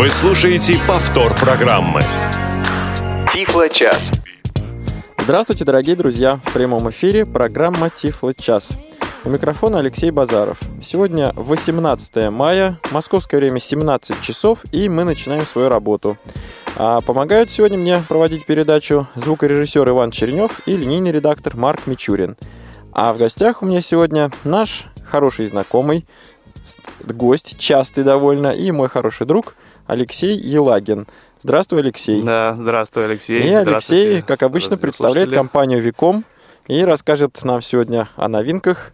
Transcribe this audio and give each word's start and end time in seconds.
Вы 0.00 0.08
слушаете 0.08 0.76
повтор 0.88 1.34
программы. 1.34 2.00
Тифло 3.34 3.68
час. 3.68 4.10
Здравствуйте, 5.18 5.66
дорогие 5.66 5.94
друзья! 5.94 6.40
В 6.42 6.54
прямом 6.54 6.88
эфире 6.88 7.26
программа 7.26 7.90
Тифло 7.90 8.32
час. 8.32 8.78
У 9.26 9.28
микрофона 9.28 9.80
Алексей 9.80 10.10
Базаров. 10.10 10.58
Сегодня 10.80 11.34
18 11.36 12.30
мая, 12.30 12.78
московское 12.90 13.38
время 13.40 13.60
17 13.60 14.22
часов, 14.22 14.60
и 14.72 14.88
мы 14.88 15.04
начинаем 15.04 15.44
свою 15.44 15.68
работу. 15.68 16.16
А 16.76 17.02
помогают 17.02 17.50
сегодня 17.50 17.76
мне 17.76 18.02
проводить 18.08 18.46
передачу 18.46 19.06
звукорежиссер 19.16 19.86
Иван 19.86 20.12
Чернев 20.12 20.62
и 20.64 20.78
линейный 20.78 21.12
редактор 21.12 21.58
Марк 21.58 21.86
Мичурин. 21.86 22.38
А 22.92 23.12
в 23.12 23.18
гостях 23.18 23.62
у 23.62 23.66
меня 23.66 23.82
сегодня 23.82 24.30
наш 24.44 24.86
хороший 25.04 25.46
знакомый, 25.48 26.06
гость, 27.06 27.58
частый 27.58 28.02
довольно, 28.02 28.48
и 28.48 28.70
мой 28.70 28.88
хороший 28.88 29.26
друг 29.26 29.56
Алексей 29.90 30.38
Елагин. 30.38 31.08
Здравствуй, 31.40 31.80
Алексей. 31.80 32.22
Да, 32.22 32.54
здравствуй, 32.54 33.06
Алексей. 33.06 33.42
И 33.42 33.52
Алексей, 33.52 34.22
как 34.22 34.44
обычно, 34.44 34.76
представляет 34.76 35.32
компанию 35.32 35.82
Виком 35.82 36.24
и 36.68 36.84
расскажет 36.84 37.42
нам 37.42 37.60
сегодня 37.60 38.08
о 38.14 38.28
новинках, 38.28 38.92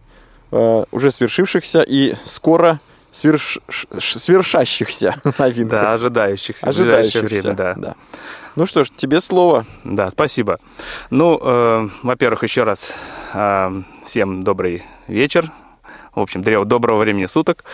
э, 0.51 0.85
уже 0.91 1.11
свершившихся 1.11 1.81
и 1.81 2.15
скоро 2.25 2.79
сверш... 3.11 3.59
свершащихся 3.69 5.21
новинках. 5.37 5.81
Да, 5.81 5.93
ожидающихся. 5.93 6.67
Ожидающихся, 6.67 7.21
время, 7.21 7.53
да. 7.53 7.73
да. 7.75 7.95
Ну 8.55 8.65
что 8.65 8.83
ж, 8.83 8.89
тебе 8.95 9.21
слово. 9.21 9.67
Да, 9.83 10.09
спасибо. 10.09 10.57
Ну, 11.11 11.39
э, 11.39 11.89
во-первых, 12.01 12.41
еще 12.41 12.63
раз 12.63 12.91
э, 13.35 13.81
всем 14.03 14.43
добрый 14.43 14.83
вечер. 15.07 15.51
В 16.15 16.21
общем, 16.21 16.41
доброго 16.41 16.97
времени 16.97 17.27
суток. 17.27 17.65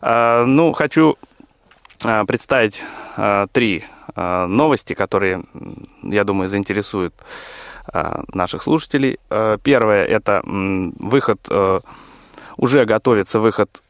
Э, 0.00 0.44
ну, 0.46 0.72
хочу 0.72 1.18
представить 2.26 2.82
э, 3.16 3.46
три 3.52 3.84
э, 4.14 4.46
новости, 4.46 4.94
которые, 4.94 5.42
я 6.02 6.24
думаю, 6.24 6.48
заинтересуют 6.48 7.14
наших 8.32 8.62
слушателей. 8.62 9.18
Первое– 9.64 10.04
это 10.06 10.42
выход, 10.44 11.40
э, 11.50 11.80
уже 12.56 12.84
готовится 12.84 13.40
выход 13.40 13.82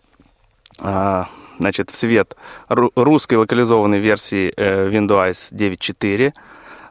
значит, 1.61 1.91
в 1.91 1.97
свет 1.97 2.37
русской 2.69 3.35
локализованной 3.35 3.99
версии 3.99 4.53
э, 4.57 4.89
Windows 4.89 5.53
9.4. 5.53 6.33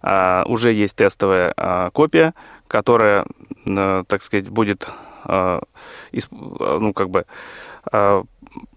А, 0.02 0.44
уже 0.48 0.72
есть 0.72 0.96
тестовая 0.96 1.54
а, 1.58 1.90
копия, 1.90 2.34
которая, 2.68 3.26
э, 3.66 4.04
так 4.08 4.22
сказать, 4.22 4.48
будет 4.48 4.88
а, 5.26 5.62
ну, 6.32 6.94
как 6.94 7.10
бы 7.10 7.26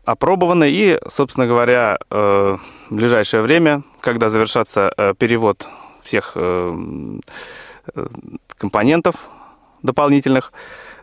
опробована. 0.04 0.64
И, 0.64 0.98
собственно 1.08 1.46
говоря, 1.46 1.98
э, 2.10 2.56
в 2.90 2.94
ближайшее 2.94 3.42
время, 3.42 3.82
когда 4.00 4.30
завершится 4.30 4.92
э, 4.96 5.14
перевод 5.18 5.68
всех 6.02 6.36
компонентов 8.56 9.28
дополнительных, 9.82 10.52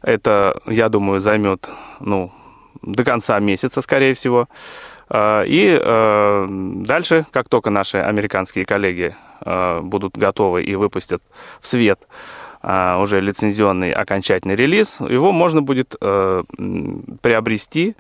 это, 0.02 0.60
я 0.66 0.90
думаю, 0.90 1.22
займет 1.22 1.70
ну, 2.00 2.32
до 2.82 3.04
конца 3.04 3.40
месяца, 3.40 3.82
скорее 3.82 4.14
всего. 4.14 4.48
И 5.14 5.82
дальше, 6.86 7.26
как 7.32 7.50
только 7.50 7.70
наши 7.70 7.98
американские 7.98 8.66
коллеги 8.66 9.16
будут 9.82 10.18
готовы 10.18 10.64
и 10.64 10.76
выпустят 10.76 11.22
в 11.60 11.68
свет 11.68 12.08
уже 12.62 13.22
лицензионный 13.22 13.92
окончательный 13.92 14.56
релиз, 14.56 15.00
его 15.00 15.32
можно 15.32 15.62
будет 15.62 15.96
приобрести 16.00 17.96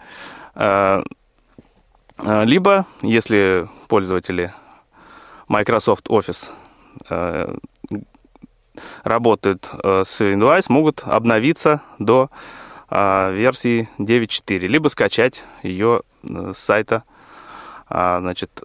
либо, 2.17 2.85
если 3.01 3.69
пользователи 3.87 4.53
Microsoft 5.47 6.09
Office 6.09 6.51
работают 9.03 9.69
с 9.83 10.21
Windows, 10.21 10.65
могут 10.67 11.03
обновиться 11.05 11.81
до 11.97 12.29
версии 12.89 13.87
9.4, 13.99 14.67
либо 14.67 14.89
скачать 14.89 15.43
ее 15.63 16.01
э, 16.23 16.53
с 16.55 16.57
сайта, 16.57 17.03
значит, 17.87 18.63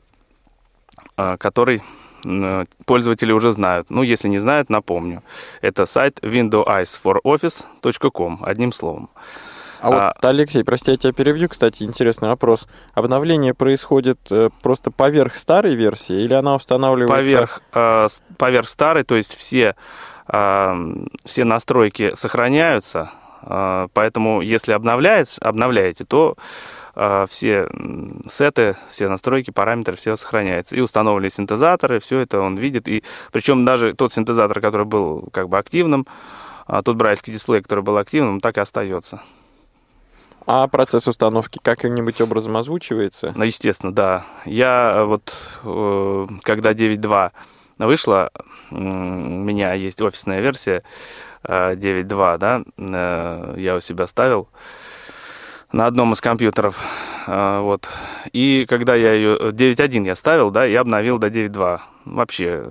который 1.17 1.83
пользователи 2.87 3.33
уже 3.33 3.53
знают. 3.53 3.91
Ну, 3.91 4.03
если 4.03 4.29
не 4.29 4.39
знают, 4.39 4.71
напомню. 4.71 5.23
Это 5.61 5.85
сайт 5.87 6.19
windowsforoffice.com, 6.23 8.39
одним 8.43 8.73
словом. 8.73 9.11
А, 9.85 9.89
а 9.89 10.13
вот, 10.15 10.25
Алексей, 10.25 10.65
прости, 10.65 10.93
я 10.93 10.97
тебя 10.97 11.13
перебью. 11.13 11.49
Кстати, 11.49 11.83
интересный 11.83 12.29
вопрос. 12.29 12.67
Обновление 12.95 13.55
происходит 13.55 14.19
э, 14.31 14.51
просто 14.63 14.91
поверх 14.91 15.37
старой 15.37 15.75
версии 15.75 16.23
или 16.23 16.35
она 16.35 16.55
устанавливается... 16.55 17.33
Поверх, 17.33 17.63
э, 17.75 18.07
поверх 18.39 18.69
старой, 18.69 19.05
то 19.05 19.17
есть 19.17 19.35
все, 19.35 19.77
все 20.27 21.45
настройки 21.45 22.13
сохраняются, 22.15 23.11
а, 23.47 23.89
поэтому, 23.93 24.41
если 24.41 24.73
обновляете, 24.73 25.39
обновляете, 25.41 26.05
то 26.05 26.37
а, 26.95 27.27
все 27.27 27.69
сеты, 28.29 28.77
все 28.91 29.09
настройки, 29.09 29.51
параметры, 29.51 29.97
все 29.97 30.17
сохраняется. 30.17 30.77
И 30.77 30.81
установленные 30.81 31.31
синтезаторы, 31.31 32.01
все 32.01 32.21
это 32.21 32.41
он 32.41 32.57
видит. 32.57 32.89
И 32.89 33.05
причем 33.33 33.65
даже 33.65 33.93
тот 33.93 34.13
синтезатор, 34.13 34.61
который 34.61 34.87
был 34.87 35.29
как 35.33 35.49
бы 35.49 35.59
активным, 35.59 36.07
а, 36.67 36.83
тот 36.83 36.97
брайльский 36.97 37.33
дисплей, 37.33 37.63
который 37.63 37.85
был 37.85 37.99
активным, 37.99 38.41
так 38.41 38.57
и 38.57 38.61
остается. 38.61 39.21
А 40.47 40.69
процесс 40.69 41.09
установки 41.09 41.59
каким-нибудь 41.63 42.21
образом 42.21 42.57
озвучивается? 42.57 43.33
Ну, 43.35 43.45
естественно, 43.45 43.95
да. 43.95 44.25
Я 44.45 45.05
вот, 45.07 45.35
э, 45.65 46.27
когда 46.43 46.73
9.2 46.73 47.33
вышла, 47.79 48.31
у 48.71 48.77
меня 48.77 49.73
есть 49.73 50.01
офисная 50.03 50.41
версия, 50.41 50.83
9.2, 51.43 52.39
да, 52.39 52.63
э, 52.77 53.55
я 53.59 53.77
у 53.77 53.81
себя 53.81 54.07
ставил 54.07 54.49
на 55.73 55.87
одном 55.87 56.13
из 56.13 56.21
компьютеров, 56.21 56.81
э, 57.27 57.59
вот. 57.61 57.89
И 58.33 58.65
когда 58.69 58.95
я 58.95 59.13
ее 59.13 59.51
9.1 59.51 60.07
я 60.07 60.15
ставил, 60.15 60.51
да, 60.51 60.65
я 60.65 60.81
обновил 60.81 61.19
до 61.19 61.29
9.2. 61.29 61.81
Вообще, 62.05 62.65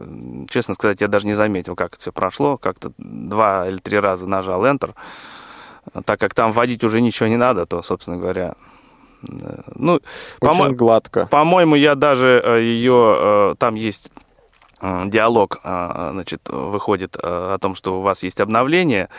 честно 0.50 0.75
сказать, 0.75 1.01
я 1.01 1.07
даже 1.07 1.25
не 1.28 1.33
заметил, 1.33 1.75
как 1.75 1.94
это 1.94 2.01
все 2.01 2.12
прошло. 2.12 2.57
Как-то 2.57 2.94
два 2.97 3.67
или 3.67 3.78
три 3.78 4.00
раза 4.00 4.28
нажал 4.28 4.63
Enter. 4.66 4.94
Так 6.05 6.19
как 6.19 6.33
там 6.33 6.51
вводить 6.51 6.83
уже 6.83 7.01
ничего 7.01 7.27
не 7.29 7.38
надо, 7.38 7.66
то, 7.66 7.83
собственно 7.83 8.17
говоря, 8.17 8.55
э, 9.27 9.61
ну, 9.75 9.99
Очень 10.41 10.59
по 10.59 10.69
гладко. 10.71 11.27
По-моему, 11.27 11.75
я 11.75 11.95
даже 11.95 12.41
ее, 12.61 13.55
там 13.59 13.75
есть 13.75 14.11
Э, 14.83 15.03
диалог 15.05 15.61
э, 15.63 16.09
значит, 16.11 16.41
выходит 16.49 17.16
э, 17.16 17.19
о 17.21 17.57
том, 17.57 17.73
что 17.73 17.97
у 17.97 18.01
вас 18.01 18.21
есть 18.23 18.41
обновление, 18.41 19.09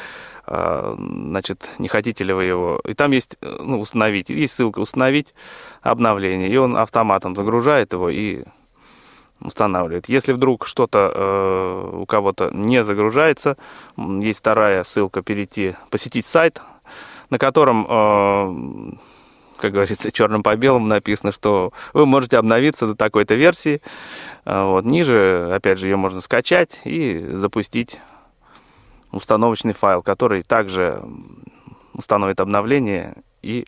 значит, 0.46 1.70
не 1.78 1.88
хотите 1.88 2.22
ли 2.22 2.34
вы 2.34 2.44
его, 2.44 2.78
и 2.84 2.92
там 2.92 3.12
есть, 3.12 3.38
ну, 3.40 3.80
установить, 3.80 4.28
есть 4.28 4.52
ссылка 4.52 4.80
установить 4.80 5.32
обновление, 5.80 6.50
и 6.50 6.56
он 6.58 6.76
автоматом 6.76 7.34
загружает 7.34 7.94
его 7.94 8.10
и 8.10 8.44
устанавливает. 9.40 10.08
Если 10.08 10.32
вдруг 10.32 10.66
что-то 10.66 11.90
у 11.92 12.06
кого-то 12.06 12.50
не 12.52 12.84
загружается, 12.84 13.56
есть 13.96 14.40
вторая 14.40 14.82
ссылка 14.84 15.22
перейти, 15.22 15.74
посетить 15.90 16.26
сайт, 16.26 16.60
на 17.30 17.38
котором 17.38 18.98
как 19.56 19.72
говорится, 19.72 20.12
черным 20.12 20.42
по 20.42 20.54
белому 20.56 20.86
написано, 20.86 21.32
что 21.32 21.72
вы 21.94 22.06
можете 22.06 22.36
обновиться 22.36 22.86
до 22.86 22.94
такой-то 22.94 23.34
версии. 23.34 23.80
А, 24.44 24.66
вот. 24.68 24.84
Ниже, 24.84 25.50
опять 25.54 25.78
же, 25.78 25.86
ее 25.86 25.96
можно 25.96 26.20
скачать 26.20 26.80
и 26.84 27.24
запустить 27.30 27.98
установочный 29.10 29.72
файл, 29.72 30.02
который 30.02 30.42
также 30.42 31.02
установит 31.94 32.40
обновление 32.40 33.14
и 33.42 33.66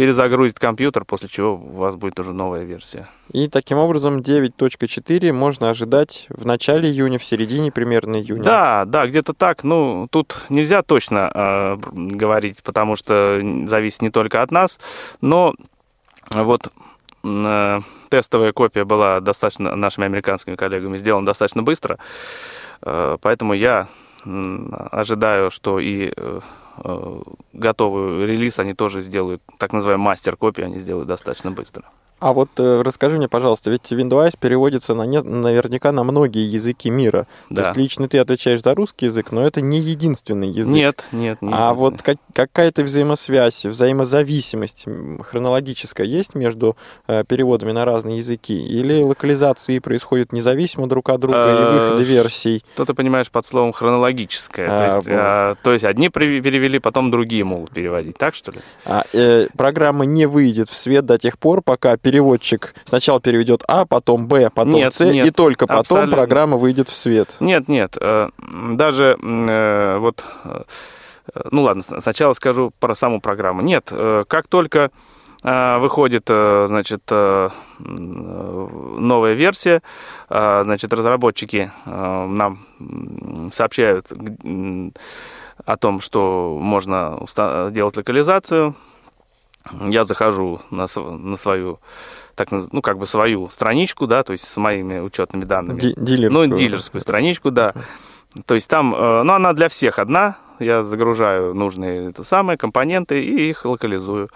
перезагрузит 0.00 0.58
компьютер, 0.58 1.04
после 1.04 1.28
чего 1.28 1.56
у 1.56 1.76
вас 1.76 1.94
будет 1.94 2.18
уже 2.18 2.32
новая 2.32 2.64
версия. 2.64 3.06
И 3.32 3.48
таким 3.48 3.76
образом 3.76 4.20
9.4 4.20 5.30
можно 5.30 5.68
ожидать 5.68 6.26
в 6.30 6.46
начале 6.46 6.88
июня, 6.88 7.18
в 7.18 7.24
середине 7.26 7.70
примерно 7.70 8.16
июня. 8.16 8.42
Да, 8.42 8.84
да, 8.86 9.06
где-то 9.06 9.34
так. 9.34 9.62
Ну, 9.62 10.08
тут 10.10 10.46
нельзя 10.48 10.80
точно 10.80 11.30
э, 11.34 11.76
говорить, 11.92 12.62
потому 12.62 12.96
что 12.96 13.42
зависит 13.66 14.00
не 14.00 14.08
только 14.10 14.40
от 14.40 14.50
нас, 14.50 14.80
но 15.20 15.54
вот 16.30 16.70
э, 17.22 17.80
тестовая 18.08 18.54
копия 18.54 18.86
была 18.86 19.20
достаточно 19.20 19.76
нашими 19.76 20.06
американскими 20.06 20.56
коллегами 20.56 20.96
сделана 20.96 21.26
достаточно 21.26 21.62
быстро, 21.62 21.98
э, 22.80 23.18
поэтому 23.20 23.52
я 23.52 23.86
ожидаю, 24.24 25.50
что 25.50 25.78
и 25.78 26.12
э, 26.16 26.40
готовый 27.52 28.26
релиз 28.26 28.58
они 28.58 28.74
тоже 28.74 29.02
сделают, 29.02 29.42
так 29.58 29.72
называемый 29.72 30.06
мастер-копию 30.06 30.66
они 30.66 30.78
сделают 30.78 31.08
достаточно 31.08 31.50
быстро. 31.50 31.84
А 32.20 32.32
вот 32.32 32.50
э, 32.58 32.82
расскажи 32.82 33.16
мне, 33.16 33.28
пожалуйста, 33.28 33.70
ведь 33.70 33.90
Windows 33.92 34.36
переводится 34.38 34.94
на 34.94 35.04
не, 35.04 35.20
наверняка 35.20 35.92
на 35.92 36.04
многие 36.04 36.44
языки 36.44 36.90
мира. 36.90 37.26
Да. 37.48 37.62
То 37.62 37.68
есть 37.68 37.78
лично 37.78 38.08
ты 38.08 38.18
отвечаешь 38.18 38.62
за 38.62 38.74
русский 38.74 39.06
язык, 39.06 39.32
но 39.32 39.46
это 39.46 39.60
не 39.60 39.78
единственный 39.78 40.48
язык. 40.48 40.74
Нет, 40.74 41.04
нет, 41.12 41.40
нет. 41.40 41.54
А 41.54 41.74
вот 41.74 42.02
как, 42.02 42.18
какая-то 42.34 42.82
взаимосвязь, 42.82 43.64
взаимозависимость 43.64 44.86
хронологическая 45.22 46.06
есть 46.06 46.34
между 46.34 46.76
э, 47.06 47.24
переводами 47.26 47.72
на 47.72 47.84
разные 47.84 48.18
языки? 48.18 48.54
Или 48.54 49.02
локализации 49.02 49.78
происходят 49.78 50.32
независимо 50.32 50.86
друг 50.86 51.08
от 51.08 51.20
друга 51.20 51.38
и 51.38 51.70
Э, 51.70 51.72
выходы 51.72 52.02
версий? 52.02 52.64
Что 52.74 52.84
ты 52.84 52.94
понимаешь 52.94 53.30
под 53.30 53.46
словом 53.46 53.72
хронологическое? 53.72 54.68
А, 54.70 54.78
то, 54.78 54.84
есть, 54.84 54.96
вот. 54.96 55.08
а, 55.08 55.54
то 55.62 55.72
есть 55.72 55.84
одни 55.84 56.08
перевели, 56.08 56.78
потом 56.78 57.10
другие 57.10 57.44
могут 57.44 57.70
переводить, 57.70 58.16
так 58.16 58.34
что 58.34 58.52
ли? 58.52 58.58
А, 58.84 59.04
э, 59.12 59.48
программа 59.56 60.04
не 60.04 60.26
выйдет 60.26 60.68
в 60.68 60.76
свет 60.76 61.06
до 61.06 61.18
тех 61.18 61.38
пор, 61.38 61.62
пока 61.62 61.96
переводчик 62.10 62.74
сначала 62.84 63.20
переведет 63.20 63.62
А, 63.68 63.86
потом 63.86 64.26
Б, 64.26 64.50
потом 64.50 64.74
Нет, 64.74 64.92
С, 64.94 65.04
нет, 65.04 65.26
и 65.26 65.30
только 65.30 65.66
потом 65.66 65.80
абсолютно. 65.80 66.16
программа 66.16 66.56
выйдет 66.56 66.88
в 66.88 66.96
свет. 66.96 67.36
Нет, 67.40 67.68
нет. 67.68 67.96
э, 68.00 68.28
Даже 68.72 69.16
э, 69.22 69.98
вот... 69.98 70.24
э, 70.44 70.62
Ну 71.52 71.62
ладно, 71.62 71.82
сначала 72.00 72.34
скажу 72.34 72.72
про 72.80 72.94
саму 72.96 73.20
программу. 73.20 73.62
Нет, 73.62 73.92
как 74.26 74.48
только 74.48 74.90
выходит, 75.42 76.24
значит, 76.26 77.02
новая 77.78 79.32
версия, 79.32 79.80
значит, 80.28 80.92
разработчики 80.92 81.72
нам 81.86 82.58
сообщают 83.50 84.12
о 85.64 85.76
том, 85.78 86.00
что 86.00 86.58
можно 86.60 87.18
делать 87.70 87.96
локализацию. 87.96 88.74
Я 89.88 90.04
захожу 90.04 90.60
на, 90.70 90.86
на 90.96 91.36
свою, 91.36 91.78
так, 92.34 92.48
ну, 92.50 92.80
как 92.82 92.98
бы 92.98 93.06
свою 93.06 93.48
страничку, 93.50 94.06
да, 94.06 94.22
то 94.22 94.32
есть 94.32 94.44
с 94.48 94.56
моими 94.56 95.00
учетными 95.00 95.44
данными. 95.44 95.78
Ди- 95.78 95.94
дилерскую. 95.96 96.48
Ну, 96.48 96.56
дилерскую 96.56 97.00
страничку, 97.00 97.50
да. 97.50 97.74
То 98.46 98.54
есть 98.54 98.68
там, 98.70 98.94
э, 98.94 99.22
ну, 99.22 99.32
она 99.34 99.52
для 99.52 99.68
всех 99.68 99.98
одна. 99.98 100.36
Я 100.60 100.82
загружаю 100.84 101.54
нужные 101.54 102.10
это 102.10 102.24
самые 102.24 102.56
компоненты 102.56 103.22
и 103.22 103.50
их 103.50 103.64
локализую. 103.64 104.28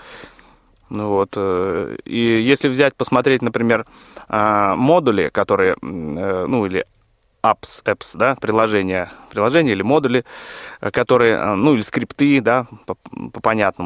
Ну 0.90 1.08
вот. 1.08 1.30
э, 1.36 1.96
И 2.04 2.18
если 2.52 2.68
взять, 2.68 2.94
посмотреть, 2.94 3.42
например, 3.42 3.86
а, 4.28 4.74
модули, 4.76 5.30
которые, 5.30 5.72
э, 5.80 6.46
ну, 6.48 6.66
или 6.66 6.84
apps, 7.44 7.82
apps, 7.84 8.16
да, 8.16 8.34
приложения, 8.36 9.10
приложения 9.30 9.72
или 9.72 9.82
модули, 9.82 10.24
э, 10.80 10.90
которые, 10.90 11.36
э, 11.36 11.54
ну, 11.54 11.74
или 11.74 11.82
скрипты, 11.82 12.40
да, 12.40 12.66
по, 12.86 12.94
по 12.94 13.40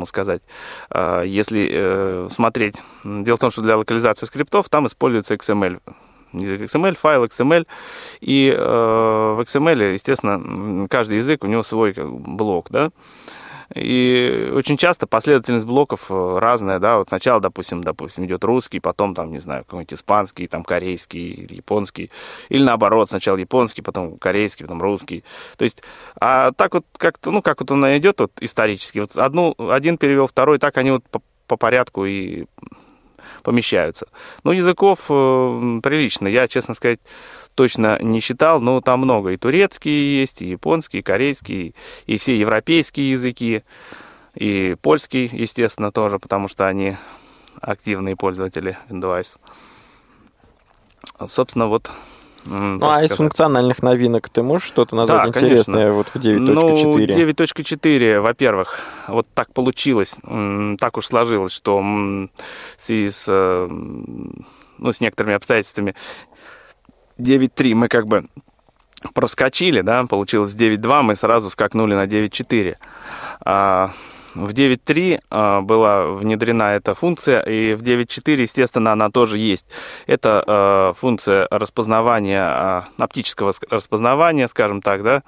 сказать. 0.06 0.42
Э, 0.90 1.24
Если 1.26 1.68
э, 1.70 2.28
смотреть, 2.30 2.80
дело 3.04 3.36
в 3.36 3.40
том, 3.40 3.50
что 3.50 3.62
для 3.62 3.76
локализации 3.76 4.26
скриптов 4.26 4.68
там 4.68 4.86
используется 4.86 5.34
XML, 5.34 5.80
XML, 6.32 6.94
файл 6.94 7.24
XML, 7.24 7.66
и 8.20 8.54
э, 8.56 8.60
в 8.60 9.40
XML, 9.40 9.92
естественно, 9.94 10.86
каждый 10.88 11.18
язык, 11.18 11.42
у 11.44 11.48
него 11.48 11.62
свой 11.62 11.94
как 11.94 12.10
блок, 12.10 12.68
да, 12.70 12.90
и 13.74 14.50
очень 14.54 14.76
часто 14.76 15.06
последовательность 15.06 15.66
блоков 15.66 16.10
э, 16.10 16.38
разная, 16.38 16.78
да, 16.78 16.98
вот 16.98 17.08
сначала, 17.08 17.40
допустим, 17.40 17.84
допустим, 17.84 18.24
идет 18.24 18.42
русский, 18.44 18.80
потом 18.80 19.14
там, 19.14 19.30
не 19.30 19.40
знаю, 19.40 19.64
какой-нибудь 19.64 19.92
испанский, 19.92 20.46
там 20.46 20.64
корейский 20.64 21.28
или 21.28 21.56
японский, 21.56 22.10
или 22.48 22.62
наоборот, 22.62 23.10
сначала 23.10 23.36
японский, 23.36 23.82
потом 23.82 24.18
корейский, 24.18 24.64
потом 24.64 24.80
русский. 24.80 25.22
То 25.56 25.64
есть, 25.64 25.82
а 26.18 26.52
так 26.52 26.74
вот 26.74 26.86
как-то, 26.96 27.30
ну, 27.30 27.42
как 27.42 27.60
вот 27.60 27.70
он 27.70 27.84
идет 27.98 28.20
вот 28.20 28.32
исторически, 28.40 29.00
вот 29.00 29.16
одну, 29.16 29.54
один 29.58 29.98
перевел, 29.98 30.26
второй, 30.26 30.58
так 30.58 30.78
они 30.78 30.92
вот 30.92 31.04
по, 31.10 31.20
по 31.46 31.56
порядку 31.56 32.06
и 32.06 32.46
помещаются. 33.42 34.06
Ну, 34.44 34.52
языков 34.52 35.06
э, 35.10 35.80
прилично, 35.82 36.28
я, 36.28 36.48
честно 36.48 36.74
сказать, 36.74 37.00
точно 37.58 37.98
не 38.00 38.20
считал, 38.20 38.60
но 38.60 38.80
там 38.80 39.00
много. 39.00 39.30
И 39.30 39.36
турецкие 39.36 40.20
есть, 40.20 40.42
и 40.42 40.50
японские, 40.50 41.00
и 41.00 41.02
корейские, 41.02 41.74
и 42.06 42.16
все 42.16 42.38
европейские 42.38 43.10
языки, 43.10 43.64
и 44.36 44.76
польский, 44.80 45.28
естественно, 45.32 45.90
тоже, 45.90 46.20
потому 46.20 46.46
что 46.46 46.68
они 46.68 46.96
активные 47.60 48.14
пользователи 48.14 48.78
Windows. 48.88 49.38
Собственно, 51.26 51.66
вот... 51.66 51.90
Ну, 52.44 52.76
а 52.76 52.78
что 52.78 53.00
из 53.00 53.10
сказать. 53.10 53.16
функциональных 53.16 53.82
новинок 53.82 54.28
ты 54.28 54.44
можешь 54.44 54.68
что-то 54.68 54.94
назвать 54.94 55.24
Да, 55.26 55.32
конечно. 55.32 55.46
интересное 55.46 55.90
вот 55.90 56.06
в 56.06 56.16
9.4? 56.16 56.38
Ну, 56.38 56.96
9.4, 56.96 58.20
во-первых, 58.20 58.78
вот 59.08 59.26
так 59.34 59.52
получилось, 59.52 60.16
так 60.78 60.96
уж 60.96 61.06
сложилось, 61.06 61.52
что 61.52 61.80
в 61.80 62.28
связи 62.78 63.10
с, 63.10 63.24
э, 63.26 63.68
ну, 64.78 64.92
с 64.92 65.00
некоторыми 65.00 65.34
обстоятельствами 65.34 65.94
9.3 67.18 67.74
мы 67.74 67.88
как 67.88 68.06
бы 68.06 68.26
проскочили, 69.14 69.80
да, 69.80 70.04
получилось 70.04 70.54
9.2, 70.54 71.02
мы 71.02 71.16
сразу 71.16 71.50
скакнули 71.50 71.94
на 71.94 72.06
9.4. 72.06 72.76
А 73.44 73.92
в 74.34 74.50
9.3 74.50 75.20
а, 75.30 75.60
была 75.60 76.06
внедрена 76.06 76.74
эта 76.74 76.94
функция, 76.94 77.40
и 77.40 77.74
в 77.74 77.82
9.4, 77.82 78.42
естественно, 78.42 78.92
она 78.92 79.10
тоже 79.10 79.38
есть. 79.38 79.66
Это 80.06 80.42
а, 80.46 80.92
функция 80.94 81.46
распознавания, 81.50 82.42
а, 82.42 82.88
оптического 82.98 83.50
ск- 83.50 83.66
распознавания, 83.70 84.48
скажем 84.48 84.82
так, 84.82 85.02
да, 85.02 85.22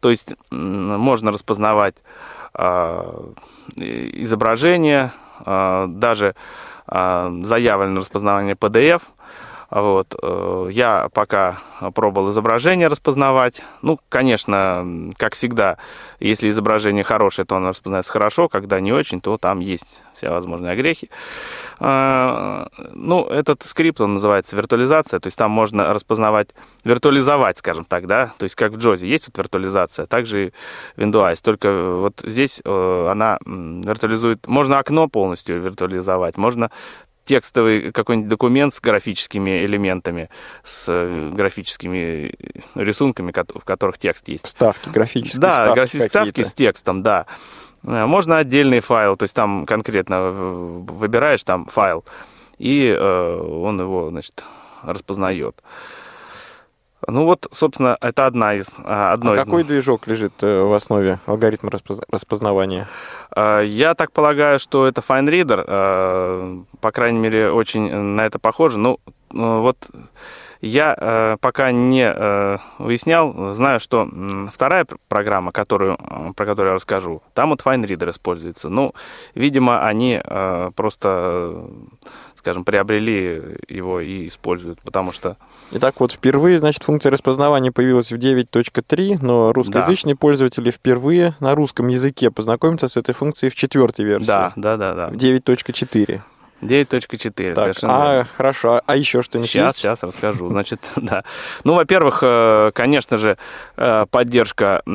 то 0.00 0.10
есть 0.10 0.34
можно 0.50 1.32
распознавать 1.32 1.96
а, 2.54 3.32
изображение, 3.76 5.12
а, 5.44 5.86
даже 5.86 6.34
а, 6.86 7.30
заявлено 7.42 8.00
распознавание 8.00 8.54
PDF. 8.54 9.02
Вот. 9.70 10.14
э, 10.20 10.68
Я 10.72 11.08
пока 11.12 11.58
пробовал 11.94 12.30
изображение 12.30 12.88
распознавать. 12.88 13.62
Ну, 13.82 13.98
конечно, 14.08 15.12
как 15.16 15.34
всегда, 15.34 15.78
если 16.18 16.50
изображение 16.50 17.04
хорошее, 17.04 17.46
то 17.46 17.56
оно 17.56 17.68
распознается 17.68 18.12
хорошо, 18.12 18.48
когда 18.48 18.80
не 18.80 18.92
очень, 18.92 19.20
то 19.20 19.38
там 19.38 19.60
есть 19.60 20.02
все 20.12 20.30
возможные 20.30 20.72
огрехи. 20.72 21.08
А, 21.78 22.68
Ну, 22.92 23.26
этот 23.26 23.62
скрипт, 23.62 24.00
он 24.00 24.14
называется 24.14 24.56
виртуализация, 24.56 25.20
то 25.20 25.28
есть 25.28 25.38
там 25.38 25.50
можно 25.50 25.94
распознавать, 25.94 26.48
виртуализовать, 26.84 27.58
скажем 27.58 27.84
так, 27.84 28.06
да, 28.06 28.32
то 28.38 28.44
есть 28.44 28.54
как 28.56 28.72
в 28.72 28.78
Джозе 28.78 29.06
есть 29.06 29.28
вот 29.28 29.38
виртуализация, 29.38 30.06
также 30.06 30.52
в 30.96 31.00
Windows, 31.00 31.38
только 31.42 31.94
вот 31.94 32.20
здесь 32.24 32.60
э, 32.64 33.06
она 33.10 33.38
виртуализует, 33.46 34.46
можно 34.46 34.78
окно 34.78 35.08
полностью 35.08 35.60
виртуализовать, 35.60 36.36
можно 36.36 36.70
текстовый 37.24 37.92
какой-нибудь 37.92 38.28
документ 38.28 38.74
с 38.74 38.80
графическими 38.80 39.64
элементами, 39.64 40.28
с 40.64 40.86
э, 40.88 41.30
графическими 41.32 42.34
рисунками, 42.74 43.32
в 43.32 43.64
которых 43.64 43.98
текст 43.98 44.28
есть. 44.28 44.46
Вставки, 44.46 44.88
графические 44.88 45.40
Да, 45.40 45.54
вставки 45.54 45.74
графические 45.76 46.08
вставки 46.08 46.42
с 46.42 46.54
текстом, 46.54 47.02
да. 47.02 47.26
Э, 47.84 48.06
Можно 48.06 48.38
отдельный 48.38 48.80
файл, 48.80 49.16
то 49.16 49.24
есть 49.24 49.34
там 49.34 49.66
конкретно 49.66 50.14
э, 50.14 50.30
выбираешь 50.88 51.42
там 51.44 51.66
файл, 51.66 52.04
и 52.58 52.92
он 52.92 53.80
его, 53.80 54.10
значит, 54.10 54.44
распознает. 54.82 55.62
Ну 57.10 57.24
вот, 57.24 57.46
собственно, 57.52 57.96
это 58.00 58.26
одна 58.26 58.54
из... 58.54 58.76
а, 58.84 59.12
Одно 59.12 59.32
А 59.32 59.34
из 59.34 59.44
какой 59.44 59.64
движок 59.64 60.06
лежит 60.06 60.32
э, 60.42 60.62
в 60.62 60.72
основе 60.72 61.18
алгоритма 61.26 61.70
распозна- 61.70 62.04
распознавания? 62.10 62.88
Э, 63.34 63.62
Я 63.66 63.94
так 63.94 64.12
полагаю, 64.12 64.58
что 64.58 64.86
это 64.86 65.00
FineReader, 65.00 65.64
э, 65.66 66.58
по 66.80 66.90
крайней 66.92 67.18
мере, 67.18 67.50
очень 67.50 67.90
на 67.94 68.22
это 68.26 68.38
похоже. 68.38 68.78
Ну, 68.78 68.98
э, 69.06 69.14
вот 69.34 69.76
я 70.62 70.94
э, 70.98 71.36
пока 71.40 71.72
не 71.72 72.04
э, 72.06 72.58
выяснял, 72.78 73.54
знаю, 73.54 73.80
что 73.80 74.06
вторая 74.52 74.84
пр- 74.84 74.98
программа, 75.08 75.52
которую, 75.52 75.94
э, 75.98 76.32
про 76.36 76.44
которую 76.46 76.70
я 76.72 76.74
расскажу, 76.74 77.22
там 77.34 77.48
вот 77.50 77.62
FineReader 77.62 78.10
используется. 78.10 78.68
Ну, 78.68 78.92
видимо, 79.34 79.82
они 79.86 80.20
э, 80.22 80.70
просто, 80.76 81.08
э, 81.08 81.66
скажем, 82.40 82.64
приобрели 82.64 83.58
его 83.68 84.00
и 84.00 84.26
используют, 84.26 84.80
потому 84.80 85.12
что... 85.12 85.36
Итак, 85.72 85.96
вот 85.98 86.12
впервые, 86.12 86.58
значит, 86.58 86.82
функция 86.82 87.12
распознавания 87.12 87.70
появилась 87.70 88.10
в 88.10 88.16
9.3, 88.16 89.18
но 89.20 89.52
русскоязычные 89.52 90.16
пользователи 90.16 90.70
впервые 90.70 91.34
на 91.38 91.54
русском 91.54 91.88
языке 91.88 92.30
познакомятся 92.30 92.88
с 92.88 92.96
этой 92.96 93.14
функцией 93.14 93.50
в 93.50 93.54
четвертой 93.54 94.06
версии. 94.06 94.26
Да, 94.26 94.54
да, 94.56 94.78
да, 94.78 94.94
да. 94.94 95.08
В 95.08 95.16
9.4. 95.16 96.22
9.4, 96.62 97.54
Так, 97.54 97.62
совершенно 97.64 97.90
верно. 97.92 98.20
а, 98.20 98.24
хорошо. 98.36 98.82
А 98.84 98.96
еще 98.96 99.22
что-нибудь 99.22 99.50
Сейчас, 99.50 99.68
есть? 99.68 99.78
сейчас 99.78 100.02
расскажу. 100.02 100.48
Значит, 100.50 100.80
да. 100.96 101.24
Ну, 101.64 101.74
во-первых, 101.74 102.18
э, 102.22 102.70
конечно 102.74 103.16
же, 103.18 103.38
э, 103.76 104.06
поддержка 104.10 104.82
э, 104.86 104.90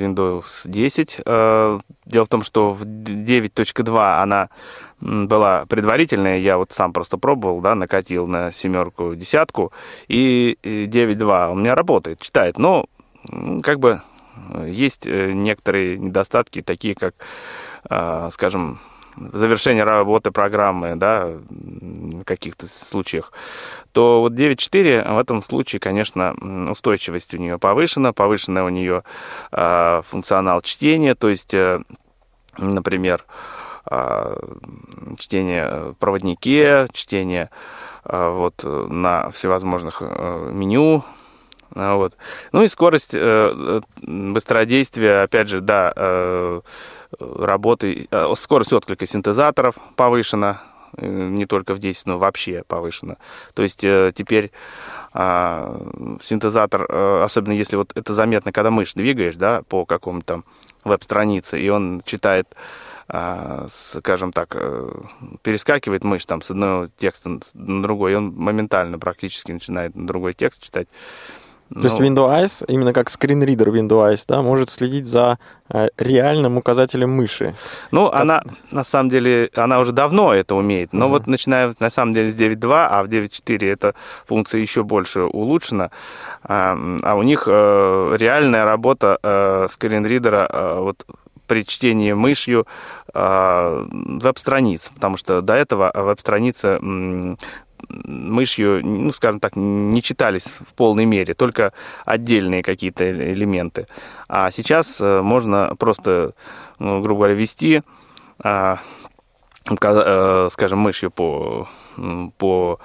Windows 0.00 0.44
10. 0.66 1.20
Э, 1.24 1.78
Дело 2.06 2.24
в 2.26 2.28
том, 2.28 2.42
что 2.42 2.70
в 2.70 2.84
9.2 2.84 4.22
она 4.22 4.50
была 5.00 5.64
предварительная, 5.66 6.38
я 6.38 6.58
вот 6.58 6.70
сам 6.72 6.92
просто 6.92 7.16
пробовал, 7.16 7.60
да, 7.62 7.74
накатил 7.74 8.26
на 8.26 8.50
семерку, 8.52 9.14
десятку, 9.14 9.72
и 10.08 10.58
и 10.62 10.86
9.2 10.86 11.52
у 11.52 11.54
меня 11.54 11.74
работает, 11.74 12.20
читает, 12.20 12.58
но 12.58 12.84
как 13.62 13.80
бы 13.80 14.02
есть 14.66 15.06
некоторые 15.06 15.96
недостатки, 15.98 16.60
такие 16.62 16.94
как, 16.94 17.14
скажем, 18.32 18.80
завершение 19.16 19.84
работы 19.84 20.30
программы, 20.30 20.96
да, 20.96 21.26
в 21.26 22.24
каких-то 22.24 22.66
случаях, 22.66 23.32
то 23.92 24.20
вот 24.20 24.32
9.4 24.32 25.14
в 25.14 25.18
этом 25.18 25.42
случае, 25.42 25.80
конечно, 25.80 26.34
устойчивость 26.70 27.34
у 27.34 27.38
нее 27.38 27.58
повышена, 27.58 28.12
повышенная 28.12 28.64
у 28.64 28.68
нее 28.68 29.04
э, 29.52 30.02
функционал 30.04 30.62
чтения, 30.62 31.14
то 31.14 31.28
есть, 31.28 31.54
э, 31.54 31.80
например, 32.58 33.24
э, 33.90 34.36
чтение 35.18 35.92
в 35.92 35.94
проводнике, 35.94 36.88
чтение 36.92 37.50
э, 38.04 38.28
вот 38.30 38.62
на 38.64 39.30
всевозможных 39.30 40.02
э, 40.02 40.50
меню, 40.52 41.04
вот. 41.74 42.16
Ну 42.52 42.62
и 42.62 42.68
скорость 42.68 43.14
э, 43.14 43.80
быстродействия, 44.00 45.22
опять 45.22 45.48
же, 45.48 45.60
да, 45.60 45.92
э, 45.96 46.60
работы, 47.18 48.08
э, 48.10 48.34
скорость 48.36 48.72
отклика 48.72 49.06
синтезаторов 49.06 49.76
повышена, 49.96 50.62
э, 50.96 51.06
не 51.06 51.46
только 51.46 51.74
в 51.74 51.78
10, 51.78 52.06
но 52.06 52.18
вообще 52.18 52.62
повышена. 52.66 53.16
То 53.54 53.62
есть 53.62 53.84
э, 53.84 54.12
теперь 54.14 54.50
а, 55.12 55.80
синтезатор, 56.20 56.90
особенно 57.22 57.52
если 57.52 57.76
вот 57.76 57.92
это 57.94 58.12
заметно, 58.14 58.50
когда 58.50 58.72
мышь 58.72 58.94
двигаешь, 58.94 59.36
да, 59.36 59.62
по 59.62 59.86
какому-то 59.86 60.42
веб-странице, 60.82 61.60
и 61.60 61.68
он 61.68 62.02
читает 62.04 62.48
а, 63.06 63.66
скажем 63.68 64.32
так, 64.32 64.56
перескакивает 65.42 66.04
мышь 66.04 66.24
там 66.24 66.40
с 66.40 66.50
одного 66.50 66.88
текста 66.96 67.38
на 67.52 67.82
другой, 67.82 68.12
и 68.12 68.14
он 68.16 68.34
моментально 68.34 68.98
практически 68.98 69.52
начинает 69.52 69.94
на 69.94 70.06
другой 70.06 70.32
текст 70.32 70.62
читать. 70.62 70.88
То 71.70 71.80
ну, 71.80 71.82
есть 71.84 71.98
Windows, 72.00 72.64
именно 72.68 72.92
как 72.92 73.08
скринридер 73.08 73.70
Windows, 73.70 74.24
да, 74.28 74.42
может 74.42 74.70
следить 74.70 75.06
за 75.06 75.38
э, 75.70 75.88
реальным 75.96 76.58
указателем 76.58 77.10
мыши. 77.10 77.54
Ну, 77.90 78.10
как... 78.10 78.20
она, 78.20 78.42
на 78.70 78.84
самом 78.84 79.08
деле, 79.08 79.50
она 79.54 79.78
уже 79.80 79.92
давно 79.92 80.34
это 80.34 80.54
умеет, 80.54 80.92
но 80.92 81.06
uh-huh. 81.06 81.10
вот 81.10 81.26
начиная, 81.26 81.72
на 81.80 81.90
самом 81.90 82.12
деле, 82.12 82.30
с 82.30 82.36
9.2, 82.36 82.86
а 82.90 83.02
в 83.02 83.08
9.4 83.08 83.72
эта 83.72 83.94
функция 84.26 84.60
еще 84.60 84.82
больше 84.82 85.22
улучшена, 85.22 85.90
а, 86.42 86.76
а 87.02 87.14
у 87.16 87.22
них 87.22 87.44
э, 87.46 88.16
реальная 88.18 88.66
работа 88.66 89.18
э, 89.22 89.66
скринридера 89.68 90.76
вот 90.80 91.04
при 91.46 91.64
чтении 91.64 92.12
мышью 92.12 92.66
веб-страниц, 93.12 94.90
потому 94.94 95.16
что 95.18 95.42
до 95.42 95.54
этого 95.54 95.92
веб-страница 95.94 96.78
мышью, 97.88 98.84
ну, 98.84 99.12
скажем 99.12 99.40
так, 99.40 99.56
не 99.56 100.02
читались 100.02 100.46
в 100.46 100.74
полной 100.74 101.04
мере, 101.04 101.34
только 101.34 101.72
отдельные 102.04 102.62
какие-то 102.62 103.10
элементы. 103.10 103.86
А 104.28 104.50
сейчас 104.50 105.00
э, 105.00 105.22
можно 105.22 105.74
просто, 105.78 106.34
ну, 106.78 107.00
грубо 107.00 107.20
говоря, 107.20 107.34
ввести, 107.34 107.82
а, 108.42 108.78
э, 109.70 110.48
скажем, 110.50 110.78
мышью 110.78 111.10
по, 111.10 111.68
по 112.38 112.80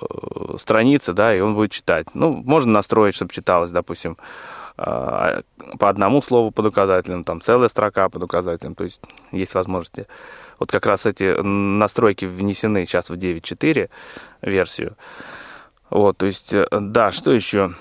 э, 0.00 0.56
странице, 0.58 1.12
да, 1.12 1.34
и 1.34 1.40
он 1.40 1.54
будет 1.54 1.72
читать. 1.72 2.08
Ну, 2.14 2.32
можно 2.32 2.72
настроить, 2.72 3.14
чтобы 3.14 3.32
читалось, 3.32 3.70
допустим, 3.70 4.16
а, 4.76 5.42
по 5.78 5.88
одному 5.88 6.22
слову 6.22 6.50
под 6.50 6.66
указателем, 6.66 7.24
там 7.24 7.40
целая 7.40 7.68
строка 7.68 8.08
под 8.08 8.22
указателем, 8.22 8.74
то 8.74 8.84
есть 8.84 9.00
есть 9.30 9.54
возможности 9.54 10.06
вот 10.62 10.70
как 10.70 10.86
раз 10.86 11.06
эти 11.06 11.40
настройки 11.42 12.24
внесены 12.24 12.86
сейчас 12.86 13.10
в 13.10 13.14
9.4 13.14 13.90
версию. 14.42 14.96
Вот, 15.90 16.18
то 16.18 16.26
есть, 16.26 16.54
э, 16.54 16.66
да, 16.70 17.10
что 17.10 17.32
еще? 17.32 17.72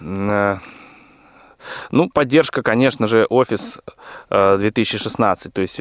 Э, 0.00 0.56
ну, 1.92 2.10
поддержка, 2.10 2.62
конечно 2.62 3.06
же, 3.06 3.24
Office 3.30 3.80
2016, 4.30 5.46
э, 5.46 5.50
то 5.50 5.62
есть 5.62 5.80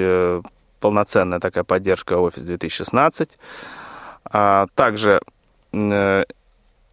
полноценная 0.79 1.39
такая 1.39 1.63
поддержка 1.63 2.13
Office 2.13 2.43
2016. 2.43 3.31
А 4.25 4.67
также 4.75 5.21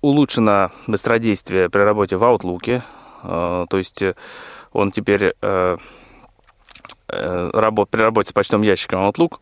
улучшено 0.01 0.73
быстродействие 0.87 1.69
при 1.69 1.83
работе 1.83 2.17
в 2.17 2.23
Outlook, 2.25 2.81
то 3.23 3.77
есть 3.77 4.03
он 4.73 4.91
теперь 4.91 5.35
работ, 7.11 7.91
при 7.91 8.01
работе 8.01 8.31
с 8.31 8.33
почтовым 8.33 8.65
ящиком 8.65 9.01
Outlook 9.01 9.39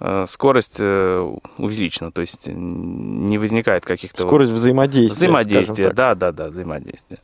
э, 0.00 0.26
скорость 0.28 0.76
э, 0.78 1.36
увеличена, 1.58 2.12
то 2.12 2.20
есть 2.20 2.48
не 2.48 3.38
возникает 3.38 3.84
каких-то... 3.84 4.22
Скорость 4.22 4.52
взаимодействия. 4.52 5.16
Взаимодействия, 5.16 5.90
да, 5.90 6.14
да, 6.14 6.32
да, 6.32 6.48
взаимодействия. 6.48 7.18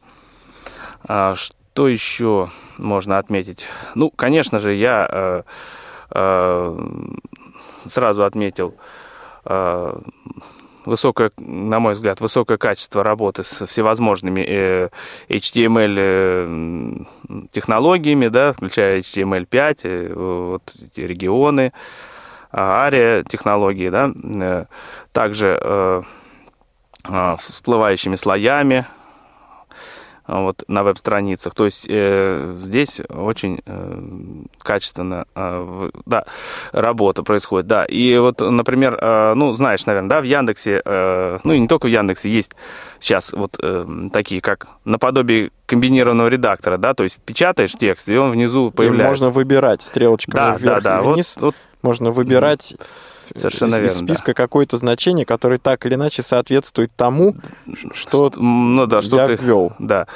А, 1.05 1.35
что 1.35 1.89
еще 1.89 2.51
можно 2.77 3.19
отметить? 3.19 3.67
Ну, 3.95 4.11
конечно 4.11 4.61
же, 4.61 4.75
я 4.75 5.09
э, 5.11 5.43
э, 6.11 6.79
сразу 7.87 8.25
отметил 8.25 8.75
э, 9.45 10.01
высокое, 10.89 11.31
на 11.37 11.79
мой 11.79 11.93
взгляд, 11.93 12.21
высокое 12.21 12.59
качество 12.59 13.05
работы 13.05 13.45
с 13.45 13.67
всевозможными 13.67 14.41
э, 14.41 14.89
HTML 15.29 15.95
э, 15.99 17.47
технологиями, 17.51 18.29
да, 18.29 18.53
включая 18.53 19.01
HTML5, 19.01 19.79
э, 19.85 20.13
вот 20.15 20.63
эти 20.83 21.01
регионы, 21.01 21.73
ARIA 22.53 23.25
технологии, 23.29 23.91
да, 23.91 24.67
также 25.13 26.05
всплывающими 27.39 28.17
слоями, 28.17 28.87
вот, 30.29 30.63
на 30.69 30.85
веб-страницах. 30.85 31.55
То 31.55 31.65
есть 31.65 31.87
э, 31.89 32.55
здесь 32.57 33.01
очень 33.09 33.61
э, 33.65 34.01
качественно 34.59 35.25
э, 35.35 35.91
да, 36.07 36.25
работа 36.73 37.23
происходит. 37.23 37.67
Да. 37.67 37.85
И 37.87 38.17
вот, 38.19 38.41
например, 38.41 38.99
э, 39.01 39.35
ну, 39.35 39.55
знаешь, 39.55 39.87
наверное, 39.87 40.11
да, 40.11 40.21
в 40.21 40.25
Яндексе, 40.25 40.83
э, 40.85 41.39
ну 41.43 41.53
и 41.55 41.59
не 41.59 41.67
только 41.67 41.87
в 41.87 41.91
Яндексе, 41.91 42.29
есть 42.29 42.53
сейчас 43.01 43.33
вот 43.33 43.59
э, 43.63 43.87
такие, 44.13 44.41
как 44.41 44.69
наподобие 44.85 45.51
комбинированного 45.67 46.29
редактора, 46.29 46.77
да, 46.77 46.95
то 46.95 47.05
есть 47.05 47.19
печатаешь 47.25 47.73
текст, 47.73 48.09
и 48.09 48.17
он 48.17 48.31
внизу 48.31 48.71
появляется. 48.71 49.07
И 49.07 49.09
можно 49.09 49.31
выбирать 49.31 49.83
стрелочками 49.83 50.37
да, 50.37 50.57
вверх 50.57 50.83
да, 50.83 51.03
да. 51.03 51.11
и 51.11 51.13
вниз. 51.13 51.37
Вот, 51.37 51.45
вот, 51.45 51.55
можно 51.83 52.11
выбирать 52.11 52.77
Совершенно 53.35 53.75
из, 53.75 53.79
верно, 53.79 53.89
списка 53.89 54.27
да. 54.29 54.35
какое-то 54.35 54.77
значение, 54.77 55.25
которое 55.25 55.59
так 55.59 55.85
или 55.87 55.95
иначе 55.95 56.23
соответствует 56.23 56.91
тому, 56.97 57.35
что, 57.93 58.33
ну, 58.37 58.87
да, 58.87 59.03
что 59.03 59.17
я 59.17 59.27
ты 59.27 59.35
ввел. 59.35 59.73
Да. 59.79 60.07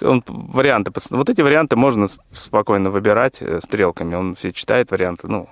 Он, 0.00 0.22
варианты, 0.26 0.92
вот 1.10 1.30
эти 1.30 1.40
варианты 1.40 1.76
можно 1.76 2.08
спокойно 2.32 2.90
выбирать 2.90 3.36
э, 3.40 3.60
стрелками. 3.62 4.14
Он 4.14 4.34
все 4.34 4.52
читает 4.52 4.90
варианты, 4.90 5.28
ну, 5.28 5.48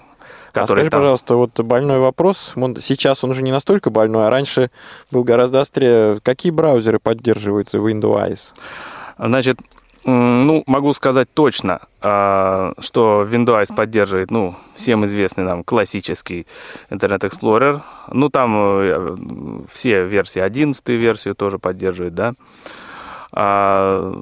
которые 0.53 0.83
а 0.83 0.85
скажи, 0.87 0.91
там... 0.91 1.01
пожалуйста, 1.01 1.37
вот 1.37 1.61
больной 1.61 1.99
вопрос. 1.99 2.55
Сейчас 2.79 3.23
он 3.25 3.31
уже 3.31 3.43
не 3.43 3.53
настолько 3.53 3.91
больной, 3.91 4.27
а 4.27 4.31
раньше 4.31 4.71
был 5.11 5.25
гораздо 5.25 5.61
острее. 5.61 6.19
Какие 6.23 6.53
браузеры 6.53 6.99
поддерживаются 6.99 7.81
в 7.81 7.87
Windows? 7.87 8.55
Значит, 9.19 9.59
ну, 10.11 10.63
могу 10.67 10.93
сказать 10.95 11.29
точно, 11.33 11.81
а, 12.01 12.73
что 12.79 13.27
Windows 13.29 13.75
поддерживает, 13.75 14.31
ну, 14.31 14.55
всем 14.75 15.05
известный 15.07 15.45
нам 15.45 15.65
классический 15.65 16.47
Internet 16.91 17.21
Explorer. 17.21 17.83
Ну, 18.13 18.29
там 18.29 18.55
э, 18.57 19.17
все 19.71 20.07
версии, 20.07 20.41
11 20.41 20.89
версию 20.89 21.35
тоже 21.35 21.59
поддерживает, 21.59 22.15
да. 22.15 22.35
А, 23.33 24.13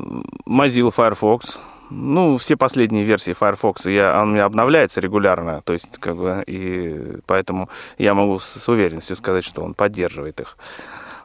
Mozilla 0.47 0.91
Firefox, 0.91 1.61
ну, 1.91 2.37
все 2.37 2.57
последние 2.57 3.05
версии 3.05 3.33
Firefox, 3.33 3.87
я, 3.87 4.21
он 4.23 4.31
у 4.31 4.33
меня 4.33 4.45
обновляется 4.45 5.01
регулярно, 5.01 5.63
то 5.65 5.73
есть, 5.73 5.99
как 5.99 6.17
бы, 6.17 6.45
и 6.47 7.19
поэтому 7.27 7.69
я 7.97 8.15
могу 8.15 8.39
с 8.39 8.69
уверенностью 8.69 9.17
сказать, 9.17 9.45
что 9.45 9.63
он 9.63 9.75
поддерживает 9.75 10.41
их. 10.41 10.57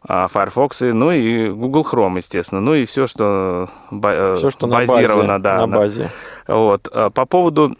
А, 0.05 0.27
Firefox, 0.27 0.81
ну 0.81 1.11
и 1.11 1.49
Google 1.49 1.87
Chrome, 1.89 2.17
естественно, 2.17 2.59
ну 2.59 2.73
и 2.73 2.85
все, 2.85 3.07
что, 3.07 3.69
э, 3.91 4.35
все, 4.37 4.49
что 4.49 4.67
базировано, 4.67 5.37
на 5.37 5.39
базе, 5.39 5.43
да, 5.43 5.67
на 5.67 5.67
базе. 5.67 6.09
Вот. 6.47 6.89
А 6.91 7.09
по 7.09 7.25
поводу 7.25 7.75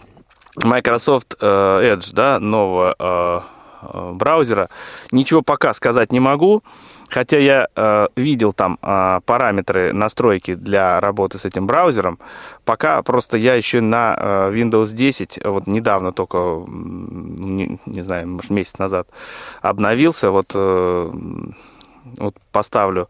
Microsoft 0.55 1.35
э, 1.41 1.45
Edge, 1.45 2.11
да, 2.13 2.39
нового 2.39 2.95
э, 2.97 4.11
браузера, 4.13 4.69
ничего 5.11 5.41
пока 5.41 5.73
сказать 5.73 6.11
не 6.11 6.19
могу. 6.19 6.63
Хотя 7.09 7.37
я 7.37 7.67
э, 7.75 8.07
видел 8.15 8.53
там 8.53 8.79
э, 8.81 9.19
параметры 9.25 9.93
настройки 9.93 10.55
для 10.55 10.99
работы 10.99 11.37
с 11.37 11.45
этим 11.45 11.67
браузером, 11.67 12.17
пока 12.65 13.03
просто 13.03 13.37
я 13.37 13.53
еще 13.53 13.81
на 13.81 14.15
э, 14.17 14.51
Windows 14.51 14.93
10, 14.93 15.41
вот 15.45 15.67
недавно 15.67 16.11
только, 16.11 16.63
не, 16.67 17.79
не 17.85 18.01
знаю, 18.01 18.29
может 18.29 18.49
месяц 18.49 18.79
назад 18.79 19.07
обновился, 19.61 20.31
вот 20.31 20.53
э, 20.55 21.11
вот 22.17 22.35
поставлю, 22.51 23.09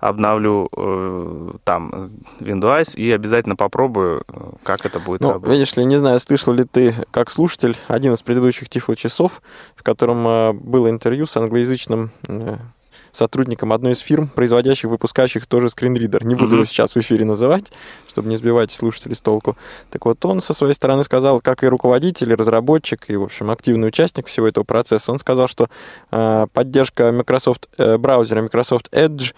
обновлю 0.00 0.68
э, 0.76 1.52
там 1.64 2.10
Windows 2.40 2.96
и 2.96 3.10
обязательно 3.12 3.56
попробую, 3.56 4.24
как 4.62 4.86
это 4.86 4.98
будет 4.98 5.20
ну, 5.20 5.32
работать. 5.32 5.52
Видишь 5.52 5.76
ли, 5.76 5.84
не 5.84 5.98
знаю, 5.98 6.18
слышал 6.20 6.52
ли 6.52 6.64
ты, 6.64 6.94
как 7.10 7.30
слушатель, 7.30 7.76
один 7.88 8.14
из 8.14 8.22
предыдущих 8.22 8.68
Тифло 8.68 8.96
часов, 8.96 9.42
в 9.76 9.82
котором 9.82 10.26
э, 10.26 10.52
было 10.52 10.88
интервью 10.88 11.26
с 11.26 11.36
англоязычным 11.36 12.10
э, 12.28 12.56
сотрудником 13.12 13.72
одной 13.72 13.92
из 13.92 13.98
фирм, 13.98 14.28
производящих, 14.28 14.90
выпускающих 14.90 15.46
тоже 15.46 15.70
скринридер. 15.70 16.24
Не 16.24 16.34
буду 16.34 16.56
его 16.56 16.64
сейчас 16.64 16.94
в 16.94 16.98
эфире 16.98 17.24
называть, 17.24 17.72
чтобы 18.08 18.28
не 18.28 18.36
сбивать 18.36 18.72
слушателей 18.72 19.14
с 19.14 19.20
толку. 19.20 19.56
Так 19.90 20.06
вот, 20.06 20.24
он 20.24 20.40
со 20.40 20.54
своей 20.54 20.74
стороны 20.74 21.04
сказал, 21.04 21.40
как 21.40 21.62
и 21.64 21.66
руководитель, 21.66 22.32
и 22.32 22.34
разработчик, 22.34 23.04
и, 23.08 23.16
в 23.16 23.24
общем, 23.24 23.50
активный 23.50 23.88
участник 23.88 24.26
всего 24.26 24.48
этого 24.48 24.64
процесса, 24.64 25.12
он 25.12 25.18
сказал, 25.18 25.48
что 25.48 25.68
э, 26.10 26.46
поддержка 26.52 27.12
Microsoft, 27.12 27.68
э, 27.78 27.96
браузера 27.98 28.42
Microsoft 28.42 28.88
Edge 28.92 29.34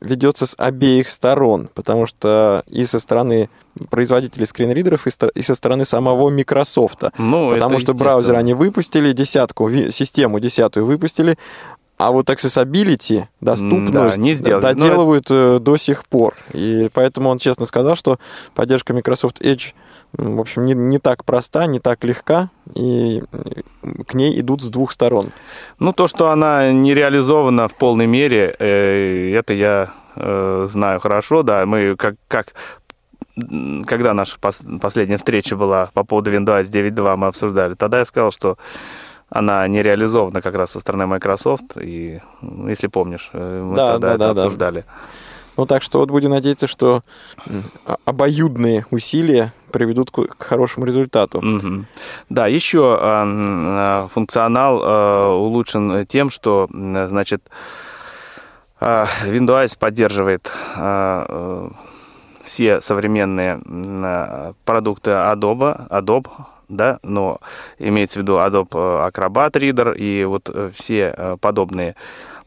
ведется 0.00 0.46
с 0.46 0.54
обеих 0.58 1.08
сторон, 1.08 1.68
потому 1.74 2.06
что 2.06 2.64
и 2.66 2.84
со 2.84 2.98
стороны 2.98 3.48
производителей 3.90 4.46
скринридеров, 4.46 5.06
и, 5.06 5.42
со 5.42 5.54
стороны 5.54 5.84
самого 5.84 6.30
Microsoft. 6.30 7.04
Ну, 7.18 7.50
потому 7.50 7.78
что 7.78 7.94
браузер 7.94 8.36
они 8.36 8.54
выпустили, 8.54 9.12
десятку, 9.12 9.70
систему 9.90 10.40
десятую 10.40 10.86
выпустили, 10.86 11.36
а 11.96 12.10
вот 12.10 12.28
accessibility, 12.28 13.24
доступность, 13.40 14.16
да, 14.16 14.22
не 14.22 14.34
сделали. 14.34 14.62
доделывают 14.62 15.30
Но... 15.30 15.56
Э, 15.56 15.58
до 15.60 15.76
сих 15.76 16.04
пор. 16.06 16.34
И 16.52 16.88
поэтому 16.92 17.30
он 17.30 17.38
честно 17.38 17.66
сказал, 17.66 17.94
что 17.94 18.18
поддержка 18.54 18.92
Microsoft 18.92 19.40
Edge, 19.40 19.74
в 20.12 20.40
общем, 20.40 20.66
не, 20.66 20.74
не 20.74 20.98
так 20.98 21.24
проста, 21.24 21.66
не 21.66 21.78
так 21.78 22.02
легка, 22.04 22.50
и 22.74 23.22
к 24.06 24.14
ней 24.14 24.40
идут 24.40 24.62
с 24.62 24.70
двух 24.70 24.90
сторон. 24.90 25.30
Ну, 25.78 25.92
то, 25.92 26.08
что 26.08 26.30
она 26.30 26.72
не 26.72 26.94
реализована 26.94 27.68
в 27.68 27.74
полной 27.74 28.06
мере, 28.06 28.54
э, 28.58 29.32
это 29.34 29.54
я 29.54 29.90
э, 30.16 30.66
знаю 30.68 30.98
хорошо, 30.98 31.42
да. 31.42 31.64
Мы 31.64 31.94
как, 31.96 32.16
как 32.26 32.54
когда 33.86 34.14
наша 34.14 34.38
последняя 34.38 35.16
встреча 35.16 35.56
была 35.56 35.90
по 35.94 36.04
поводу 36.04 36.32
Windows 36.32 36.62
9.2, 36.64 37.16
мы 37.16 37.26
обсуждали, 37.26 37.74
тогда 37.74 37.98
я 37.98 38.04
сказал, 38.04 38.30
что 38.30 38.58
она 39.34 39.66
не 39.66 39.82
реализована 39.82 40.40
как 40.40 40.54
раз 40.54 40.70
со 40.70 40.80
стороны 40.80 41.06
Microsoft, 41.06 41.76
и, 41.80 42.20
ну, 42.40 42.68
если 42.68 42.86
помнишь, 42.86 43.30
э, 43.32 43.62
мы 43.62 43.74
да, 43.74 43.92
тогда 43.92 44.08
да, 44.08 44.14
это 44.14 44.34
да, 44.34 44.42
обсуждали. 44.44 44.80
Да. 44.80 44.92
Ну, 45.56 45.66
так 45.66 45.82
что 45.82 45.98
вот 45.98 46.10
будем 46.10 46.30
надеяться, 46.30 46.68
что 46.68 47.02
обоюдные 48.04 48.86
усилия 48.90 49.52
приведут 49.72 50.12
к 50.12 50.42
хорошему 50.42 50.86
результату. 50.86 51.38
Угу. 51.38 51.84
Да, 52.28 52.46
еще 52.46 52.98
э, 53.00 54.08
функционал 54.08 54.82
э, 54.82 55.34
улучшен 55.34 56.06
тем, 56.06 56.30
что, 56.30 56.68
значит, 56.70 57.42
э, 58.80 59.04
Windows 59.26 59.76
поддерживает 59.76 60.50
э, 60.76 61.68
все 62.44 62.80
современные 62.80 64.54
продукты 64.64 65.10
Adobe, 65.10 65.88
Adobe 65.88 66.28
да, 66.76 66.98
но 67.02 67.40
имеется 67.78 68.20
в 68.20 68.22
виду 68.22 68.34
Adobe 68.34 68.68
э, 68.72 69.08
Acrobat 69.10 69.52
Reader 69.52 69.96
и 69.96 70.24
вот 70.24 70.50
э, 70.52 70.70
все 70.72 71.14
э, 71.16 71.36
подобные. 71.40 71.96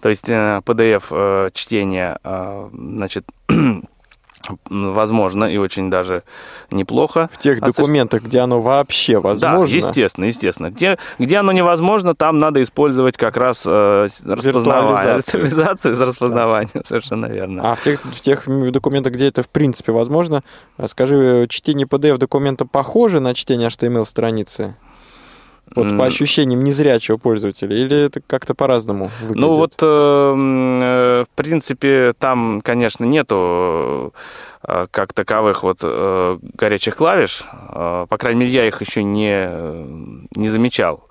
То 0.02 0.10
есть 0.10 0.30
PDF 0.30 1.52
чтение, 1.54 2.20
значит, 2.72 3.26
возможно 4.70 5.46
и 5.46 5.58
очень 5.58 5.90
даже 5.90 6.24
неплохо. 6.72 7.30
В 7.32 7.38
тех 7.38 7.60
документах, 7.60 8.24
где 8.24 8.40
оно 8.40 8.62
вообще 8.62 9.20
возможно? 9.20 9.68
Да, 9.68 9.88
естественно, 9.88 10.26
естественно. 10.26 10.70
Где, 10.70 10.98
где 11.20 11.38
оно 11.38 11.52
невозможно, 11.52 12.16
там 12.16 12.40
надо 12.40 12.62
использовать 12.62 13.18
как 13.18 13.38
раз 13.38 13.64
э, 13.66 14.08
распознавание, 14.26 15.18
виртуализацию 15.18 15.96
с 15.96 16.00
распознаванием, 16.00 16.72
да. 16.74 16.82
совершенно 16.86 17.26
верно. 17.28 17.72
А 17.72 17.76
в 17.76 17.82
тех, 17.82 18.02
в 18.04 18.20
тех 18.20 18.44
документах, 18.72 19.14
где 19.14 19.28
это 19.28 19.44
в 19.44 19.50
принципе 19.50 19.92
возможно, 19.92 20.44
скажи, 20.86 21.48
чтение 21.50 21.88
PDF 21.88 22.18
документа 22.18 22.66
похоже 22.66 23.20
на 23.20 23.34
чтение 23.34 23.70
HTML-страницы? 23.70 24.76
Вот 25.76 25.98
по 25.98 26.06
ощущениям 26.06 26.64
незрячего 26.64 27.18
пользователя, 27.18 27.76
или 27.76 28.06
это 28.06 28.22
как-то 28.26 28.56
по-разному 28.56 29.12
выглядит? 29.22 29.42
Ну 29.42 29.54
вот, 29.54 29.74
э, 29.82 29.86
э, 29.86 31.26
в 31.26 31.36
принципе, 31.36 32.14
там, 32.18 32.62
конечно, 32.62 33.04
нету 33.06 34.14
э, 34.64 34.88
как 34.90 35.14
таковых 35.14 35.64
вот 35.64 35.82
горячих 35.84 36.96
клавиш, 36.96 37.44
по 37.70 38.18
крайней 38.18 38.42
мере, 38.42 38.54
я 38.54 38.68
их 38.68 38.82
еще 38.82 39.04
не, 39.04 39.50
не 40.36 40.50
замечал. 40.50 41.08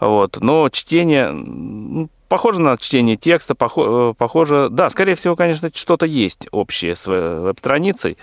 Вот. 0.00 0.38
Но 0.40 0.68
чтение, 0.70 2.08
похоже 2.28 2.60
на 2.60 2.76
чтение 2.76 3.16
текста, 3.16 3.54
похоже, 3.54 4.68
да, 4.70 4.90
скорее 4.90 5.14
всего, 5.14 5.36
конечно, 5.36 5.70
что-то 5.72 6.06
есть 6.06 6.48
общее 6.50 6.96
с 6.96 7.06
веб-страницей. 7.06 8.18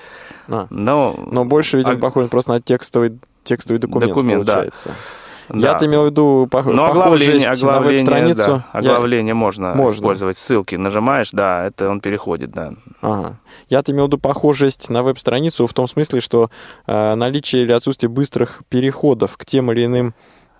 А, 0.47 0.67
но, 0.69 1.15
но 1.31 1.45
больше, 1.45 1.77
видимо, 1.77 1.95
а... 1.95 1.99
похоже 1.99 2.27
просто 2.27 2.53
на 2.53 2.61
текстовый, 2.61 3.17
текстовый 3.43 3.79
документ, 3.79 4.13
документ 4.13 4.45
получается. 4.45 4.89
Да. 4.89 4.95
Да. 5.49 5.71
Я-то 5.71 5.85
имел 5.85 6.03
в 6.03 6.05
виду 6.07 6.47
пох... 6.49 6.65
Но 6.65 6.85
оглавление, 6.85 7.49
оглавление, 7.49 7.63
на 7.63 7.79
веб-страницу. 7.81 8.45
Да, 8.45 8.65
оглавление 8.73 9.29
Я... 9.29 9.35
можно, 9.35 9.75
можно 9.75 9.97
использовать. 9.97 10.37
Ссылки 10.37 10.75
нажимаешь, 10.75 11.31
да, 11.31 11.65
это 11.65 11.89
он 11.89 11.99
переходит, 11.99 12.51
да. 12.51 12.73
Ага. 13.01 13.37
Я-то 13.69 13.91
имел 13.91 14.05
в 14.05 14.07
виду 14.07 14.17
похожесть 14.17 14.89
на 14.89 15.03
веб-страницу 15.03 15.67
в 15.67 15.73
том 15.73 15.87
смысле, 15.87 16.21
что 16.21 16.49
э, 16.87 17.15
наличие 17.15 17.63
или 17.63 17.71
отсутствие 17.71 18.09
быстрых 18.09 18.61
переходов 18.69 19.37
к 19.37 19.45
тем 19.45 19.71
или 19.71 19.85
иным 19.85 20.13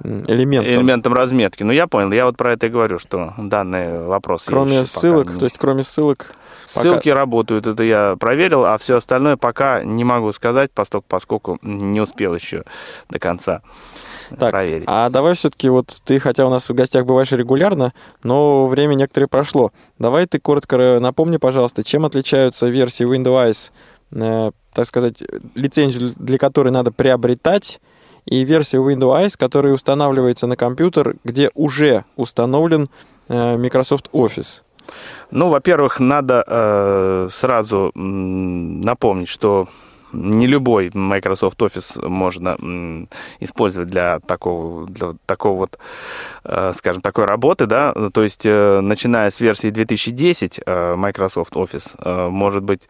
элементам. 0.03 0.73
Элементам 0.73 1.13
разметки. 1.13 1.63
Ну, 1.63 1.71
я 1.71 1.87
понял. 1.87 2.11
Я 2.11 2.25
вот 2.25 2.37
про 2.37 2.53
это 2.53 2.67
и 2.67 2.69
говорю, 2.69 2.99
что 2.99 3.33
данный 3.37 4.01
вопрос... 4.01 4.43
Кроме 4.45 4.83
ссылок, 4.83 5.33
не... 5.33 5.39
то 5.39 5.45
есть 5.45 5.57
кроме 5.57 5.83
ссылок... 5.83 6.35
Ссылки 6.67 7.09
пока... 7.09 7.19
работают, 7.19 7.67
это 7.67 7.83
я 7.83 8.15
проверил, 8.19 8.65
а 8.65 8.77
все 8.77 8.97
остальное 8.97 9.37
пока 9.37 9.83
не 9.83 10.03
могу 10.03 10.31
сказать, 10.33 10.71
поскольку, 10.73 11.05
поскольку 11.07 11.59
не 11.61 12.01
успел 12.01 12.35
еще 12.35 12.63
до 13.09 13.19
конца 13.19 13.61
так, 14.37 14.51
проверить. 14.51 14.85
А 14.87 15.09
давай 15.09 15.35
все-таки, 15.35 15.69
вот 15.69 16.01
ты, 16.03 16.19
хотя 16.19 16.45
у 16.45 16.49
нас 16.49 16.69
в 16.69 16.73
гостях 16.73 17.05
бываешь 17.05 17.31
регулярно, 17.31 17.93
но 18.23 18.67
время 18.67 18.95
некоторое 18.95 19.27
прошло. 19.27 19.71
Давай 19.99 20.25
ты 20.25 20.39
коротко 20.39 20.99
напомни, 20.99 21.37
пожалуйста, 21.37 21.83
чем 21.83 22.05
отличаются 22.05 22.67
версии 22.67 23.05
Windows, 23.05 23.71
э, 24.11 24.51
так 24.73 24.85
сказать, 24.85 25.23
лицензию 25.53 26.13
для 26.17 26.37
которой 26.37 26.69
надо 26.69 26.91
приобретать, 26.91 27.79
и 28.25 28.43
версия 28.43 28.77
Windows, 28.77 29.35
которая 29.37 29.73
устанавливается 29.73 30.47
на 30.47 30.55
компьютер, 30.57 31.15
где 31.23 31.51
уже 31.53 32.05
установлен 32.15 32.89
э, 33.27 33.57
Microsoft 33.57 34.09
Office. 34.11 34.61
Ну, 35.31 35.49
во-первых, 35.49 35.99
надо 35.99 36.43
э, 36.47 37.27
сразу 37.29 37.91
напомнить, 37.95 39.29
что 39.29 39.67
не 40.15 40.47
любой 40.47 40.91
Microsoft 40.93 41.61
Office 41.61 42.07
можно 42.07 42.57
использовать 43.39 43.89
для 43.89 44.19
такого, 44.19 44.87
для 44.87 45.13
такого 45.25 45.57
вот, 45.57 45.79
э, 46.43 46.71
скажем, 46.75 47.01
такой 47.01 47.25
работы, 47.25 47.65
да, 47.65 47.93
то 48.13 48.23
есть 48.23 48.45
э, 48.45 48.79
начиная 48.81 49.29
с 49.29 49.41
версии 49.41 49.69
2010 49.69 50.61
э, 50.65 50.95
Microsoft 50.95 51.53
Office, 51.53 52.29
может 52.29 52.63
быть, 52.63 52.87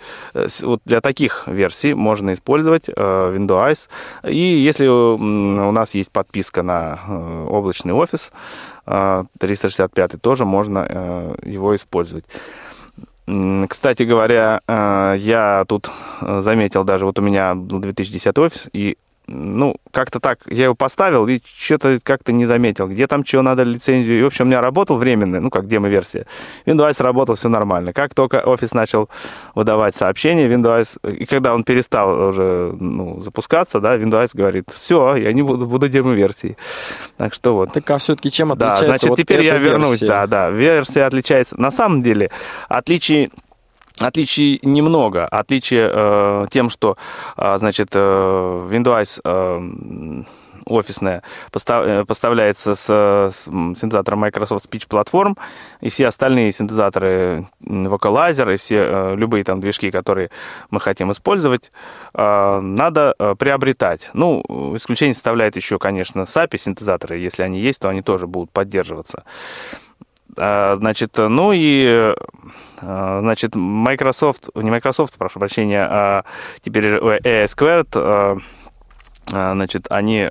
вот 0.61 0.81
для 0.85 1.01
таких 1.01 1.47
версий 1.47 1.93
можно 1.93 2.33
использовать 2.33 2.89
Windows, 2.89 3.89
и 4.23 4.37
если 4.37 4.87
у 4.87 5.71
нас 5.71 5.95
есть 5.95 6.11
подписка 6.11 6.63
на 6.63 7.45
облачный 7.49 7.93
офис, 7.93 8.31
365 8.85 10.21
тоже 10.21 10.45
можно 10.45 11.35
его 11.43 11.75
использовать. 11.75 12.25
Кстати 13.25 14.03
говоря, 14.03 14.61
э, 14.67 15.15
я 15.17 15.65
тут 15.67 15.89
э, 16.21 16.41
заметил, 16.41 16.83
даже 16.83 17.05
вот 17.05 17.17
у 17.17 17.23
меня 17.23 17.55
был 17.55 17.79
2010 17.79 18.37
офис, 18.37 18.69
и 18.71 18.97
ну, 19.27 19.75
как-то 19.91 20.19
так, 20.19 20.39
я 20.47 20.65
его 20.65 20.75
поставил 20.75 21.27
и 21.27 21.39
что-то 21.43 21.99
как-то 22.01 22.31
не 22.31 22.45
заметил, 22.45 22.87
где 22.87 23.07
там 23.07 23.25
что 23.25 23.41
надо 23.41 23.63
лицензию. 23.63 24.19
И, 24.19 24.23
в 24.23 24.27
общем, 24.27 24.45
у 24.45 24.47
меня 24.47 24.61
работал 24.61 24.97
временный, 24.97 25.39
ну, 25.39 25.49
как 25.49 25.67
демо-версия. 25.67 26.25
Windows 26.65 27.01
работал, 27.01 27.35
все 27.35 27.49
нормально. 27.49 27.93
Как 27.93 28.13
только 28.13 28.41
офис 28.41 28.73
начал 28.73 29.09
выдавать 29.55 29.95
сообщения, 29.95 30.47
Windows, 30.47 30.99
и 31.11 31.25
когда 31.25 31.55
он 31.55 31.63
перестал 31.63 32.29
уже 32.29 32.75
ну, 32.79 33.19
запускаться, 33.19 33.79
да, 33.79 33.97
Windows 33.97 34.31
говорит, 34.33 34.69
все, 34.71 35.15
я 35.15 35.33
не 35.33 35.41
буду, 35.41 35.65
буду 35.65 35.89
демо-версией. 35.89 36.57
Так 37.17 37.33
что 37.33 37.55
вот. 37.55 37.73
Так 37.73 37.89
а 37.89 37.97
все-таки 37.97 38.31
чем 38.31 38.51
отличается 38.51 38.81
Да, 38.81 38.87
значит, 38.87 39.09
вот 39.09 39.17
теперь 39.17 39.43
я 39.43 39.57
вернусь, 39.57 40.01
версия? 40.01 40.07
да, 40.07 40.27
да, 40.27 40.49
версия 40.49 41.03
отличается. 41.03 41.59
На 41.59 41.71
самом 41.71 42.01
деле, 42.01 42.29
отличий 42.69 43.31
Отличий 43.99 44.59
немного. 44.61 45.25
Отличие 45.25 45.89
э, 45.91 46.47
тем, 46.51 46.69
что, 46.69 46.97
э, 47.37 47.57
значит, 47.57 47.89
э, 47.93 47.99
Windows 47.99 49.21
э, 49.23 50.23
офисная 50.65 51.23
постав, 51.51 51.85
э, 51.85 52.05
поставляется 52.05 52.75
с, 52.75 52.89
с 52.89 53.43
синтезатором 53.43 54.19
Microsoft 54.19 54.65
Speech 54.65 54.87
Platform, 54.87 55.37
и 55.81 55.89
все 55.89 56.07
остальные 56.07 56.51
синтезаторы 56.51 57.47
Vocalizer 57.61 58.53
и 58.53 58.57
все 58.57 58.75
э, 58.75 59.15
любые 59.15 59.43
там 59.43 59.61
движки, 59.61 59.91
которые 59.91 60.29
мы 60.71 60.79
хотим 60.79 61.11
использовать, 61.11 61.71
э, 62.13 62.59
надо 62.59 63.15
э, 63.17 63.35
приобретать. 63.37 64.09
Ну, 64.13 64.43
исключение 64.75 65.13
составляет 65.13 65.55
еще, 65.55 65.79
конечно, 65.79 66.21
SAPI 66.21 66.57
синтезаторы. 66.57 67.17
Если 67.17 67.43
они 67.43 67.59
есть, 67.59 67.79
то 67.79 67.89
они 67.89 68.01
тоже 68.01 68.27
будут 68.27 68.51
поддерживаться. 68.51 69.23
Значит, 70.35 71.17
ну 71.17 71.51
и 71.53 72.13
а, 72.81 73.19
значит, 73.21 73.55
Microsoft, 73.55 74.49
не 74.55 74.69
Microsoft, 74.69 75.15
прошу 75.15 75.39
прощения, 75.39 75.87
а 75.89 76.25
теперь 76.61 76.85
AS 76.87 77.45
Squared, 77.45 77.89
а, 77.93 78.37
значит, 79.53 79.87
они 79.89 80.29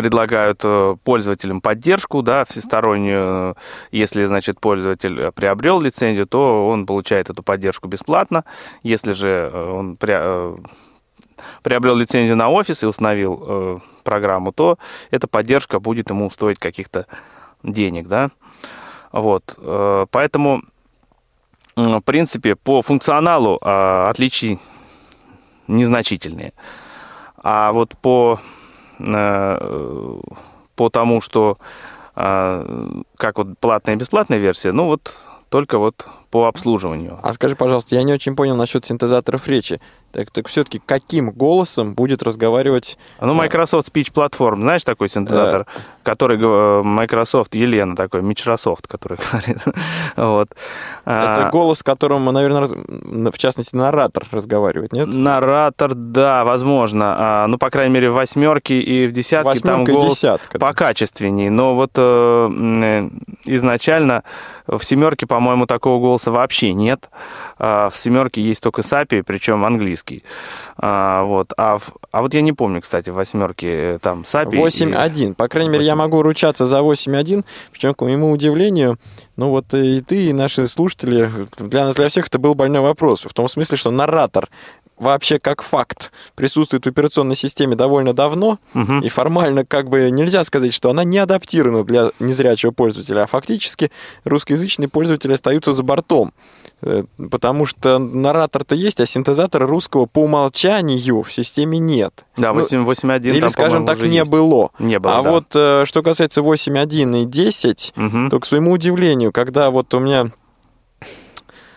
предлагают 0.00 0.62
э, 0.64 0.96
пользователям 1.04 1.60
поддержку, 1.60 2.22
да, 2.22 2.46
всестороннюю. 2.46 3.54
Если, 3.90 4.24
значит, 4.24 4.58
пользователь 4.58 5.30
приобрел 5.32 5.78
лицензию, 5.78 6.26
то 6.26 6.66
он 6.68 6.86
получает 6.86 7.28
эту 7.28 7.42
поддержку 7.42 7.86
бесплатно. 7.86 8.46
Если 8.82 9.12
же 9.12 9.52
он 9.52 9.98
приобрел 9.98 11.96
лицензию 11.96 12.38
на 12.38 12.48
офис 12.48 12.82
и 12.82 12.86
установил 12.86 13.82
программу, 14.02 14.52
то 14.52 14.78
эта 15.10 15.28
поддержка 15.28 15.80
будет 15.80 16.08
ему 16.08 16.30
стоить 16.30 16.58
каких-то 16.58 17.06
денег, 17.62 18.08
да. 18.08 18.30
Вот, 19.12 19.58
поэтому 20.10 20.62
в 21.76 22.00
принципе, 22.00 22.56
по 22.56 22.82
функционалу 22.82 23.58
а, 23.62 24.10
отличий 24.10 24.58
незначительные. 25.66 26.52
А 27.42 27.72
вот 27.72 27.96
по, 27.96 28.38
э, 28.98 30.20
по 30.76 30.90
тому, 30.90 31.20
что 31.20 31.58
а, 32.14 33.02
как 33.16 33.38
вот 33.38 33.58
платная 33.58 33.94
и 33.94 33.98
бесплатная 33.98 34.38
версия, 34.38 34.72
ну 34.72 34.86
вот 34.86 35.14
только 35.48 35.78
вот 35.78 36.06
по 36.30 36.46
обслуживанию. 36.46 37.18
А 37.22 37.32
скажи, 37.32 37.56
пожалуйста, 37.56 37.96
я 37.96 38.02
не 38.02 38.12
очень 38.12 38.36
понял 38.36 38.56
насчет 38.56 38.84
синтезаторов 38.84 39.48
речи. 39.48 39.80
Так, 40.12 40.30
так 40.30 40.48
все-таки 40.48 40.80
каким 40.84 41.30
голосом 41.30 41.94
будет 41.94 42.22
разговаривать... 42.22 42.98
Ну, 43.20 43.32
Microsoft 43.34 43.94
Speech 43.94 44.12
Platform, 44.12 44.60
знаешь 44.60 44.82
такой 44.82 45.08
синтезатор, 45.08 45.66
да. 45.66 45.82
который 46.02 46.36
э, 46.40 46.82
Microsoft, 46.82 47.54
Елена 47.54 47.94
такой, 47.94 48.22
Microsoft, 48.22 48.88
который 48.88 49.18
говорит. 49.32 49.58
вот. 50.16 50.48
Это 51.04 51.46
а... 51.46 51.50
голос, 51.50 51.82
которым, 51.82 52.24
наверное, 52.24 52.66
в 53.30 53.38
частности, 53.38 53.76
наратор 53.76 54.26
разговаривает, 54.32 54.92
нет? 54.92 55.08
Наратор, 55.08 55.94
да, 55.94 56.44
возможно. 56.44 57.14
А, 57.16 57.46
ну, 57.46 57.58
по 57.58 57.70
крайней 57.70 57.94
мере, 57.94 58.10
в 58.10 58.14
восьмерке 58.14 58.80
и 58.80 59.06
в 59.06 59.12
десятке 59.12 59.50
Восьмерка 59.50 59.84
там 59.84 59.84
голос 59.84 60.14
десятка, 60.16 60.58
да. 60.58 60.66
покачественней. 60.66 61.50
Но 61.50 61.74
вот 61.74 61.92
э, 61.96 62.48
э, 62.82 63.08
изначально 63.44 64.24
в 64.66 64.82
семерке, 64.82 65.26
по-моему, 65.26 65.66
такого 65.66 66.00
голоса 66.00 66.30
вообще 66.30 66.72
нет. 66.72 67.10
А 67.49 67.49
в 67.60 67.92
семерке 67.94 68.40
есть 68.40 68.62
только 68.62 68.80
SAPI, 68.80 69.22
причем 69.22 69.64
английский. 69.64 70.24
А, 70.78 71.24
вот. 71.24 71.52
А, 71.56 71.78
в, 71.78 71.92
а 72.10 72.22
вот 72.22 72.32
я 72.32 72.40
не 72.40 72.52
помню, 72.52 72.80
кстати, 72.80 73.10
в 73.10 73.14
восьмерке 73.14 73.68
э, 73.68 73.98
там 74.00 74.22
SAPI. 74.22 74.50
8.1. 74.50 75.30
И... 75.30 75.32
По 75.34 75.48
крайней 75.48 75.68
8... 75.68 75.72
мере, 75.72 75.84
я 75.84 75.96
могу 75.96 76.22
ручаться 76.22 76.66
за 76.66 76.78
8.1. 76.78 77.44
Причем, 77.70 77.94
к 77.94 78.00
моему 78.00 78.30
удивлению, 78.30 78.98
ну 79.36 79.50
вот 79.50 79.74
и 79.74 80.00
ты, 80.00 80.28
и 80.28 80.32
наши 80.32 80.66
слушатели, 80.68 81.30
для 81.58 81.84
нас, 81.84 81.94
для 81.94 82.08
всех 82.08 82.28
это 82.28 82.38
был 82.38 82.54
больной 82.54 82.80
вопрос. 82.80 83.24
В 83.24 83.34
том 83.34 83.48
смысле, 83.48 83.76
что 83.76 83.90
наратор 83.90 84.48
вообще 85.00 85.38
как 85.38 85.62
факт 85.62 86.12
присутствует 86.36 86.84
в 86.84 86.88
операционной 86.88 87.34
системе 87.34 87.74
довольно 87.74 88.12
давно, 88.12 88.58
угу. 88.74 88.98
и 89.02 89.08
формально 89.08 89.64
как 89.64 89.88
бы 89.88 90.10
нельзя 90.10 90.44
сказать, 90.44 90.72
что 90.72 90.90
она 90.90 91.02
не 91.02 91.18
адаптирована 91.18 91.84
для 91.84 92.10
незрячего 92.20 92.70
пользователя, 92.70 93.22
а 93.22 93.26
фактически 93.26 93.90
русскоязычные 94.24 94.88
пользователи 94.88 95.32
остаются 95.32 95.72
за 95.72 95.82
бортом. 95.82 96.32
Э, 96.82 97.04
потому 97.30 97.66
что 97.66 97.98
наратор-то 97.98 98.74
есть, 98.74 99.00
а 99.00 99.06
синтезатора 99.06 99.66
русского 99.66 100.06
по 100.06 100.20
умолчанию 100.20 101.22
в 101.22 101.32
системе 101.32 101.78
нет. 101.78 102.24
Да, 102.36 102.50
8.1 102.50 103.28
Или, 103.28 103.40
там, 103.40 103.50
скажем 103.50 103.86
так, 103.86 104.02
не 104.02 104.18
есть. 104.18 104.30
было. 104.30 104.70
Не 104.78 104.98
было, 104.98 105.18
А 105.18 105.22
да. 105.22 105.30
вот 105.30 105.44
э, 105.54 105.84
что 105.86 106.02
касается 106.02 106.42
8.1 106.42 107.22
и 107.22 107.24
10, 107.24 107.94
угу. 107.96 108.28
то, 108.28 108.40
к 108.40 108.46
своему 108.46 108.72
удивлению, 108.72 109.32
когда 109.32 109.70
вот 109.70 109.92
у 109.94 109.98
меня 109.98 110.30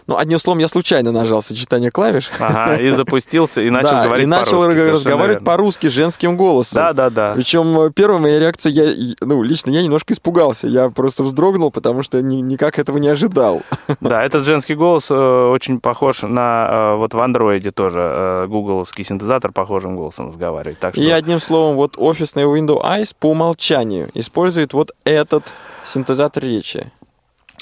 ну, 0.07 0.17
одним 0.17 0.39
словом, 0.39 0.59
я 0.59 0.67
случайно 0.67 1.11
нажал 1.11 1.41
сочетание 1.41 1.91
клавиш. 1.91 2.29
Ага, 2.39 2.75
и 2.75 2.89
запустился, 2.89 3.61
и 3.61 3.69
начал 3.69 3.89
да, 3.91 4.05
говорить 4.05 4.23
и 4.23 4.27
начал 4.27 4.65
разговаривать 4.65 5.43
по-русски 5.43 5.87
женским 5.87 6.35
голосом. 6.35 6.83
Да, 6.83 6.93
да, 6.93 7.09
да. 7.09 7.33
Причем 7.33 7.79
э, 7.79 7.91
первая 7.91 8.19
моя 8.19 8.39
реакция, 8.39 8.71
я, 8.71 9.15
ну, 9.21 9.41
лично 9.43 9.69
я 9.71 9.81
немножко 9.81 10.13
испугался. 10.13 10.67
Я 10.67 10.89
просто 10.89 11.23
вздрогнул, 11.23 11.71
потому 11.71 12.03
что 12.03 12.21
ни, 12.21 12.37
никак 12.37 12.79
этого 12.79 12.97
не 12.97 13.09
ожидал. 13.09 13.61
Да, 14.01 14.21
этот 14.21 14.45
женский 14.45 14.75
голос 14.75 15.09
э, 15.09 15.15
очень 15.15 15.79
похож 15.79 16.23
на... 16.23 16.93
Э, 16.93 16.95
вот 16.97 17.13
в 17.13 17.19
андроиде 17.19 17.71
тоже 17.71 17.99
э, 17.99 18.47
гугловский 18.47 19.05
синтезатор 19.05 19.51
похожим 19.51 19.95
голосом 19.95 20.29
разговаривает. 20.29 20.79
Так 20.79 20.95
что... 20.95 21.03
И 21.03 21.09
одним 21.09 21.39
словом, 21.39 21.75
вот 21.75 21.95
офисный 21.97 22.43
Windows 22.43 22.83
Eyes 22.83 23.15
по 23.17 23.27
умолчанию 23.27 24.09
использует 24.13 24.73
вот 24.73 24.91
этот 25.05 25.53
синтезатор 25.83 26.43
речи. 26.43 26.91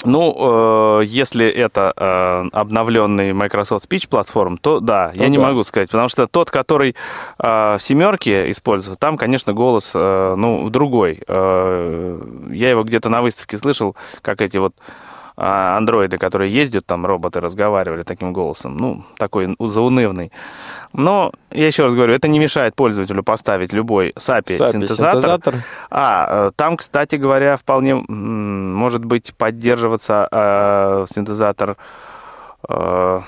Ну, 0.04 1.00
э, 1.00 1.04
если 1.04 1.46
это 1.46 1.92
э, 1.96 2.48
обновленный 2.52 3.32
Microsoft 3.32 3.90
Speech 3.90 4.08
платформ, 4.08 4.58
то 4.58 4.80
да, 4.80 5.12
ну, 5.14 5.22
я 5.22 5.28
не 5.28 5.38
могу 5.38 5.64
сказать, 5.64 5.90
потому 5.90 6.08
что 6.08 6.26
тот, 6.26 6.50
который 6.50 6.96
э, 7.38 7.76
в 7.78 7.78
семерке 7.80 8.50
используется, 8.50 8.98
там, 8.98 9.16
конечно, 9.16 9.52
голос, 9.52 9.92
э, 9.94 10.34
ну, 10.36 10.70
другой. 10.70 11.22
Э, 11.26 12.20
я 12.50 12.70
его 12.70 12.82
где-то 12.84 13.08
на 13.08 13.22
выставке 13.22 13.58
слышал, 13.58 13.96
как 14.22 14.40
эти 14.40 14.56
вот 14.56 14.74
андроиды, 15.36 16.18
которые 16.18 16.52
ездят, 16.52 16.86
там 16.86 17.06
роботы 17.06 17.40
разговаривали 17.40 18.02
таким 18.02 18.32
голосом, 18.32 18.76
ну, 18.76 19.04
такой 19.16 19.54
заунывный. 19.58 20.30
Но, 20.92 21.32
я 21.50 21.66
еще 21.66 21.84
раз 21.84 21.94
говорю, 21.94 22.14
это 22.14 22.28
не 22.28 22.38
мешает 22.38 22.74
пользователю 22.74 23.22
поставить 23.22 23.72
любой 23.72 24.10
SAPI-синтезатор. 24.10 25.54
А, 25.90 26.48
э, 26.48 26.52
там, 26.54 26.76
кстати 26.76 27.16
говоря, 27.16 27.56
вполне 27.56 27.94
может 27.94 29.04
быть 29.04 29.34
поддерживаться 29.34 30.28
э, 30.30 31.06
синтезатор 31.08 31.76
э, 32.68 33.20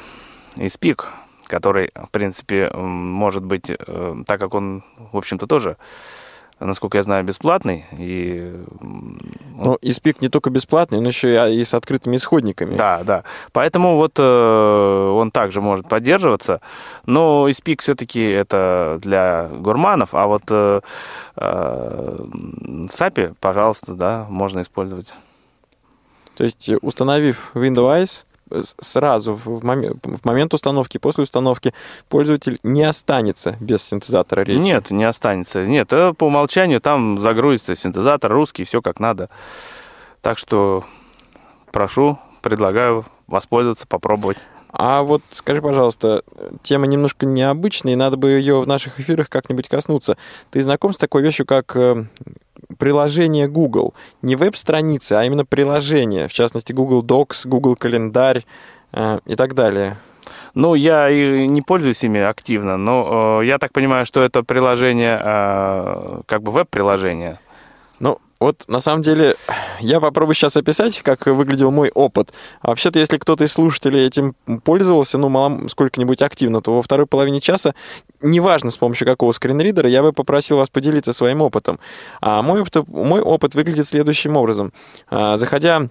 из 0.56 0.76
который, 1.46 1.90
в 1.94 2.10
принципе, 2.10 2.70
может 2.74 3.44
быть, 3.44 3.70
э, 3.70 4.16
так 4.26 4.40
как 4.40 4.54
он, 4.54 4.82
в 5.12 5.16
общем-то, 5.16 5.46
тоже 5.46 5.76
насколько 6.60 6.98
я 6.98 7.02
знаю, 7.02 7.24
бесплатный. 7.24 7.84
И... 7.98 8.54
Ну, 9.56 9.74
и 9.76 9.92
спик 9.92 10.20
не 10.20 10.28
только 10.28 10.50
бесплатный, 10.50 11.00
но 11.00 11.08
еще 11.08 11.54
и 11.54 11.64
с 11.64 11.74
открытыми 11.74 12.16
исходниками. 12.16 12.74
Да, 12.76 13.02
да. 13.04 13.24
Поэтому 13.52 13.96
вот 13.96 14.18
э, 14.18 14.22
он 14.22 15.30
также 15.30 15.60
может 15.60 15.88
поддерживаться. 15.88 16.60
Но 17.06 17.48
испик 17.48 17.82
все-таки 17.82 18.22
это 18.22 18.98
для 19.00 19.48
гурманов, 19.52 20.14
а 20.14 20.26
вот 20.26 20.42
э, 20.50 20.80
э, 21.36 22.18
SAPI, 22.88 23.34
пожалуйста, 23.40 23.94
да, 23.94 24.26
можно 24.28 24.62
использовать. 24.62 25.12
То 26.36 26.44
есть, 26.44 26.68
установив 26.82 27.52
Windows 27.54 28.24
сразу 28.80 29.34
в 29.34 29.64
момент, 29.64 30.04
в 30.04 30.24
момент 30.24 30.54
установки, 30.54 30.98
после 30.98 31.22
установки 31.22 31.74
пользователь 32.08 32.58
не 32.62 32.84
останется 32.84 33.56
без 33.60 33.82
синтезатора 33.82 34.42
речи? 34.42 34.58
Нет, 34.58 34.90
не 34.90 35.04
останется. 35.04 35.66
Нет, 35.66 35.92
э, 35.92 36.12
по 36.12 36.24
умолчанию 36.24 36.80
там 36.80 37.20
загрузится 37.20 37.76
синтезатор 37.76 38.32
русский, 38.32 38.64
все 38.64 38.82
как 38.82 39.00
надо. 39.00 39.28
Так 40.20 40.38
что 40.38 40.84
прошу, 41.72 42.18
предлагаю 42.42 43.06
воспользоваться, 43.26 43.86
попробовать. 43.86 44.38
А 44.76 45.04
вот 45.04 45.22
скажи, 45.30 45.62
пожалуйста, 45.62 46.24
тема 46.62 46.86
немножко 46.86 47.26
необычная, 47.26 47.92
и 47.92 47.96
надо 47.96 48.16
бы 48.16 48.30
ее 48.30 48.60
в 48.60 48.66
наших 48.66 48.98
эфирах 48.98 49.28
как-нибудь 49.28 49.68
коснуться. 49.68 50.16
Ты 50.50 50.62
знаком 50.62 50.92
с 50.92 50.98
такой 50.98 51.22
вещью, 51.22 51.46
как 51.46 51.76
э, 51.76 52.04
приложение 52.76 53.46
Google. 53.46 53.94
Не 54.20 54.34
веб-страницы, 54.34 55.12
а 55.12 55.22
именно 55.22 55.44
приложение. 55.44 56.26
В 56.26 56.32
частности, 56.32 56.72
Google 56.72 57.04
Docs, 57.04 57.46
Google 57.46 57.76
Календарь 57.76 58.44
э, 58.92 59.20
и 59.26 59.36
так 59.36 59.54
далее. 59.54 59.96
Ну, 60.54 60.74
я 60.74 61.08
и 61.08 61.46
не 61.46 61.62
пользуюсь 61.62 62.02
ими 62.02 62.20
активно, 62.20 62.76
но 62.76 63.42
э, 63.42 63.46
я 63.46 63.58
так 63.58 63.72
понимаю, 63.72 64.04
что 64.04 64.24
это 64.24 64.42
приложение, 64.42 65.20
э, 65.22 66.20
как 66.26 66.42
бы 66.42 66.50
веб-приложение. 66.50 67.38
Ну, 68.00 68.18
вот 68.40 68.64
на 68.68 68.80
самом 68.80 69.02
деле 69.02 69.36
я 69.80 70.00
попробую 70.00 70.34
сейчас 70.34 70.56
описать, 70.56 71.00
как 71.02 71.26
выглядел 71.26 71.70
мой 71.70 71.90
опыт. 71.90 72.32
А 72.60 72.68
вообще-то, 72.68 72.98
если 72.98 73.18
кто-то 73.18 73.44
из 73.44 73.52
слушателей 73.52 74.06
этим 74.06 74.34
пользовался, 74.64 75.18
ну, 75.18 75.28
мало 75.28 75.68
сколько-нибудь 75.68 76.22
активно, 76.22 76.60
то 76.60 76.76
во 76.76 76.82
второй 76.82 77.06
половине 77.06 77.40
часа, 77.40 77.74
неважно 78.20 78.70
с 78.70 78.76
помощью 78.76 79.06
какого 79.06 79.32
скринридера, 79.32 79.88
я 79.88 80.02
бы 80.02 80.12
попросил 80.12 80.58
вас 80.58 80.68
поделиться 80.68 81.12
своим 81.12 81.42
опытом. 81.42 81.78
А 82.20 82.42
мой 82.42 82.60
опыт, 82.60 82.86
мой 82.88 83.20
опыт 83.20 83.54
выглядит 83.54 83.86
следующим 83.86 84.36
образом. 84.36 84.72
А, 85.10 85.36
заходя 85.36 85.88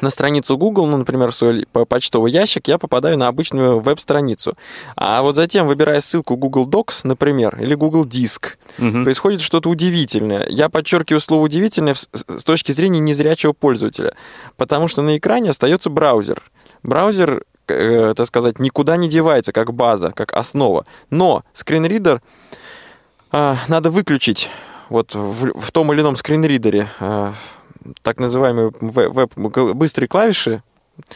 на 0.00 0.10
страницу 0.10 0.56
Google, 0.56 0.86
ну, 0.86 0.98
например, 0.98 1.30
в 1.30 1.36
свой 1.36 1.66
почтовый 1.88 2.30
ящик, 2.32 2.68
я 2.68 2.78
попадаю 2.78 3.18
на 3.18 3.28
обычную 3.28 3.80
веб-страницу. 3.80 4.54
А 4.96 5.22
вот 5.22 5.34
затем, 5.34 5.66
выбирая 5.66 6.00
ссылку 6.00 6.36
Google 6.36 6.68
Docs, 6.68 7.00
например, 7.04 7.58
или 7.60 7.74
Google 7.74 8.04
Диск, 8.04 8.58
угу. 8.78 9.04
происходит 9.04 9.40
что-то 9.40 9.68
удивительное. 9.68 10.46
Я 10.48 10.68
подчеркиваю 10.68 11.20
слово 11.20 11.42
«удивительное» 11.42 11.94
с 11.94 12.44
точки 12.44 12.72
зрения 12.72 13.00
незрячего 13.00 13.52
пользователя, 13.52 14.14
потому 14.56 14.88
что 14.88 15.02
на 15.02 15.16
экране 15.16 15.50
остается 15.50 15.90
браузер. 15.90 16.42
Браузер, 16.82 17.44
э, 17.68 18.14
так 18.16 18.26
сказать, 18.26 18.58
никуда 18.58 18.96
не 18.96 19.08
девается, 19.08 19.52
как 19.52 19.72
база, 19.72 20.12
как 20.12 20.32
основа. 20.32 20.86
Но 21.10 21.44
скринридер 21.52 22.22
э, 23.32 23.54
надо 23.68 23.90
выключить 23.90 24.50
вот 24.88 25.14
в, 25.14 25.58
в 25.58 25.72
том 25.72 25.92
или 25.92 26.00
ином 26.00 26.16
скринридере, 26.16 26.88
э, 27.00 27.32
так 28.02 28.18
называемые 28.18 28.72
веб, 28.80 29.32
быстрые 29.36 30.08
клавиши. 30.08 30.62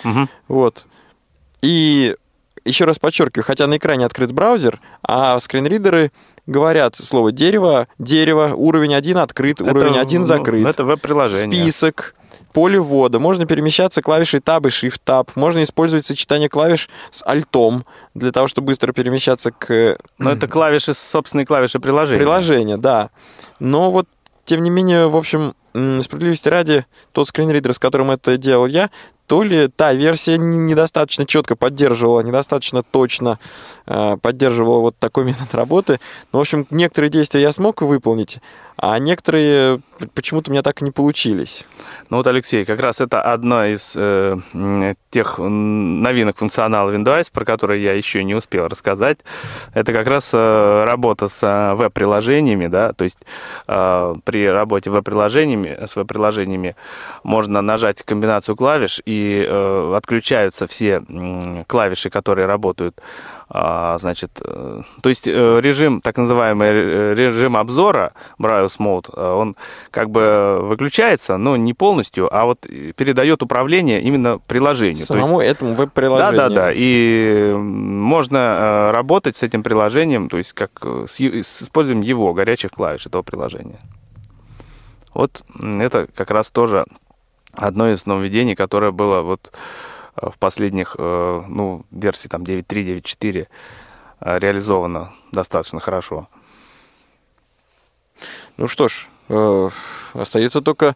Угу. 0.05 0.29
Вот. 0.49 0.87
И 1.63 2.17
еще 2.65 2.85
раз 2.85 2.99
подчеркиваю, 2.99 3.45
хотя 3.45 3.67
на 3.67 3.77
экране 3.77 4.07
открыт 4.07 4.33
браузер, 4.33 4.81
а 5.03 5.39
скринридеры 5.41 6.13
говорят 6.47 6.97
слово 6.97 7.33
дерево, 7.33 7.89
дерево, 7.99 8.55
уровень 8.55 8.95
1 8.95 9.17
открыт, 9.19 9.61
Это, 9.61 9.71
уровень 9.71 9.99
1 9.99 10.21
ну, 10.21 10.25
закрыт. 10.25 10.67
Это 10.67 10.85
веб-приложение. 10.85 11.61
Список, 11.61 12.15
поле 12.53 12.81
ввода. 12.81 13.19
Можно 13.19 13.47
перемещаться 13.47 14.03
клавишей 14.03 14.41
Tab 14.41 14.67
и 14.67 14.71
Shift-Tab. 14.71 15.31
Можно 15.35 15.63
использовать 15.63 16.05
сочетание 16.05 16.49
клавиш 16.49 16.89
с 17.11 17.25
альтом 17.27 17.85
для 18.15 18.33
того, 18.33 18.47
чтобы 18.47 18.67
быстро 18.67 18.93
перемещаться 18.93 19.51
к 19.53 19.99
Но 20.19 20.33
это 20.33 20.47
клавиши, 20.47 20.95
собственные 20.95 21.47
клавиши 21.47 21.81
приложения. 21.81 22.19
приложению, 22.19 22.79
да. 22.79 23.11
Но 23.59 23.91
вот, 23.91 24.07
тем 24.45 24.63
не 24.63 24.71
менее, 24.71 25.09
в 25.09 25.17
общем, 25.17 25.55
справедливости 25.73 26.49
ради, 26.49 26.87
тот 27.13 27.29
скринридер, 27.29 27.73
с 27.73 27.79
которым 27.79 28.11
это 28.11 28.37
делал 28.37 28.67
я, 28.67 28.91
то 29.27 29.43
ли 29.43 29.69
та 29.69 29.95
версия 29.95 30.37
недостаточно 30.37 31.25
четко 31.27 31.57
поддерживала, 31.57 32.21
недостаточно 32.21 32.83
точно 32.83 33.39
э, 33.87 34.17
поддерживала 34.21 34.81
вот 34.81 34.97
такой 34.99 35.25
метод 35.27 35.55
работы. 35.55 36.01
Но, 36.33 36.39
в 36.39 36.43
общем, 36.43 36.67
некоторые 36.71 37.11
действия 37.11 37.41
я 37.41 37.53
смог 37.53 37.81
выполнить, 37.81 38.41
а 38.77 38.99
некоторые 38.99 39.81
почему-то 40.15 40.51
у 40.51 40.53
меня 40.53 40.63
так 40.63 40.83
и 40.83 40.85
не 40.85 40.91
получились. 40.91 41.65
Ну 42.11 42.19
вот, 42.19 42.27
Алексей, 42.27 42.65
как 42.65 42.81
раз 42.81 43.01
это 43.01 43.23
одна 43.23 43.69
из 43.69 43.93
э, 43.97 44.37
тех 45.11 45.39
новинок 45.39 46.37
функционала 46.37 46.91
Windows, 46.91 47.31
про 47.33 47.45
которые 47.45 47.83
я 47.83 47.93
еще 47.95 48.25
не 48.25 48.35
успел 48.35 48.69
рассказать. 48.69 49.19
Это 49.73 49.93
как 49.93 50.07
раз 50.07 50.33
э, 50.35 50.85
работа 50.85 51.29
с 51.29 51.43
э, 51.43 51.75
веб-приложениями, 51.75 52.67
да, 52.67 52.93
то 52.93 53.05
есть 53.05 53.19
э, 53.69 54.15
при 54.25 54.49
работе 54.49 54.91
веб-приложениями, 54.91 55.62
с 55.69 55.97
веб-приложениями 55.97 56.77
можно 57.23 57.63
нажать 57.63 58.03
комбинацию 58.03 58.57
клавиш 58.57 59.01
и 59.05 59.45
э, 59.49 59.95
отключаются 59.97 60.67
все 60.67 61.03
м, 61.09 61.65
клавиши, 61.67 62.11
которые 62.11 62.47
работают 62.47 63.01
а, 63.55 63.99
значит, 63.99 64.31
э, 64.43 64.81
то 65.03 65.09
есть 65.11 65.29
э, 65.29 65.61
режим, 65.61 66.01
так 66.01 66.17
называемый 66.17 66.69
э, 66.71 67.15
режим 67.15 67.59
обзора, 67.59 68.15
Browse 68.39 68.79
Mode, 68.79 69.11
э, 69.15 69.31
он 69.31 69.57
как 69.91 70.09
бы 70.09 70.59
выключается, 70.63 71.37
но 71.37 71.57
не 71.57 71.75
полностью, 71.75 72.35
а 72.35 72.47
вот 72.47 72.61
передает 72.97 73.43
управление 73.43 74.01
именно 74.01 74.39
приложению. 74.39 74.95
То 74.95 75.01
есть- 75.01 75.09
Самому 75.27 75.41
этому 75.43 75.73
да, 75.73 75.77
веб-приложению. 75.83 76.37
да, 76.37 76.49
да. 76.49 76.71
И 76.75 77.53
можно 77.55 78.39
э, 78.39 78.91
работать 78.93 79.37
с 79.37 79.43
этим 79.43 79.63
приложением, 79.63 80.31
то 80.31 80.39
есть 80.39 80.55
как 80.55 80.71
э, 80.83 81.05
с, 81.07 81.21
с 81.21 81.63
использованием 81.63 82.09
его 82.09 82.33
горячих 82.33 82.71
клавиш 82.71 83.05
этого 83.05 83.21
приложения. 83.23 83.79
Вот 85.15 85.43
это 85.61 86.07
как 86.15 86.31
раз 86.31 86.51
тоже 86.51 86.85
одно 87.55 87.91
из 87.91 88.07
нововведений, 88.07 88.55
которое 88.55 88.93
было 88.93 89.23
вот 89.23 89.53
э, 90.17 90.31
в 90.31 90.39
последних, 90.39 90.97
э, 90.99 91.43
ну, 91.47 91.85
версии 91.91 92.29
там 92.29 92.43
9.3, 92.43 93.01
9.4 93.03 93.47
э, 94.21 94.39
реализовано 94.39 95.13
достаточно 95.33 95.81
хорошо. 95.81 96.29
Ну 98.57 98.69
что 98.69 98.87
ж, 98.89 99.09
остается 100.13 100.61
только 100.61 100.95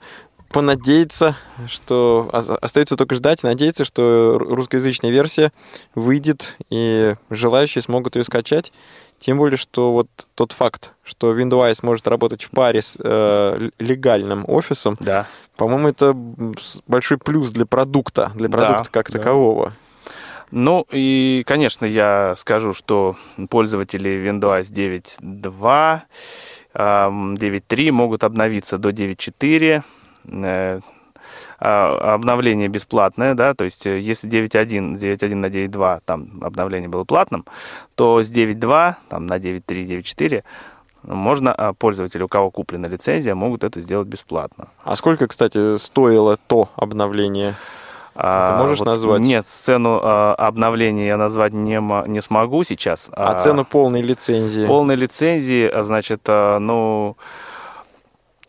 понадеяться, 0.50 1.37
что 1.66 2.29
ос- 2.33 2.48
остается 2.48 2.96
только 2.96 3.14
ждать 3.14 3.42
и 3.42 3.46
надеяться, 3.46 3.85
что 3.85 4.37
ру- 4.40 4.55
русскоязычная 4.55 5.11
версия 5.11 5.52
выйдет 5.94 6.57
и 6.70 7.16
желающие 7.31 7.83
смогут 7.83 8.16
ее 8.16 8.24
скачать. 8.24 8.72
Тем 9.18 9.38
более, 9.38 9.57
что 9.57 9.92
вот 9.92 10.09
тот 10.35 10.52
факт, 10.52 10.92
что 11.02 11.33
Windows 11.35 11.79
может 11.83 12.07
работать 12.07 12.42
в 12.44 12.50
паре 12.50 12.83
с 12.83 12.96
э, 12.98 13.70
легальным 13.79 14.44
офисом, 14.46 14.96
Да. 15.00 15.26
по-моему, 15.57 15.88
это 15.88 16.12
большой 16.87 17.18
плюс 17.18 17.50
для 17.50 17.66
продукта, 17.66 18.33
для 18.35 18.48
Да, 18.48 18.59
продукта 18.59 18.90
как 18.90 19.11
да. 19.11 19.18
такового. 19.18 19.72
Ну 20.52 20.87
и, 20.92 21.42
конечно, 21.46 21.87
я 21.87 22.35
скажу, 22.37 22.72
что 22.72 23.16
пользователи 23.50 24.11
Windows 24.31 24.70
9.2, 24.70 26.02
эм, 26.74 27.35
9.3 27.37 27.90
могут 27.90 28.22
обновиться 28.22 28.79
до 28.79 28.90
9.4. 28.90 29.83
А, 31.59 32.14
Обновление 32.14 32.69
бесплатное, 32.69 33.35
да, 33.35 33.55
то 33.55 33.64
есть 33.64 33.87
э, 33.87 33.99
если 33.99 34.29
9.1, 34.29 34.95
9.1 34.95 35.35
на 35.35 35.47
9.2 35.47 36.01
там 36.05 36.31
обновление 36.42 36.88
было 36.88 37.05
платным, 37.05 37.45
то 37.95 38.23
с 38.23 38.31
9.2 38.31 38.95
там, 39.09 39.27
на 39.27 39.38
9.3, 39.38 39.87
9.4 39.87 40.45
можно, 41.03 41.55
а, 41.55 41.73
пользователи, 41.73 42.23
у 42.23 42.29
кого 42.29 42.51
куплена 42.51 42.88
лицензия, 42.88 43.35
могут 43.35 43.64
это 43.64 43.81
сделать 43.81 44.09
бесплатно. 44.09 44.69
А 44.85 44.97
сколько, 44.97 45.29
кстати, 45.29 45.77
стоило 45.79 46.37
то 46.47 46.69
обновление? 46.77 47.55
А, 48.14 48.59
можешь 48.59 48.81
назвать? 48.81 49.21
Нет, 49.21 49.47
цену 49.47 50.01
а, 50.03 50.35
обновления 50.35 51.07
я 51.07 51.16
назвать 51.16 51.53
не, 51.53 51.81
не 52.09 52.23
смогу 52.23 52.64
сейчас. 52.64 53.09
А 53.12 53.38
цену 53.38 53.64
полной 53.64 54.03
лицензии? 54.03 54.66
полной 54.66 54.97
лицензии, 54.97 55.66
а, 55.69 55.85
значит, 55.85 56.23
а, 56.27 56.59
ну, 56.59 57.16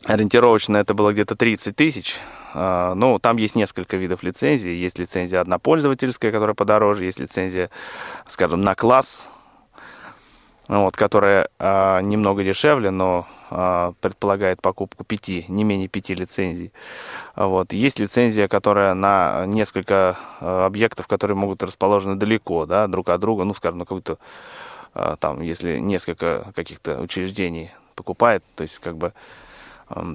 ориентировочно 0.06 0.78
это 0.78 0.94
было 0.94 1.12
где-то 1.12 1.36
30 1.36 1.76
тысяч. 1.76 2.20
А, 2.60 2.96
Ну, 2.96 3.20
там 3.20 3.38
есть 3.38 3.56
несколько 3.56 3.98
видов 3.98 4.24
лицензий. 4.24 4.76
Есть 4.76 4.98
лицензия 4.98 5.42
однопользовательская, 5.42 6.32
которая 6.32 6.56
подороже, 6.56 7.06
есть 7.06 7.20
лицензия, 7.20 7.70
скажем, 8.28 8.62
на 8.62 8.74
класс, 8.74 9.30
вот, 10.68 10.98
которая 10.98 11.50
а, 11.60 12.02
немного 12.02 12.44
дешевле, 12.44 12.90
но 12.90 13.28
а, 13.52 13.94
предполагает 14.02 14.60
покупку 14.60 15.04
пяти, 15.04 15.46
не 15.50 15.64
менее 15.64 15.88
пяти 15.88 16.16
лицензий. 16.16 16.72
Вот. 17.36 17.74
Есть 17.74 18.00
лицензия, 18.00 18.48
которая 18.48 18.96
на 18.96 19.46
несколько 19.46 20.18
объектов, 20.40 21.08
которые 21.08 21.38
могут 21.38 21.62
расположены 21.62 22.16
далеко, 22.16 22.66
да, 22.66 22.88
друг 22.88 23.10
от 23.10 23.22
друга, 23.22 23.44
ну, 23.44 23.54
скажем, 23.54 23.78
на 23.78 23.86
какую-то, 23.86 24.18
там, 25.20 25.42
если 25.42 25.78
несколько 25.78 26.52
каких-то 26.56 27.00
учреждений 27.02 27.70
покупает, 27.94 28.44
то 28.56 28.64
есть, 28.64 28.80
как 28.80 28.98
бы, 28.98 29.14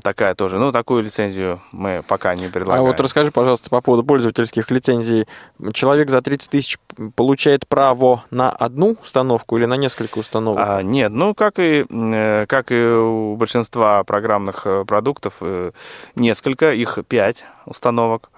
такая 0.02 0.34
тоже. 0.34 0.58
Ну, 0.58 0.72
такую 0.72 1.02
лицензию 1.02 1.60
мы 1.72 2.02
пока 2.06 2.34
не 2.34 2.46
А 2.46 2.50
предлагаем. 2.50 2.86
вот 2.86 3.00
расскажи, 3.00 3.30
пожалуйста, 3.32 3.70
по 3.70 3.80
поводу 3.80 4.04
пользовательских 4.04 4.70
лицензий. 4.70 5.26
Человек 5.72 6.10
за 6.10 6.20
30 6.20 6.50
тысяч 6.50 6.78
получает 7.14 7.66
право 7.66 8.24
на 8.30 8.50
одну 8.50 8.96
установку 9.02 9.56
или 9.56 9.64
на 9.64 9.74
несколько 9.74 10.18
установок? 10.18 10.62
А, 10.66 10.82
нет, 10.82 11.10
ну 11.12 11.34
как 11.34 11.58
и 11.58 11.86
э, 11.88 12.46
как 12.46 12.70
и 12.70 12.82
у 12.82 13.36
большинства 13.36 14.04
программных 14.04 14.66
э, 14.66 14.84
продуктов, 14.84 15.38
э, 15.40 15.72
несколько, 16.16 16.72
их 16.72 16.98
пять 17.08 17.44
установок. 17.66 18.30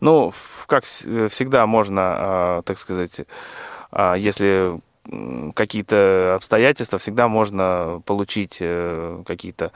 Ну, 0.00 0.32
как 0.66 0.84
всегда 0.84 1.66
можно, 1.66 2.00
а, 2.02 2.62
так 2.62 2.78
сказать, 2.78 3.20
а, 3.92 4.14
если 4.14 4.80
какие-то 5.54 6.34
обстоятельства, 6.36 6.98
всегда 6.98 7.28
можно 7.28 8.02
получить 8.06 8.58
э, 8.60 9.22
какие-то, 9.26 9.72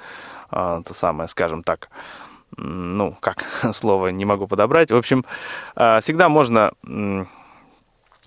а, 0.51 0.83
то 0.83 0.95
самое, 0.95 1.29
скажем 1.29 1.63
так, 1.63 1.89
ну, 2.57 3.17
как 3.21 3.45
слово 3.73 4.09
не 4.09 4.25
могу 4.25 4.47
подобрать. 4.47 4.91
В 4.91 4.97
общем, 4.97 5.25
а, 5.75 6.01
всегда 6.01 6.29
можно 6.29 6.73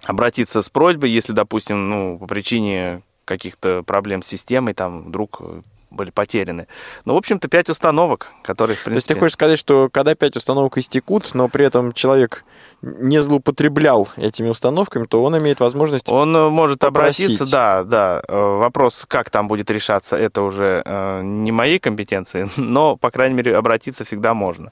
обратиться 0.06 0.62
с 0.62 0.70
просьбой, 0.70 1.10
если, 1.10 1.34
допустим, 1.34 1.90
ну, 1.90 2.20
по 2.20 2.28
причине 2.28 3.02
каких-то 3.26 3.84
проблем 3.84 4.22
с 4.22 4.28
системой, 4.28 4.74
там, 4.74 5.06
вдруг 5.06 5.42
были 5.90 6.12
потеряны. 6.12 6.68
Ну, 7.06 7.14
в 7.14 7.18
общем-то, 7.18 7.48
пять 7.48 7.70
установок, 7.70 8.32
которые, 8.44 8.76
в 8.76 8.84
То 8.84 8.90
есть 8.92 9.06
принципе... 9.08 9.14
ты 9.14 9.20
хочешь 9.20 9.34
сказать, 9.34 9.60
что 9.60 9.90
когда 9.92 10.16
5 10.16 10.36
установок 10.36 10.78
истекут, 10.78 11.34
но 11.34 11.48
при 11.48 11.66
этом 11.66 11.94
человек 11.94 12.44
не 12.82 13.22
злоупотреблял 13.22 14.10
этими 14.18 14.50
установками, 14.50 15.06
то 15.06 15.24
он 15.24 15.38
имеет 15.38 15.60
возможность... 15.60 16.10
Он 16.12 16.36
э, 16.36 16.50
может 16.50 16.80
попросить. 16.80 17.26
обратиться, 17.26 17.52
да, 17.52 17.84
да. 17.84 18.24
Э, 18.28 18.58
Вопрос, 18.58 19.06
как 19.08 19.30
там 19.30 19.48
будет 19.48 19.72
решаться, 19.72 20.16
это 20.16 20.42
уже 20.42 20.82
э, 20.86 21.22
не 21.24 21.52
моей 21.52 21.80
компетенции, 21.80 22.50
но, 22.58 22.98
по 22.98 23.10
крайней 23.12 23.36
мере, 23.36 23.56
обратиться 23.56 24.04
всегда 24.04 24.34
можно. 24.34 24.72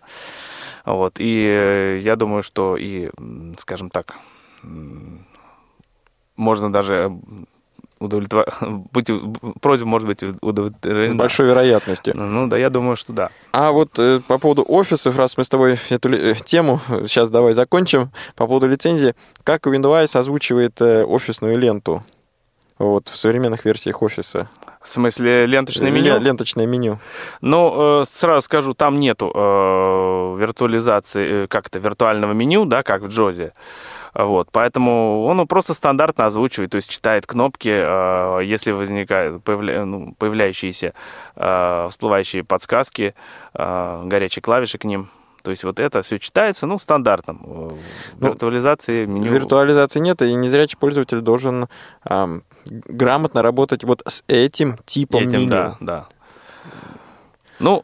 Вот. 0.86 1.16
И 1.18 2.02
я 2.04 2.16
думаю, 2.16 2.44
что 2.44 2.78
и, 2.78 3.10
скажем 3.58 3.90
так, 3.90 4.18
можно 6.36 6.72
даже 6.72 7.12
удовлетворить, 8.06 8.50
просьба 9.62 9.86
может 9.86 10.08
быть 10.08 10.24
удовлетворена. 10.42 11.10
С 11.10 11.14
большой 11.14 11.48
вероятностью. 11.48 12.14
Ну 12.18 12.48
да, 12.48 12.58
я 12.58 12.70
думаю, 12.70 12.96
что 12.96 13.14
да. 13.14 13.30
А 13.52 13.72
вот 13.72 14.00
э, 14.00 14.22
по 14.28 14.38
поводу 14.38 14.64
офисов, 14.68 15.18
раз 15.18 15.38
мы 15.38 15.44
с 15.44 15.50
тобой 15.50 15.78
эту 15.90 16.10
ли- 16.10 16.32
э, 16.32 16.34
тему 16.36 16.80
сейчас 17.06 17.30
давай 17.30 17.54
закончим, 17.54 18.10
по 18.36 18.48
поводу 18.48 18.68
лицензии, 18.68 19.16
как 19.44 19.68
Windows 19.68 20.18
озвучивает 20.18 20.80
э, 20.82 21.04
офисную 21.04 21.58
ленту 21.58 22.04
вот, 22.80 23.10
в 23.10 23.16
современных 23.18 23.66
версиях 23.66 24.02
офиса? 24.02 24.50
В 24.82 24.88
смысле, 24.88 25.48
ленточное 25.48 25.90
меню? 25.90 26.14
Ле- 26.14 26.20
Ленточное 26.20 26.68
меню. 26.68 27.00
Ну, 27.42 28.02
э, 28.02 28.06
сразу 28.08 28.44
скажу, 28.44 28.74
там 28.76 29.00
нету 29.00 29.32
э, 29.34 30.36
виртуализации, 30.40 31.44
э, 31.44 31.48
как-то 31.48 31.80
виртуального 31.80 32.34
меню, 32.34 32.66
да, 32.66 32.84
как 32.84 33.02
в 33.02 33.08
Джозе. 33.08 33.54
Вот, 34.18 34.48
поэтому 34.52 35.26
он 35.26 35.46
просто 35.46 35.74
стандартно 35.74 36.26
озвучивает, 36.28 36.72
то 36.72 36.78
есть 36.78 36.90
читает 36.90 37.26
кнопки, 37.26 37.68
э, 37.68 38.40
если 38.46 38.72
возникают 38.72 39.44
появля- 39.44 39.84
ну, 39.84 40.16
появляющиеся 40.18 40.94
э, 41.36 41.88
всплывающие 41.90 42.44
подсказки, 42.46 43.14
э, 43.54 44.02
горячие 44.06 44.42
клавиши 44.42 44.78
к 44.78 44.86
ним, 44.86 45.10
То 45.44 45.52
есть 45.52 45.64
вот 45.64 45.80
это 45.80 46.02
все 46.02 46.18
читается, 46.18 46.66
ну, 46.66 46.80
стандартом. 46.80 47.38
В 47.46 47.78
Ну, 48.20 48.28
виртуализации 48.30 49.06
меню... 49.06 49.32
Виртуализации 49.32 50.00
нет, 50.00 50.22
и 50.24 50.34
незрячий 50.34 50.78
пользователь 50.80 51.22
должен 51.22 51.68
ам, 52.04 52.42
грамотно 52.66 53.44
работать 53.44 53.84
вот 53.84 54.02
с 54.08 54.24
этим 54.28 54.78
типом 54.86 55.22
Этим, 55.22 55.42
меню. 55.42 55.50
да, 55.52 55.76
да. 55.82 56.08
Ну, 57.60 57.84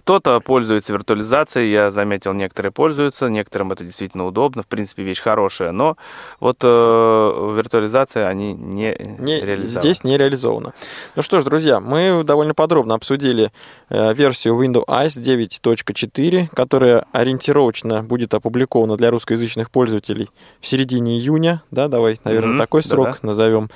кто-то 0.00 0.40
пользуется 0.40 0.92
виртуализацией, 0.94 1.70
я 1.70 1.90
заметил, 1.90 2.32
некоторые 2.32 2.72
пользуются, 2.72 3.28
некоторым 3.28 3.70
это 3.72 3.84
действительно 3.84 4.26
удобно, 4.26 4.62
в 4.62 4.66
принципе, 4.66 5.02
вещь 5.02 5.20
хорошая, 5.20 5.72
но 5.72 5.96
вот 6.40 6.56
э, 6.62 6.66
виртуализация 6.66 8.26
они 8.28 8.54
не, 8.54 8.96
Не, 9.18 9.40
реализованы. 9.40 9.80
здесь 9.82 10.02
не 10.04 10.16
реализовано. 10.16 10.72
Ну 11.16 11.22
что 11.22 11.40
ж, 11.40 11.44
друзья, 11.44 11.80
мы 11.80 12.24
довольно 12.24 12.54
подробно 12.54 12.94
обсудили 12.94 13.52
э, 13.90 14.14
версию 14.14 14.54
Windows 14.62 14.86
ICE 14.86 15.20
9.4, 15.62 16.48
которая 16.54 17.04
ориентировочно 17.12 18.02
будет 18.02 18.32
опубликована 18.32 18.96
для 18.96 19.10
русскоязычных 19.10 19.70
пользователей 19.70 20.30
в 20.60 20.66
середине 20.66 21.18
июня. 21.18 21.62
Да, 21.70 21.88
давай, 21.88 22.18
наверное, 22.24 22.50
Мгм, 22.50 22.58
такой 22.58 22.82
срок 22.82 23.22
назовем. 23.22 23.68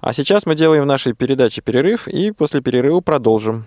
А 0.00 0.12
сейчас 0.12 0.46
мы 0.46 0.54
делаем 0.54 0.82
в 0.82 0.86
нашей 0.86 1.12
передаче 1.12 1.60
перерыв, 1.62 2.08
и 2.08 2.32
после 2.32 2.60
перерыва 2.60 3.00
продолжим. 3.00 3.66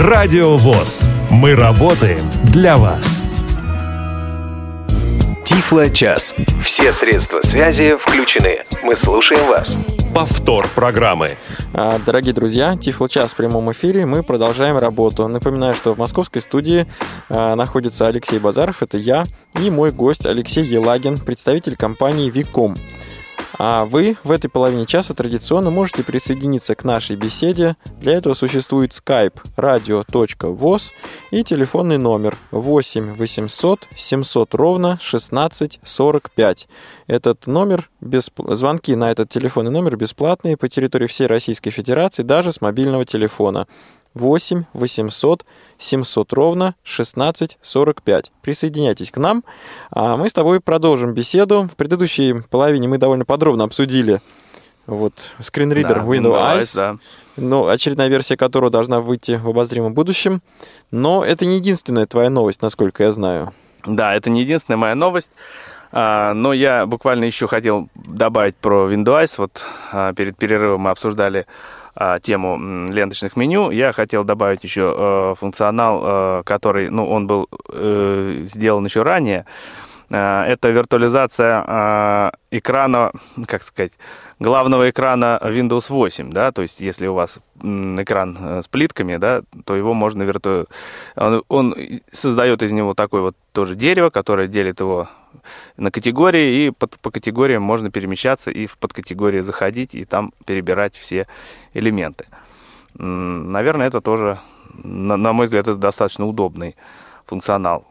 Радио 0.00 0.56
ВОЗ. 0.56 1.08
Мы 1.28 1.56
работаем 1.56 2.20
для 2.52 2.76
вас. 2.76 3.20
Тифло 5.44 5.90
час. 5.90 6.36
Все 6.64 6.92
средства 6.92 7.40
связи 7.42 7.96
включены. 7.96 8.62
Мы 8.84 8.94
слушаем 8.94 9.44
вас. 9.48 9.76
Повтор 10.14 10.68
программы. 10.68 11.36
А, 11.74 11.98
Дорогие 11.98 12.32
друзья, 12.32 12.76
Тифло 12.76 13.08
час 13.08 13.32
в 13.32 13.36
прямом 13.36 13.72
эфире. 13.72 14.06
Мы 14.06 14.22
продолжаем 14.22 14.78
работу. 14.78 15.26
Напоминаю, 15.26 15.74
что 15.74 15.94
в 15.94 15.98
московской 15.98 16.42
студии 16.42 16.86
а, 17.28 17.56
находится 17.56 18.06
Алексей 18.06 18.38
Базаров, 18.38 18.84
это 18.84 18.98
я, 18.98 19.24
и 19.60 19.68
мой 19.68 19.90
гость 19.90 20.26
Алексей 20.26 20.64
Елагин, 20.64 21.18
представитель 21.18 21.74
компании 21.74 22.30
Виком. 22.30 22.76
А 23.60 23.84
вы 23.86 24.16
в 24.22 24.30
этой 24.30 24.48
половине 24.48 24.86
часа 24.86 25.14
традиционно 25.14 25.70
можете 25.70 26.04
присоединиться 26.04 26.76
к 26.76 26.84
нашей 26.84 27.16
беседе. 27.16 27.76
Для 28.00 28.14
этого 28.14 28.34
существует 28.34 28.92
skype 28.92 29.34
radio.voz 29.56 30.92
и 31.32 31.42
телефонный 31.42 31.98
номер 31.98 32.38
8 32.52 33.14
800 33.14 33.88
700 33.96 34.54
ровно 34.54 34.98
16 35.00 35.80
45. 35.82 36.68
Этот 37.08 37.48
номер, 37.48 37.90
бесп- 38.00 38.54
звонки 38.54 38.94
на 38.94 39.10
этот 39.10 39.28
телефонный 39.28 39.72
номер 39.72 39.96
бесплатные 39.96 40.56
по 40.56 40.68
территории 40.68 41.08
всей 41.08 41.26
Российской 41.26 41.70
Федерации, 41.70 42.22
даже 42.22 42.52
с 42.52 42.60
мобильного 42.60 43.04
телефона. 43.04 43.66
8 44.14 44.64
800 44.72 45.44
700 45.78 46.32
ровно 46.32 46.74
16 46.82 47.58
45. 47.60 48.32
Присоединяйтесь 48.42 49.10
к 49.10 49.16
нам, 49.18 49.44
а 49.90 50.16
мы 50.16 50.28
с 50.28 50.32
тобой 50.32 50.60
продолжим 50.60 51.14
беседу. 51.14 51.68
В 51.72 51.76
предыдущей 51.76 52.34
половине 52.50 52.88
мы 52.88 52.98
довольно 52.98 53.24
подробно 53.24 53.64
обсудили 53.64 54.20
вот 54.88 55.32
скринридер 55.40 55.96
Да, 55.96 56.02
Windows 56.02 56.22
Windows, 56.22 56.58
Eyes, 56.58 56.76
да. 56.76 56.96
ну, 57.36 57.68
очередная 57.68 58.08
версия 58.08 58.36
которого 58.36 58.70
должна 58.70 59.00
выйти 59.00 59.32
в 59.32 59.48
обозримом 59.48 59.92
будущем. 59.94 60.40
Но 60.90 61.24
это 61.24 61.44
не 61.44 61.56
единственная 61.56 62.06
твоя 62.06 62.30
новость, 62.30 62.62
насколько 62.62 63.04
я 63.04 63.12
знаю. 63.12 63.52
Да, 63.86 64.14
это 64.14 64.30
не 64.30 64.40
единственная 64.40 64.78
моя 64.78 64.94
новость. 64.94 65.30
А, 65.92 66.32
но 66.34 66.52
я 66.52 66.86
буквально 66.86 67.24
еще 67.24 67.46
хотел 67.46 67.88
добавить 67.94 68.56
про 68.56 68.90
Windows. 68.92 69.34
Вот 69.38 69.64
а, 69.92 70.12
перед 70.14 70.36
перерывом 70.36 70.82
мы 70.82 70.90
обсуждали 70.90 71.46
тему 72.22 72.54
м, 72.54 72.90
ленточных 72.90 73.36
меню. 73.36 73.70
Я 73.70 73.92
хотел 73.92 74.24
добавить 74.24 74.64
еще 74.64 74.94
э, 74.96 75.34
функционал, 75.36 76.02
э, 76.04 76.42
который, 76.44 76.90
ну, 76.90 77.08
он 77.08 77.26
был 77.26 77.48
э, 77.72 78.44
сделан 78.46 78.84
еще 78.84 79.02
ранее. 79.02 79.44
А, 80.10 80.46
Это 80.46 80.70
виртуализация 80.70 81.62
а, 81.66 82.32
экрана, 82.50 83.12
как 83.46 83.62
сказать, 83.62 83.92
главного 84.38 84.88
экрана 84.88 85.38
Windows 85.42 85.90
8, 85.90 86.30
да, 86.30 86.50
то 86.52 86.62
есть 86.62 86.80
если 86.80 87.06
у 87.06 87.14
вас 87.14 87.40
экран 87.60 88.62
с 88.62 88.68
плитками, 88.68 89.16
да, 89.16 89.42
то 89.64 89.76
его 89.76 89.92
можно 89.94 90.22
вирту... 90.22 90.66
Он, 91.16 91.42
он 91.48 91.74
создает 92.10 92.62
из 92.62 92.72
него 92.72 92.94
такое 92.94 93.20
вот 93.20 93.36
тоже 93.52 93.74
дерево, 93.74 94.10
которое 94.10 94.48
делит 94.48 94.80
его 94.80 95.08
на 95.76 95.90
категории, 95.90 96.66
и 96.66 96.70
под- 96.70 96.98
по 97.00 97.10
категориям 97.10 97.62
можно 97.62 97.90
перемещаться 97.90 98.50
и 98.50 98.66
в 98.66 98.76
подкатегории 98.78 99.40
заходить, 99.42 99.94
и 99.94 100.04
там 100.04 100.32
перебирать 100.46 100.96
все 100.96 101.26
элементы. 101.74 102.26
Наверное, 102.94 103.86
это 103.88 104.00
тоже, 104.00 104.38
на, 104.84 105.16
на 105.16 105.32
мой 105.32 105.44
взгляд, 105.46 105.68
это 105.68 105.76
достаточно 105.76 106.26
удобный 106.26 106.74
функционал. 107.26 107.84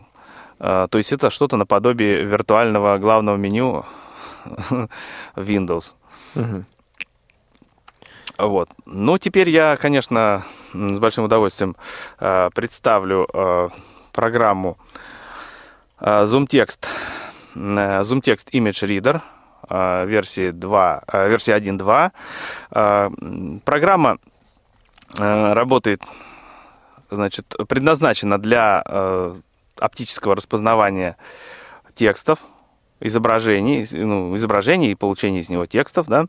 А, 0.60 0.88
То 0.88 0.98
есть 0.98 1.14
это 1.14 1.30
что-то 1.30 1.58
наподобие 1.58 2.24
виртуального 2.24 2.98
главного 2.98 3.38
меню 3.38 3.86
Windows. 5.36 5.96
Вот. 8.38 8.70
Ну, 8.86 9.18
теперь 9.18 9.50
я, 9.50 9.76
конечно, 9.78 10.44
с 10.74 11.00
большим 11.00 11.24
удовольствием 11.24 11.76
э, 12.20 12.50
представлю 12.54 13.28
э, 13.34 13.70
программу 14.12 14.78
ZoomText, 16.00 16.86
ZoomText 17.58 18.52
Image 18.52 18.84
Reader 18.88 19.22
э, 19.70 20.06
версии 20.06 20.52
2, 20.52 21.04
э, 21.08 21.30
версии 21.30 21.54
1.2. 21.54 22.12
Э, 22.72 23.10
м, 23.22 23.62
Программа 23.66 24.18
э, 25.18 25.54
работает, 25.54 26.02
значит, 27.10 27.56
предназначена 27.68 28.38
для 28.38 28.84
э, 28.86 29.36
оптического 29.80 30.36
распознавания 30.36 31.18
текстов, 31.94 32.40
изображений, 33.00 33.88
ну, 33.92 34.36
изображений 34.38 34.92
и 34.92 34.96
получения 34.96 35.40
из 35.40 35.50
него 35.50 35.66
текстов, 35.66 36.08
да. 36.08 36.26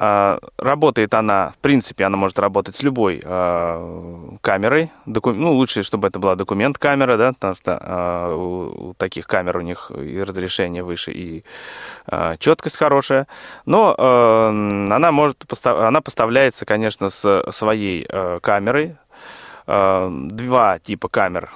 А, 0.00 0.38
Работает 0.58 1.12
она, 1.14 1.50
в 1.50 1.58
принципе, 1.58 2.04
она 2.04 2.16
может 2.16 2.38
работать 2.38 2.76
с 2.76 2.82
любой 2.84 3.20
а, 3.24 4.36
камерой. 4.40 4.92
Доку- 5.06 5.32
Ну, 5.32 5.52
лучше, 5.54 5.82
чтобы 5.82 6.06
это 6.08 6.18
была 6.20 6.36
документ-камера, 6.36 7.16
да, 7.16 7.32
потому 7.32 7.54
что 7.56 7.78
а, 7.80 8.34
у, 8.34 8.94
таких 8.94 9.26
камер 9.26 9.56
у 9.56 9.60
них 9.60 9.90
и 9.90 10.22
разрешение 10.22 10.82
выше, 10.84 11.12
и 11.12 11.44
четкость 12.38 12.76
хорошая. 12.76 13.26
Но 13.66 13.94
она 13.98 15.10
может, 15.12 15.44
она 15.64 16.00
поставляется, 16.00 16.64
конечно, 16.64 17.10
с 17.10 17.44
своей 17.52 18.06
камерой. 18.40 18.96
Два 19.66 20.78
типа 20.78 21.08
камер. 21.08 21.50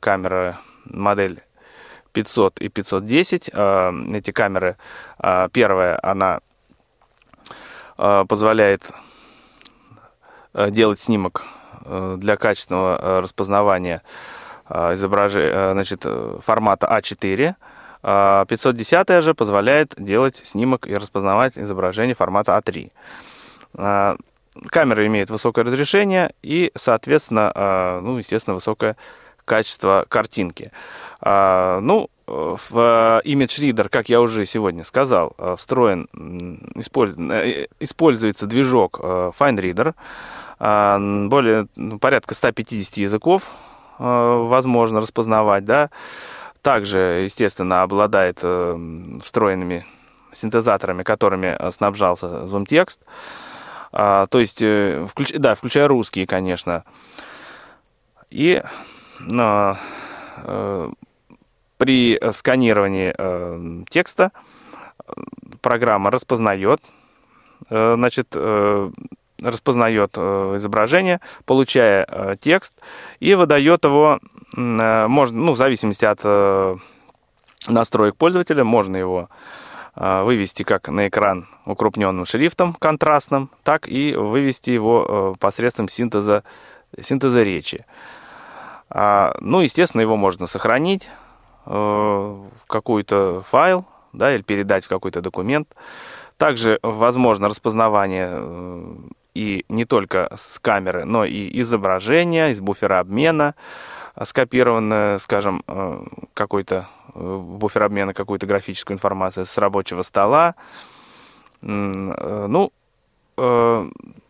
Камера 0.00 0.58
модель 0.84 1.42
500 2.12 2.60
и 2.60 2.68
510. 2.68 3.50
А, 3.52 3.92
Эти 4.12 4.30
камеры, 4.30 4.76
первая, 5.52 5.98
она 6.02 6.40
позволяет 7.98 8.90
а, 10.58 10.70
делать 10.70 10.98
снимок 10.98 11.44
а, 11.84 12.16
для 12.16 12.36
качественного 12.36 12.98
а, 13.00 13.20
распознавания 13.20 14.02
изображения, 14.70 15.72
значит, 15.72 16.02
э, 16.04 16.40
формата 16.42 16.86
А4. 16.86 17.54
А 18.02 18.44
510 18.44 19.22
же 19.22 19.32
позволяет 19.32 19.94
делать 19.96 20.42
снимок 20.44 20.86
и 20.86 20.94
распознавать 20.94 21.56
изображение 21.56 22.14
формата 22.14 22.52
А3. 22.58 22.92
А, 23.78 24.16
Камера 24.66 25.06
имеет 25.06 25.30
высокое 25.30 25.64
разрешение 25.64 26.34
и, 26.42 26.70
соответственно, 26.74 27.50
а, 27.54 28.00
ну, 28.02 28.18
естественно, 28.18 28.52
высокое 28.54 28.96
качество 29.46 30.04
картинки. 30.06 30.70
А, 31.22 31.80
Ну, 31.80 32.04
э, 32.04 32.17
в 32.28 33.22
Image 33.24 33.60
Reader, 33.60 33.88
как 33.88 34.08
я 34.08 34.20
уже 34.20 34.46
сегодня 34.46 34.84
сказал, 34.84 35.34
э, 35.38 35.56
встроен, 35.56 36.08
э, 36.14 37.66
используется 37.80 38.46
движок 38.46 39.00
э, 39.02 39.30
FineReader, 39.38 39.94
более 41.28 41.68
ну, 41.76 42.00
порядка 42.00 42.34
150 42.34 42.96
языков 42.96 43.50
э, 43.98 44.02
возможно 44.02 45.00
распознавать, 45.00 45.64
да. 45.64 45.90
Также, 46.62 47.22
естественно, 47.24 47.82
обладает 47.82 48.40
э, 48.42 48.76
встроенными 49.22 49.86
синтезаторами, 50.32 51.02
которыми 51.04 51.56
э, 51.58 51.70
снабжался 51.72 52.26
ZoomText. 52.26 53.00
А, 53.92 54.26
то 54.26 54.40
есть, 54.40 54.60
э, 54.62 55.06
да, 55.34 55.54
включая 55.54 55.88
русские, 55.88 56.26
конечно. 56.26 56.84
И 58.30 58.62
э, 59.20 59.74
при 61.78 62.20
сканировании 62.32 63.84
текста 63.88 64.32
программа 65.62 66.10
распознает, 66.10 66.80
значит, 67.70 68.36
распознает 69.40 70.18
изображение, 70.18 71.20
получая 71.46 72.36
текст 72.40 72.74
и 73.20 73.34
выдает 73.34 73.84
его, 73.84 74.20
можно, 74.56 75.38
ну, 75.38 75.52
в 75.52 75.56
зависимости 75.56 76.04
от 76.04 76.22
настроек 77.68 78.16
пользователя, 78.16 78.64
можно 78.64 78.96
его 78.96 79.28
вывести 79.94 80.62
как 80.62 80.88
на 80.88 81.08
экран 81.08 81.48
укрупненным 81.66 82.24
шрифтом 82.24 82.74
контрастным, 82.74 83.50
так 83.64 83.88
и 83.88 84.14
вывести 84.14 84.70
его 84.70 85.34
посредством 85.40 85.88
синтеза, 85.88 86.44
синтеза 87.00 87.42
речи. 87.42 87.84
А, 88.90 89.34
ну, 89.40 89.60
естественно, 89.60 90.00
его 90.00 90.16
можно 90.16 90.46
сохранить 90.46 91.08
э, 91.08 91.10
в 91.68 92.66
какой-то 92.66 93.42
файл, 93.46 93.84
да, 94.12 94.34
или 94.34 94.42
передать 94.42 94.86
в 94.86 94.88
какой-то 94.88 95.20
документ. 95.20 95.74
Также 96.36 96.78
возможно 96.82 97.48
распознавание 97.48 98.28
э, 98.30 98.96
и 99.34 99.64
не 99.68 99.84
только 99.84 100.30
с 100.34 100.58
камеры, 100.60 101.04
но 101.04 101.24
и 101.24 101.60
изображения, 101.60 102.50
из 102.50 102.60
буфера 102.60 103.00
обмена, 103.00 103.54
скопированное, 104.22 105.18
скажем, 105.18 105.62
э, 105.66 106.04
какой-то 106.34 106.88
буфер 107.14 107.82
обмена 107.82 108.14
какую-то 108.14 108.46
графическую 108.46 108.94
информацию 108.94 109.44
с 109.44 109.58
рабочего 109.58 110.02
стола. 110.02 110.54
Ну, 111.60 112.70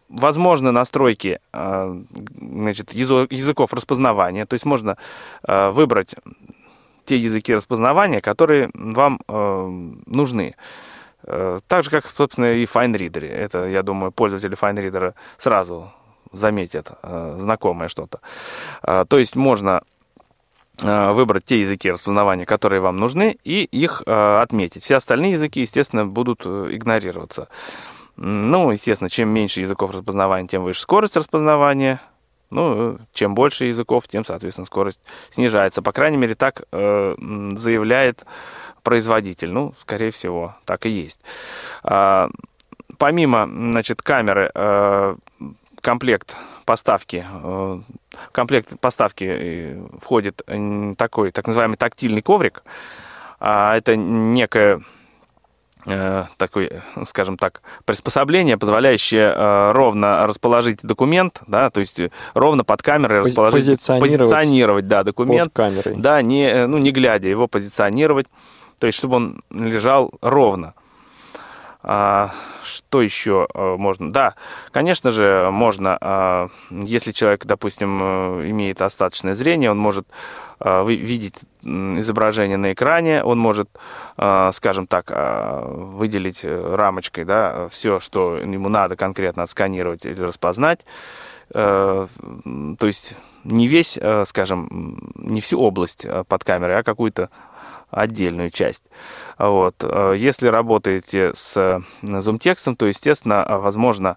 возможны 0.08 0.72
настройки 0.72 1.40
э, 1.52 2.02
значит, 2.40 2.92
языков 2.92 3.72
распознавания, 3.74 4.46
то 4.46 4.54
есть 4.54 4.64
можно 4.64 4.96
э, 5.46 5.70
выбрать 5.70 6.14
те 7.08 7.16
языки 7.16 7.54
распознавания, 7.54 8.20
которые 8.20 8.70
вам 8.74 9.20
э, 9.26 9.68
нужны. 10.06 10.54
Так 11.66 11.82
же, 11.82 11.90
как, 11.90 12.06
собственно, 12.06 12.54
и 12.54 12.64
FineReader. 12.64 13.26
Это, 13.26 13.66
я 13.66 13.82
думаю, 13.82 14.12
пользователи 14.12 14.56
FineReader 14.56 15.14
сразу 15.36 15.90
заметят 16.32 16.92
знакомое 17.02 17.88
что-то. 17.88 18.20
То 18.80 19.18
есть 19.18 19.36
можно 19.36 19.82
выбрать 20.80 21.44
те 21.44 21.60
языки 21.60 21.90
распознавания, 21.90 22.46
которые 22.46 22.80
вам 22.80 22.96
нужны, 22.96 23.36
и 23.44 23.64
их 23.64 24.02
отметить. 24.06 24.84
Все 24.84 24.96
остальные 24.96 25.32
языки, 25.32 25.60
естественно, 25.60 26.06
будут 26.06 26.46
игнорироваться. 26.46 27.48
Ну, 28.16 28.70
естественно, 28.70 29.10
чем 29.10 29.28
меньше 29.28 29.60
языков 29.60 29.90
распознавания, 29.92 30.48
тем 30.48 30.62
выше 30.62 30.80
скорость 30.80 31.16
распознавания. 31.16 32.00
Ну, 32.50 32.98
чем 33.12 33.34
больше 33.34 33.66
языков, 33.66 34.08
тем, 34.08 34.24
соответственно, 34.24 34.66
скорость 34.66 35.00
снижается. 35.30 35.82
По 35.82 35.92
крайней 35.92 36.16
мере, 36.16 36.34
так 36.34 36.62
э, 36.72 37.14
заявляет 37.56 38.24
производитель. 38.82 39.50
Ну, 39.50 39.74
скорее 39.78 40.10
всего, 40.10 40.56
так 40.64 40.86
и 40.86 40.90
есть. 40.90 41.20
А, 41.82 42.30
помимо, 42.96 43.46
значит, 43.46 44.00
камеры, 44.02 44.50
э, 44.54 45.16
комплект 45.80 46.36
поставки, 46.64 47.26
э, 47.30 47.80
комплект 48.32 48.80
поставки 48.80 49.24
э, 49.24 49.86
входит 50.00 50.42
такой, 50.96 51.32
так 51.32 51.46
называемый 51.46 51.76
тактильный 51.76 52.22
коврик. 52.22 52.62
А, 53.40 53.76
это 53.76 53.94
некая 53.94 54.76
Э, 54.78 54.80
такой, 56.36 56.70
скажем 57.06 57.36
так, 57.36 57.62
приспособление, 57.84 58.58
позволяющее 58.58 59.32
э, 59.34 59.72
ровно 59.72 60.26
расположить 60.26 60.80
документ, 60.82 61.40
да, 61.46 61.70
то 61.70 61.80
есть 61.80 62.00
ровно 62.34 62.64
под 62.64 62.82
камерой 62.82 63.20
расположить, 63.20 63.66
позиционировать, 63.66 64.18
позиционировать 64.18 64.88
да, 64.88 65.02
документ, 65.04 65.52
под 65.52 65.66
камерой. 65.66 65.96
да, 65.96 66.22
не, 66.22 66.48
э, 66.48 66.66
ну, 66.66 66.78
не 66.78 66.90
глядя, 66.90 67.28
его 67.28 67.48
позиционировать, 67.48 68.26
то 68.78 68.86
есть 68.86 68.98
чтобы 68.98 69.16
он 69.16 69.42
лежал 69.50 70.12
ровно. 70.20 70.74
А, 71.82 72.32
что 72.62 73.02
еще 73.02 73.46
можно? 73.54 74.10
Да, 74.10 74.34
конечно 74.72 75.10
же, 75.10 75.48
можно, 75.50 76.50
если 76.70 77.12
человек, 77.12 77.46
допустим, 77.46 78.00
имеет 78.50 78.82
остаточное 78.82 79.34
зрение, 79.34 79.70
он 79.70 79.78
может 79.78 80.08
видеть 80.60 81.44
изображение 81.62 82.56
на 82.56 82.72
экране, 82.72 83.22
он 83.22 83.38
может, 83.38 83.68
а, 84.16 84.52
скажем 84.52 84.86
так, 84.86 85.06
а, 85.10 85.64
выделить 85.68 86.40
э, 86.42 86.74
рамочкой 86.74 87.24
да, 87.24 87.68
все, 87.68 88.00
что 88.00 88.38
ему 88.38 88.68
надо 88.68 88.96
конкретно 88.96 89.42
отсканировать 89.42 90.04
или 90.04 90.20
распознать. 90.20 90.84
Э, 91.54 92.06
то 92.78 92.86
есть 92.86 93.16
не 93.44 93.68
весь, 93.68 93.98
э, 94.00 94.24
скажем, 94.26 95.12
не 95.14 95.40
всю 95.40 95.60
область 95.60 96.06
под 96.28 96.44
камерой, 96.44 96.78
а 96.78 96.82
какую-то 96.82 97.30
отдельную 97.90 98.50
часть. 98.50 98.84
Вот. 99.38 99.82
Если 100.16 100.48
работаете 100.48 101.32
с 101.34 101.82
зум-текстом, 102.02 102.76
то, 102.76 102.86
естественно, 102.86 103.46
возможно 103.48 104.16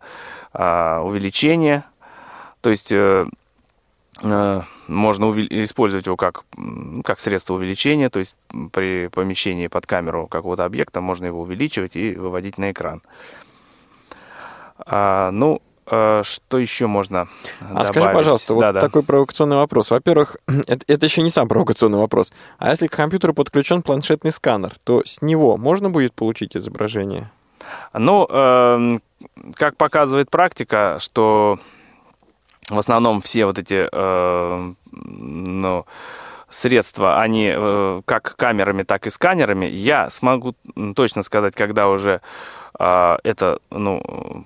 а, 0.53 1.01
увеличение, 1.01 1.83
то 2.61 2.69
есть 2.69 2.91
Э, 4.23 4.61
можно 4.87 5.31
использовать 5.31 6.05
его 6.05 6.17
как, 6.17 6.43
как 7.03 7.19
средство 7.19 7.55
увеличения, 7.55 8.09
то 8.09 8.19
есть 8.19 8.35
при 8.71 9.07
помещении 9.07 9.67
под 9.67 9.85
камеру 9.87 10.27
какого-то 10.27 10.65
объекта 10.65 11.01
можно 11.01 11.25
его 11.25 11.41
увеличивать 11.41 11.95
и 11.95 12.13
выводить 12.13 12.57
на 12.57 12.71
экран. 12.71 13.01
А, 14.79 15.31
ну, 15.31 15.55
э, 15.55 15.70
что 16.23 16.57
еще 16.57 16.87
можно 16.87 17.27
А 17.59 17.65
добавить? 17.65 17.87
скажи, 17.87 18.09
пожалуйста, 18.13 18.47
да, 18.49 18.55
вот 18.55 18.73
да. 18.73 18.81
такой 18.81 19.03
провокационный 19.03 19.57
вопрос. 19.57 19.91
Во-первых, 19.91 20.37
это, 20.67 20.85
это 20.87 21.05
еще 21.05 21.21
не 21.21 21.29
сам 21.29 21.47
провокационный 21.47 21.97
вопрос. 21.97 22.31
А 22.57 22.69
если 22.69 22.87
к 22.87 22.91
компьютеру 22.91 23.33
подключен 23.33 23.81
планшетный 23.81 24.31
сканер, 24.31 24.71
то 24.83 25.03
с 25.05 25.21
него 25.21 25.57
можно 25.57 25.89
будет 25.89 26.13
получить 26.13 26.55
изображение? 26.55 27.29
Ну, 27.93 28.27
э, 28.29 28.97
как 29.55 29.77
показывает 29.77 30.29
практика, 30.29 30.97
что 30.99 31.59
в 32.69 32.77
основном 32.77 33.21
все 33.21 33.45
вот 33.45 33.59
эти 33.59 33.87
э, 33.91 34.73
ну, 34.91 35.85
средства, 36.49 37.21
они 37.21 37.51
э, 37.55 38.01
как 38.05 38.35
камерами, 38.35 38.83
так 38.83 39.07
и 39.07 39.09
сканерами. 39.09 39.65
Я 39.65 40.09
смогу 40.09 40.55
точно 40.95 41.23
сказать, 41.23 41.55
когда 41.55 41.89
уже 41.89 42.21
э, 42.79 43.17
это, 43.23 43.59
ну, 43.69 44.45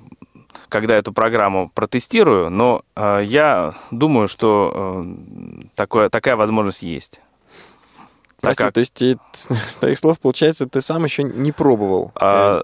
когда 0.70 0.95
эту 0.95 1.13
программу 1.13 1.70
протестирую, 1.74 2.49
но 2.49 2.84
э, 2.95 3.22
я 3.24 3.74
думаю, 3.91 4.28
что 4.28 5.03
э, 5.05 5.63
такое, 5.76 6.09
такая 6.09 6.36
возможность 6.36 6.84
есть. 6.84 7.22
Прости, 8.41 8.63
как... 8.63 8.74
то 8.74 8.80
есть 8.80 9.01
и, 9.01 9.18
с 9.32 9.76
твоих 9.78 9.97
слов, 9.97 10.20
получается, 10.20 10.68
ты 10.68 10.82
сам 10.82 11.03
еще 11.03 11.24
не 11.24 11.51
пробовал? 11.51 12.11
А, 12.16 12.61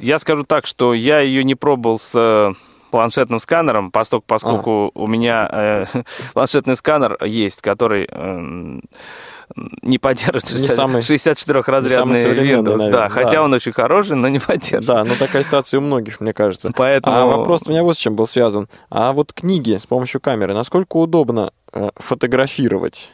я 0.00 0.18
скажу 0.18 0.44
так, 0.44 0.66
что 0.66 0.94
я 0.94 1.20
ее 1.20 1.44
не 1.44 1.54
пробовал 1.54 1.98
с 1.98 2.54
планшетным 2.90 3.40
сканером, 3.40 3.90
поскольку, 3.90 4.26
поскольку 4.26 4.92
а. 4.94 4.98
у 4.98 5.06
меня 5.06 5.48
э, 5.50 5.86
планшетный 6.34 6.76
сканер 6.76 7.16
есть, 7.24 7.62
который 7.62 8.06
э, 8.08 8.80
не 9.56 9.98
поддерживает 9.98 10.52
не 10.52 10.68
64-разрядный 10.68 12.24
Windows. 12.24 12.62
Наверное, 12.62 12.90
да, 12.90 13.08
хотя 13.08 13.42
он 13.42 13.52
очень 13.52 13.72
хороший, 13.72 14.16
но 14.16 14.28
не 14.28 14.38
поддерживает. 14.38 14.86
Да, 14.86 15.04
но 15.04 15.14
такая 15.14 15.42
ситуация 15.42 15.78
у 15.78 15.82
многих, 15.82 16.20
мне 16.20 16.32
кажется. 16.32 16.72
Поэтому... 16.74 17.16
А 17.16 17.26
вопрос 17.26 17.62
у 17.66 17.70
меня 17.70 17.82
вот 17.82 17.96
с 17.96 17.98
чем 17.98 18.16
был 18.16 18.26
связан. 18.26 18.68
А 18.90 19.12
вот 19.12 19.32
книги 19.32 19.76
с 19.76 19.86
помощью 19.86 20.20
камеры, 20.20 20.54
насколько 20.54 20.96
удобно 20.96 21.52
э, 21.72 21.90
фотографировать? 21.96 23.12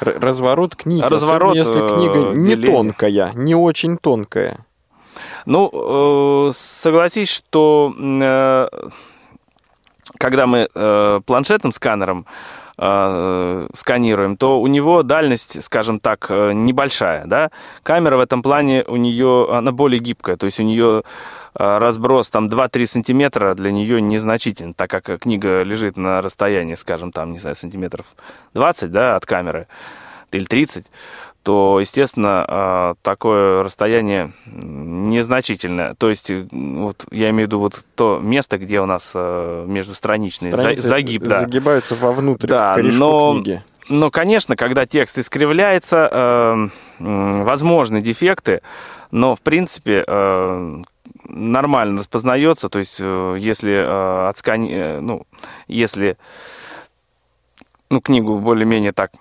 Разворот 0.00 0.76
книги, 0.76 1.02
Разворот, 1.02 1.56
если 1.56 1.78
книга 1.88 2.32
не 2.36 2.50
деление. 2.50 2.72
тонкая, 2.72 3.32
не 3.34 3.54
очень 3.54 3.98
тонкая. 3.98 4.64
Ну, 5.46 6.48
э, 6.48 6.52
согласись, 6.54 7.30
что 7.30 7.92
э, 7.98 8.68
когда 10.18 10.46
мы 10.46 10.68
э, 10.72 11.20
планшетным 11.26 11.72
сканером 12.78 13.98
сканируем, 13.98 14.36
то 14.36 14.60
у 14.60 14.66
него 14.68 15.02
дальность, 15.02 15.64
скажем 15.64 15.98
так, 15.98 16.30
небольшая, 16.30 17.26
да. 17.26 17.50
Камера 17.82 18.16
в 18.16 18.20
этом 18.20 18.42
плане 18.42 18.84
у 18.86 18.94
нее, 18.96 19.48
она 19.50 19.72
более 19.72 19.98
гибкая, 19.98 20.36
то 20.36 20.46
есть 20.46 20.60
у 20.60 20.62
нее 20.62 21.02
разброс 21.54 22.30
там 22.30 22.48
2-3 22.48 22.86
сантиметра 22.86 23.54
для 23.54 23.72
нее 23.72 24.00
незначителен, 24.00 24.74
так 24.74 24.90
как 24.90 25.20
книга 25.20 25.62
лежит 25.62 25.96
на 25.96 26.22
расстоянии, 26.22 26.76
скажем, 26.76 27.10
там, 27.10 27.32
не 27.32 27.40
знаю, 27.40 27.56
сантиметров 27.56 28.14
20, 28.54 28.92
да, 28.92 29.16
от 29.16 29.26
камеры, 29.26 29.66
или 30.30 30.44
30, 30.44 30.86
то, 31.48 31.80
естественно, 31.80 32.44
а, 32.46 32.94
такое 33.00 33.62
расстояние 33.62 34.32
незначительное. 34.44 35.94
То 35.94 36.10
есть, 36.10 36.30
вот, 36.30 37.06
я 37.10 37.30
имею 37.30 37.46
в 37.46 37.48
виду 37.48 37.60
вот 37.60 37.86
то 37.94 38.18
место, 38.22 38.58
где 38.58 38.82
у 38.82 38.84
нас 38.84 39.12
а, 39.14 39.64
междустраничный 39.64 40.52
Страницы 40.52 40.82
загиб. 40.82 41.22
Да. 41.22 41.40
Загибаются 41.40 41.94
вовнутрь 41.94 42.48
да, 42.48 42.76
но, 42.76 43.32
книги. 43.32 43.62
Но, 43.88 44.10
конечно, 44.10 44.56
когда 44.56 44.84
текст 44.84 45.18
искривляется, 45.18 46.10
э, 46.12 46.68
возможны 46.98 48.02
дефекты, 48.02 48.60
но, 49.10 49.34
в 49.34 49.40
принципе, 49.40 50.04
э, 50.06 50.82
нормально 51.24 52.00
распознается. 52.00 52.68
То 52.68 52.78
есть, 52.78 52.98
э, 53.00 53.36
если 53.40 53.72
э, 53.72 54.28
отскани... 54.28 55.00
ну, 55.00 55.22
если 55.66 56.18
ну, 57.88 58.02
книгу 58.02 58.38
более-менее 58.38 58.92
так 58.92 59.12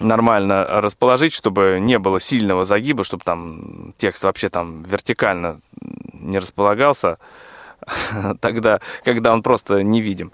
нормально 0.00 0.64
расположить, 0.80 1.32
чтобы 1.32 1.78
не 1.80 1.98
было 1.98 2.20
сильного 2.20 2.64
загиба, 2.64 3.04
чтобы 3.04 3.24
там 3.24 3.94
текст 3.96 4.24
вообще 4.24 4.48
там 4.48 4.82
вертикально 4.82 5.60
не 6.12 6.38
располагался, 6.38 7.18
тогда, 8.40 8.80
когда 9.04 9.32
он 9.32 9.42
просто 9.42 9.82
невидим, 9.82 10.32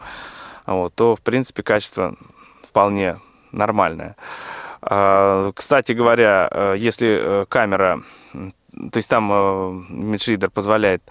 вот, 0.66 0.94
то, 0.94 1.16
в 1.16 1.20
принципе, 1.20 1.62
качество 1.62 2.16
вполне 2.68 3.18
нормальное. 3.52 4.16
А, 4.82 5.52
кстати 5.52 5.92
говоря, 5.92 6.48
э, 6.50 6.74
если 6.78 7.18
э, 7.20 7.46
камера, 7.48 8.02
то 8.32 8.96
есть 8.96 9.08
там 9.08 9.32
MidShader 9.32 10.50
позволяет 10.50 11.02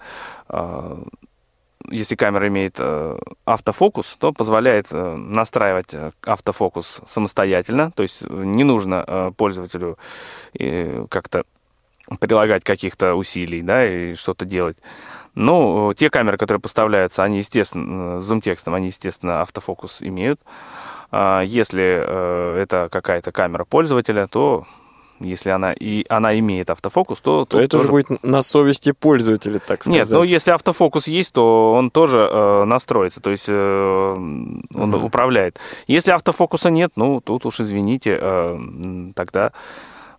если 1.90 2.16
камера 2.16 2.48
имеет 2.48 2.76
э, 2.78 3.18
автофокус, 3.44 4.16
то 4.18 4.32
позволяет 4.32 4.88
э, 4.90 5.16
настраивать 5.16 5.92
э, 5.92 6.10
автофокус 6.24 7.00
самостоятельно, 7.06 7.90
то 7.90 8.02
есть 8.02 8.22
не 8.28 8.64
нужно 8.64 9.32
пользователю 9.36 9.98
как-то 10.52 11.44
прилагать 12.20 12.64
каких-то 12.64 13.14
усилий, 13.14 13.62
да, 13.62 13.86
и 13.86 14.14
что-то 14.14 14.44
делать. 14.44 14.76
Но 15.34 15.92
те 15.94 16.10
камеры, 16.10 16.36
которые 16.36 16.60
поставляются, 16.60 17.22
они, 17.22 17.38
естественно, 17.38 18.20
с 18.20 18.24
зум-текстом, 18.24 18.74
они, 18.74 18.88
естественно, 18.88 19.42
автофокус 19.42 20.02
имеют. 20.02 20.40
А 21.10 21.42
если 21.42 22.62
это 22.62 22.88
какая-то 22.90 23.32
камера 23.32 23.64
пользователя, 23.64 24.26
то 24.26 24.66
если 25.20 25.50
она 25.50 25.72
и 25.72 26.04
она 26.08 26.38
имеет 26.38 26.70
автофокус, 26.70 27.20
то, 27.20 27.44
то 27.44 27.60
это 27.60 27.78
тоже... 27.78 27.84
уже 27.84 27.92
будет 27.92 28.22
на 28.22 28.42
совести 28.42 28.92
пользователя, 28.92 29.58
так 29.58 29.82
сказать. 29.82 30.00
Нет, 30.00 30.10
ну 30.10 30.22
если 30.22 30.50
автофокус 30.50 31.06
есть, 31.06 31.32
то 31.32 31.72
он 31.72 31.90
тоже 31.90 32.28
э, 32.30 32.64
настроится, 32.64 33.20
то 33.20 33.30
есть 33.30 33.46
э, 33.48 34.14
он 34.14 34.64
угу. 34.74 35.06
управляет. 35.06 35.58
Если 35.86 36.10
автофокуса 36.10 36.70
нет, 36.70 36.92
ну 36.96 37.20
тут 37.20 37.46
уж 37.46 37.60
извините, 37.60 38.18
э, 38.20 38.58
тогда 39.14 39.52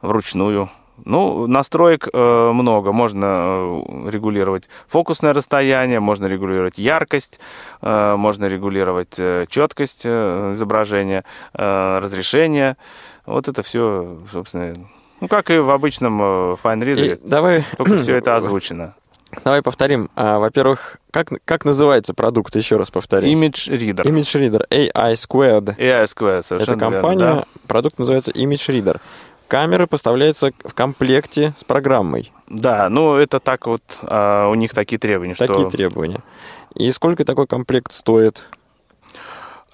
вручную. 0.01 0.69
Ну, 1.03 1.45
настроек 1.47 2.07
э, 2.13 2.51
много. 2.53 2.93
Можно 2.93 3.25
э, 3.25 4.09
регулировать 4.09 4.69
фокусное 4.87 5.33
расстояние, 5.33 5.99
можно 5.99 6.25
регулировать 6.25 6.77
яркость, 6.77 7.39
э, 7.81 8.15
можно 8.15 8.45
регулировать 8.45 9.15
э, 9.17 9.45
четкость 9.49 10.03
э, 10.05 10.53
изображения, 10.53 11.25
э, 11.53 11.99
разрешение. 11.99 12.77
Вот 13.25 13.47
это 13.47 13.63
все, 13.63 14.19
собственно, 14.31 14.75
ну, 15.21 15.27
как 15.27 15.49
и 15.49 15.57
в 15.57 15.69
обычном 15.69 16.21
э, 16.21 16.25
Fine 16.61 16.83
Reader, 16.83 17.19
давай... 17.23 17.65
только 17.77 17.97
все 17.97 18.15
это 18.15 18.35
озвучено. 18.37 18.95
Давай 19.43 19.61
повторим. 19.61 20.09
А, 20.15 20.39
во-первых, 20.39 20.97
как, 21.11 21.29
как 21.45 21.65
называется 21.65 22.13
продукт? 22.13 22.55
Еще 22.55 22.77
раз 22.77 22.91
повторим. 22.91 23.41
Image 23.41 23.71
Reader. 23.71 24.03
Image 24.03 24.39
Reader. 24.39 24.67
AI 24.69 25.13
Squared. 25.13 25.77
AI 25.77 26.03
Squared, 26.05 26.43
совершенно 26.43 26.75
Это 26.75 26.85
компания, 26.91 27.25
верно, 27.25 27.35
да. 27.41 27.45
продукт 27.67 27.99
называется 27.99 28.31
Image 28.31 28.69
Reader. 28.69 28.99
Камеры 29.47 29.87
поставляются 29.87 30.51
в 30.63 30.73
комплекте 30.73 31.53
с 31.57 31.63
программой. 31.63 32.31
Да, 32.47 32.89
ну 32.89 33.15
это 33.15 33.39
так 33.39 33.67
вот, 33.67 33.83
а, 34.03 34.49
у 34.49 34.55
них 34.55 34.73
такие 34.73 34.97
требования. 34.97 35.35
Такие 35.35 35.61
что... 35.61 35.69
требования. 35.69 36.21
И 36.75 36.91
сколько 36.91 37.25
такой 37.25 37.47
комплект 37.47 37.91
стоит? 37.91 38.47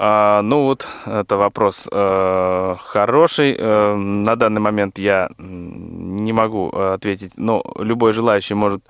А, 0.03 0.41
ну 0.41 0.63
вот, 0.63 0.87
это 1.05 1.37
вопрос 1.37 1.87
э, 1.91 2.75
хороший. 2.79 3.55
Э, 3.55 3.93
на 3.95 4.35
данный 4.35 4.59
момент 4.59 4.97
я 4.97 5.29
не 5.37 6.33
могу 6.33 6.71
э, 6.73 6.93
ответить, 6.95 7.33
но 7.37 7.63
любой 7.77 8.11
желающий 8.11 8.55
может 8.55 8.81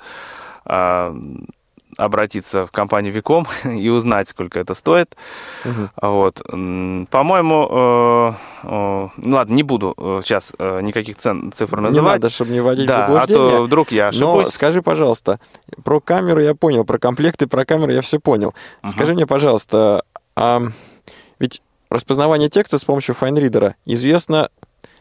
э, 0.65 1.13
обратиться 1.97 2.65
в 2.65 2.71
компанию 2.71 3.11
Виком 3.11 3.45
и 3.65 3.89
узнать, 3.89 4.29
сколько 4.29 4.57
это 4.57 4.73
стоит. 4.73 5.17
Угу. 5.65 5.89
Вот. 6.01 6.41
По-моему, 6.45 7.67
э, 7.69 8.33
э, 8.63 9.09
ладно, 9.17 9.53
не 9.53 9.63
буду 9.63 9.93
сейчас 10.23 10.53
никаких 10.57 11.17
цен, 11.17 11.51
цифр 11.51 11.81
называть. 11.81 12.05
Не 12.05 12.13
надо, 12.13 12.29
чтобы 12.29 12.51
не 12.51 12.61
вводить 12.61 12.87
да, 12.87 13.09
в 13.09 13.15
а 13.17 13.27
то 13.27 13.63
вдруг 13.63 13.91
я 13.91 14.07
ошибусь. 14.07 14.45
Но 14.45 14.49
скажи, 14.49 14.81
пожалуйста, 14.81 15.41
про 15.83 15.99
камеру 15.99 16.39
я 16.39 16.55
понял, 16.55 16.85
про 16.85 16.99
комплекты, 16.99 17.47
про 17.47 17.65
камеру 17.65 17.91
я 17.91 17.99
все 17.99 18.17
понял. 18.17 18.53
Угу. 18.83 18.91
Скажи 18.91 19.13
мне, 19.13 19.27
пожалуйста, 19.27 20.05
а 20.37 20.61
ведь 21.41 21.61
распознавание 21.89 22.49
текста 22.49 22.77
с 22.77 22.85
помощью 22.85 23.15
файнридера 23.15 23.75
известно 23.85 24.49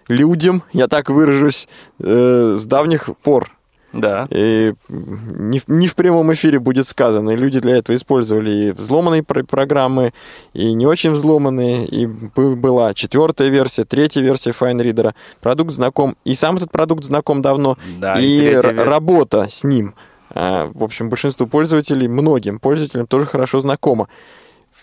людям, 0.09 0.63
я 0.73 0.89
так 0.89 1.11
выражусь, 1.11 1.69
э, 2.01 2.55
с 2.57 2.65
давних 2.65 3.11
пор. 3.23 3.53
Да. 3.93 4.27
И 4.31 4.73
не, 4.89 5.61
не 5.67 5.89
в 5.89 5.95
прямом 5.97 6.33
эфире 6.33 6.59
будет 6.59 6.87
сказано. 6.87 7.31
И 7.31 7.37
люди 7.37 7.61
для 7.61 7.77
этого 7.77 7.95
использовали 7.97 8.51
и 8.51 8.71
взломанные 8.71 9.23
программы, 9.23 10.13
и 10.55 10.73
не 10.73 10.87
очень 10.87 11.11
взломанные. 11.11 11.87
И 11.87 12.07
была 12.07 12.95
четвертая 12.95 13.49
версия, 13.49 13.85
третья 13.85 14.23
версия 14.23 14.53
FineReader. 14.53 15.13
Продукт 15.41 15.73
знаком. 15.73 16.17
И 16.25 16.35
сам 16.35 16.57
этот 16.57 16.71
продукт 16.71 17.05
знаком 17.05 17.43
давно. 17.43 17.77
Да, 17.99 18.19
и, 18.19 18.53
и 18.53 18.55
работа 18.55 19.49
с 19.51 19.65
ним. 19.65 19.95
А, 20.33 20.71
в 20.73 20.85
общем, 20.85 21.11
большинству 21.11 21.49
пользователей, 21.49 22.07
многим 22.07 22.61
пользователям 22.61 23.07
тоже 23.07 23.27
хорошо 23.27 23.61
знакома 23.61 24.09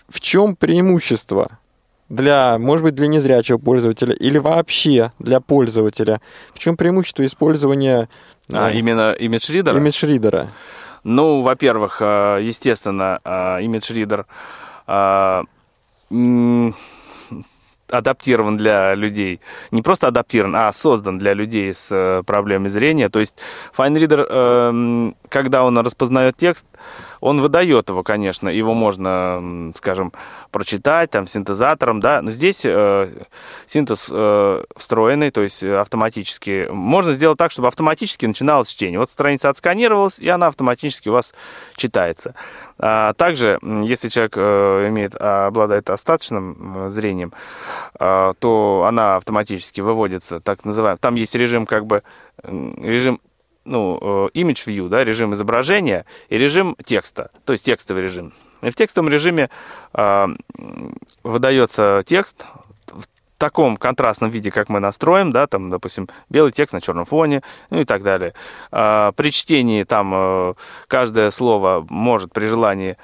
в 0.08 0.20
чем 0.20 0.56
преимущество 0.56 1.58
для, 2.08 2.58
может 2.58 2.84
быть, 2.84 2.94
для 2.94 3.06
незрячего 3.06 3.58
пользователя 3.58 4.14
или 4.14 4.38
вообще 4.38 5.12
для 5.18 5.40
пользователя? 5.40 6.20
В 6.54 6.58
чем 6.58 6.76
преимущество 6.76 7.24
использования... 7.26 8.08
А, 8.50 8.70
э, 8.70 8.78
именно 8.78 9.12
имидж-ридера? 9.12 9.76
Имидж-ридера. 9.76 10.48
Ну, 11.04 11.42
во-первых, 11.42 11.98
э, 12.00 12.38
естественно, 12.42 13.20
э, 13.24 13.62
имидж-ридер 13.62 14.26
адаптирован 17.90 18.56
для 18.56 18.94
людей. 18.94 19.40
Не 19.70 19.82
просто 19.82 20.08
адаптирован, 20.08 20.56
а 20.56 20.72
создан 20.72 21.18
для 21.18 21.34
людей 21.34 21.72
с 21.74 21.88
э, 21.90 22.22
проблемой 22.26 22.70
зрения. 22.70 23.08
То 23.08 23.20
есть 23.20 23.36
FineReader, 23.76 25.14
когда 25.28 25.64
он 25.64 25.78
распознает 25.78 26.36
текст, 26.36 26.66
он 27.20 27.40
выдает 27.40 27.88
его, 27.88 28.02
конечно, 28.02 28.48
его 28.48 28.74
можно, 28.74 29.72
скажем, 29.74 30.12
прочитать 30.50 31.10
там 31.10 31.26
синтезатором, 31.26 32.00
да, 32.00 32.22
но 32.22 32.30
здесь 32.30 32.62
э, 32.64 33.08
синтез 33.66 34.08
э, 34.10 34.64
встроенный, 34.76 35.30
то 35.30 35.42
есть 35.42 35.62
автоматически. 35.62 36.68
Можно 36.70 37.14
сделать 37.14 37.38
так, 37.38 37.50
чтобы 37.50 37.68
автоматически 37.68 38.26
начиналось 38.26 38.70
чтение. 38.70 38.98
Вот 38.98 39.10
страница 39.10 39.48
отсканировалась, 39.48 40.18
и 40.18 40.28
она 40.28 40.46
автоматически 40.46 41.08
у 41.08 41.12
вас 41.12 41.34
читается. 41.76 42.34
А 42.78 43.12
также, 43.14 43.58
если 43.62 44.08
человек 44.08 44.34
э, 44.36 44.84
имеет, 44.86 45.14
обладает 45.16 45.90
остаточным 45.90 46.86
э, 46.86 46.90
зрением, 46.90 47.32
э, 47.98 48.34
то 48.38 48.84
она 48.86 49.16
автоматически 49.16 49.80
выводится, 49.80 50.40
так 50.40 50.64
называемый. 50.64 50.98
Там 50.98 51.16
есть 51.16 51.34
режим 51.34 51.66
как 51.66 51.86
бы 51.86 52.02
режим 52.44 53.20
ну, 53.68 54.28
image 54.34 54.66
view, 54.66 54.88
да, 54.88 55.04
режим 55.04 55.34
изображения 55.34 56.04
и 56.28 56.38
режим 56.38 56.76
текста, 56.84 57.30
то 57.44 57.52
есть 57.52 57.64
текстовый 57.64 58.02
режим. 58.02 58.32
И 58.62 58.70
в 58.70 58.74
текстовом 58.74 59.08
режиме 59.08 59.50
э, 59.94 60.26
выдается 61.22 62.02
текст 62.04 62.46
в 62.86 63.06
таком 63.38 63.76
контрастном 63.76 64.30
виде, 64.30 64.50
как 64.50 64.68
мы 64.68 64.80
настроим, 64.80 65.30
да, 65.30 65.46
там, 65.46 65.70
допустим, 65.70 66.08
белый 66.28 66.50
текст 66.50 66.72
на 66.74 66.80
черном 66.80 67.04
фоне, 67.04 67.42
ну 67.70 67.80
и 67.80 67.84
так 67.84 68.02
далее. 68.02 68.34
Э, 68.72 69.12
при 69.14 69.30
чтении 69.30 69.84
там 69.84 70.12
э, 70.14 70.54
каждое 70.88 71.30
слово 71.30 71.86
может 71.88 72.32
при 72.32 72.46
желании 72.46 72.96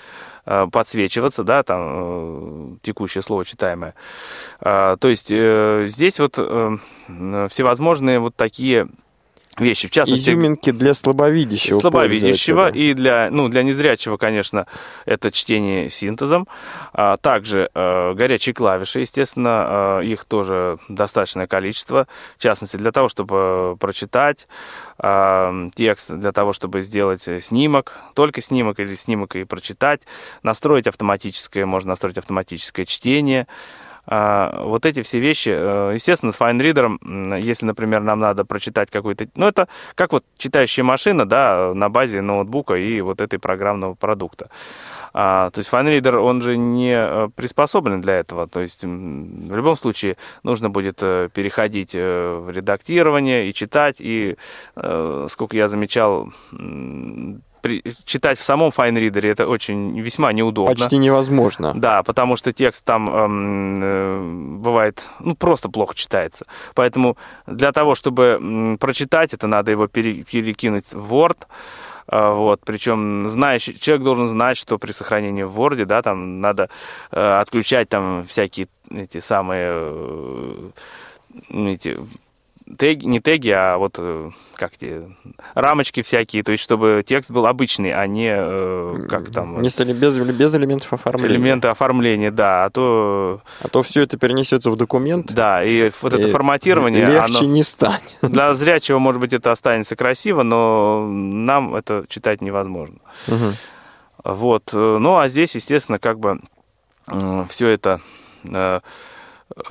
подсвечиваться, 0.44 1.42
да, 1.42 1.62
там 1.62 2.78
текущее 2.82 3.22
слово 3.22 3.46
читаемое. 3.46 3.94
То 4.60 4.98
есть 5.00 5.28
здесь 5.28 6.20
вот 6.20 6.34
всевозможные 6.36 8.18
вот 8.18 8.36
такие 8.36 8.88
вещи. 9.58 9.88
В 9.88 9.90
частности, 9.90 10.30
изюминки 10.30 10.70
для 10.70 10.94
слабовидящего. 10.94 11.80
Слабовидящего 11.80 12.70
и 12.70 12.94
для, 12.94 13.28
ну, 13.30 13.48
для 13.48 13.62
незрячего, 13.62 14.16
конечно, 14.16 14.66
это 15.04 15.30
чтение 15.30 15.90
синтезом. 15.90 16.48
А 16.92 17.16
также 17.16 17.70
э, 17.74 18.14
горячие 18.14 18.54
клавиши, 18.54 19.00
естественно, 19.00 20.00
э, 20.00 20.06
их 20.06 20.24
тоже 20.24 20.78
достаточное 20.88 21.46
количество. 21.46 22.06
В 22.38 22.42
частности, 22.42 22.76
для 22.76 22.92
того, 22.92 23.08
чтобы 23.08 23.36
э, 23.36 23.76
прочитать 23.78 24.48
э, 24.98 25.70
текст, 25.74 26.10
для 26.10 26.32
того, 26.32 26.52
чтобы 26.52 26.82
сделать 26.82 27.26
снимок, 27.40 27.98
только 28.14 28.40
снимок 28.40 28.80
или 28.80 28.94
снимок 28.94 29.36
и 29.36 29.44
прочитать, 29.44 30.02
настроить 30.42 30.86
автоматическое, 30.86 31.66
можно 31.66 31.90
настроить 31.90 32.18
автоматическое 32.18 32.86
чтение. 32.86 33.46
А, 34.06 34.62
вот 34.64 34.86
эти 34.86 35.02
все 35.02 35.18
вещи, 35.18 35.50
э, 35.50 35.92
естественно, 35.94 36.32
с 36.32 36.40
FineReader, 36.40 37.38
если, 37.40 37.66
например, 37.66 38.02
нам 38.02 38.20
надо 38.20 38.44
прочитать 38.44 38.90
какой-то... 38.90 39.26
Ну, 39.34 39.46
это 39.46 39.68
как 39.94 40.12
вот 40.12 40.24
читающая 40.36 40.84
машина, 40.84 41.26
да, 41.26 41.72
на 41.74 41.88
базе 41.88 42.20
ноутбука 42.20 42.74
и 42.74 43.00
вот 43.00 43.20
этой 43.20 43.38
программного 43.38 43.94
продукта. 43.94 44.50
А, 45.12 45.50
то 45.50 45.60
есть 45.60 45.72
FineReader, 45.72 46.16
он 46.16 46.42
же 46.42 46.56
не 46.56 46.94
э, 46.94 47.28
приспособлен 47.34 48.00
для 48.00 48.14
этого. 48.14 48.46
То 48.46 48.60
есть 48.60 48.82
в 48.82 49.54
любом 49.54 49.76
случае 49.76 50.16
нужно 50.42 50.70
будет 50.70 50.98
э, 51.02 51.28
переходить 51.32 51.94
в 51.94 52.50
редактирование 52.50 53.48
и 53.48 53.54
читать. 53.54 53.96
И, 54.00 54.36
сколько 55.28 55.56
я 55.56 55.68
замечал, 55.68 56.32
читать 58.04 58.38
в 58.38 58.42
самом 58.42 58.70
FineReader 58.70 59.26
это 59.26 59.46
очень 59.46 60.00
весьма 60.00 60.32
неудобно. 60.32 60.74
Почти 60.74 60.98
невозможно. 60.98 61.72
Да, 61.74 62.02
потому 62.02 62.36
что 62.36 62.52
текст 62.52 62.84
там 62.84 63.08
эм, 63.10 63.82
э, 63.82 64.58
бывает, 64.58 65.08
ну, 65.20 65.34
просто 65.34 65.68
плохо 65.68 65.94
читается. 65.94 66.46
Поэтому 66.74 67.16
для 67.46 67.72
того, 67.72 67.94
чтобы 67.94 68.76
прочитать 68.80 69.34
это, 69.34 69.46
надо 69.46 69.70
его 69.70 69.86
пере, 69.86 70.24
перекинуть 70.24 70.92
в 70.92 71.14
Word. 71.14 71.38
Э, 72.08 72.32
вот, 72.34 72.60
причем 72.64 73.28
знающий, 73.28 73.78
человек 73.78 74.04
должен 74.04 74.28
знать, 74.28 74.56
что 74.56 74.78
при 74.78 74.92
сохранении 74.92 75.42
в 75.44 75.58
Word, 75.58 75.84
да, 75.84 76.02
там 76.02 76.40
надо 76.40 76.68
э, 77.10 77.40
отключать 77.40 77.88
там 77.88 78.24
всякие 78.24 78.68
эти 78.90 79.20
самые 79.20 79.68
э, 79.70 80.70
эти 81.50 81.98
теги, 82.78 83.04
не 83.04 83.20
теги, 83.20 83.50
а 83.50 83.76
вот 83.76 83.96
э, 83.98 84.30
как 84.56 84.76
те 84.76 85.02
рамочки 85.54 86.02
всякие, 86.02 86.42
то 86.42 86.52
есть 86.52 86.64
чтобы 86.64 87.02
текст 87.06 87.30
был 87.30 87.46
обычный, 87.46 87.92
а 87.92 88.06
не 88.06 88.32
э, 88.34 89.06
как 89.08 89.30
там 89.30 89.60
Не 89.60 89.68
без, 89.68 90.16
без 90.16 90.54
элементов 90.54 90.92
оформления. 90.92 91.34
элементы 91.36 91.68
оформления, 91.68 92.30
да, 92.30 92.64
а 92.64 92.70
то 92.70 93.40
А 93.62 93.68
то 93.68 93.82
все 93.82 94.02
это 94.02 94.16
перенесется 94.16 94.70
в 94.70 94.76
документ. 94.76 95.32
да, 95.34 95.62
и 95.62 95.90
вот 96.00 96.14
это 96.14 96.28
и 96.28 96.30
форматирование, 96.30 97.04
Легче 97.04 97.38
оно- 97.40 97.52
не 97.52 97.62
станет. 97.62 98.00
для 98.22 98.54
зрячего, 98.54 98.98
может 98.98 99.20
быть, 99.20 99.32
это 99.32 99.52
останется 99.52 99.94
красиво, 99.96 100.42
но 100.42 101.06
нам 101.06 101.74
это 101.74 102.04
читать 102.08 102.40
невозможно. 102.40 102.96
Мгм. 103.28 103.54
Вот. 104.24 104.70
э, 104.72 104.96
Ну, 104.98 105.16
а 105.18 105.28
здесь, 105.28 105.54
естественно, 105.54 105.98
как 105.98 106.18
бы 106.18 106.40
все 107.50 107.68
это 107.68 108.00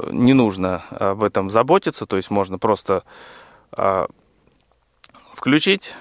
не 0.10 0.34
нужно 0.34 0.84
об 0.90 1.24
этом 1.24 1.50
заботиться, 1.50 2.06
то 2.06 2.18
есть 2.18 2.30
можно 2.30 2.58
просто 2.58 3.04
э, 3.76 4.06
включить, 5.34 5.94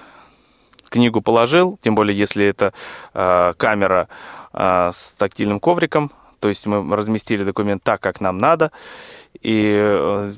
книгу 0.89 1.21
положил, 1.21 1.77
тем 1.81 1.95
более 1.95 2.17
если 2.17 2.45
это 2.45 2.73
э, 3.13 3.53
камера 3.57 4.07
э, 4.53 4.91
с 4.93 5.15
тактильным 5.17 5.59
ковриком, 5.59 6.11
то 6.39 6.49
есть 6.49 6.65
мы 6.65 6.95
разместили 6.95 7.43
документ 7.43 7.83
так, 7.83 8.01
как 8.01 8.21
нам 8.21 8.37
надо, 8.37 8.71
и 9.41 9.73
э, 9.75 10.33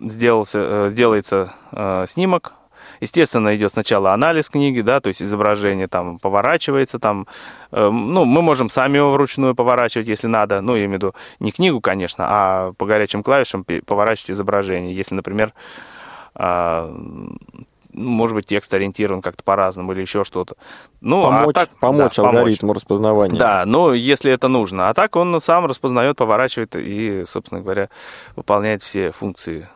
сделался, 0.00 0.58
э, 0.58 0.88
сделается 0.90 1.54
э, 1.72 2.04
снимок. 2.08 2.54
Естественно, 3.00 3.54
идет 3.56 3.72
сначала 3.72 4.12
анализ 4.12 4.48
книги, 4.48 4.80
да, 4.80 5.00
то 5.00 5.08
есть 5.08 5.22
изображение 5.22 5.88
там 5.88 6.18
поворачивается, 6.18 6.98
там, 6.98 7.26
э, 7.72 7.88
ну, 7.88 8.24
мы 8.24 8.42
можем 8.42 8.68
сами 8.68 8.98
его 8.98 9.12
вручную 9.12 9.54
поворачивать, 9.54 10.08
если 10.08 10.26
надо, 10.26 10.60
ну, 10.60 10.74
я 10.74 10.84
имею 10.84 10.92
в 10.92 10.94
виду 11.02 11.14
не 11.40 11.52
книгу, 11.52 11.80
конечно, 11.80 12.26
а 12.28 12.72
по 12.72 12.86
горячим 12.86 13.22
клавишам 13.22 13.64
поворачивать 13.84 14.32
изображение, 14.32 14.94
если, 14.94 15.14
например, 15.14 15.52
а, 16.34 16.90
ну, 17.96 18.10
может 18.10 18.34
быть, 18.34 18.46
текст 18.46 18.72
ориентирован 18.74 19.22
как-то 19.22 19.42
по-разному 19.42 19.92
или 19.92 20.02
еще 20.02 20.22
что-то. 20.22 20.56
Ну, 21.00 21.24
а 21.26 21.30
помочь 21.40 21.54
так- 21.54 21.70
помочь 21.80 22.16
да, 22.16 22.22
помочь. 22.22 22.38
алгоритму 22.38 22.72
распознавания. 22.74 23.38
Да, 23.38 23.64
ну, 23.64 23.92
если 23.94 24.30
это 24.30 24.48
нужно. 24.48 24.90
А 24.90 24.94
так 24.94 25.16
он 25.16 25.40
сам 25.40 25.64
распознает, 25.64 26.16
поворачивает 26.16 26.76
и, 26.76 27.24
собственно 27.26 27.62
говоря, 27.62 27.88
выполняет 28.36 28.82
все 28.82 29.12
функции. 29.12 29.66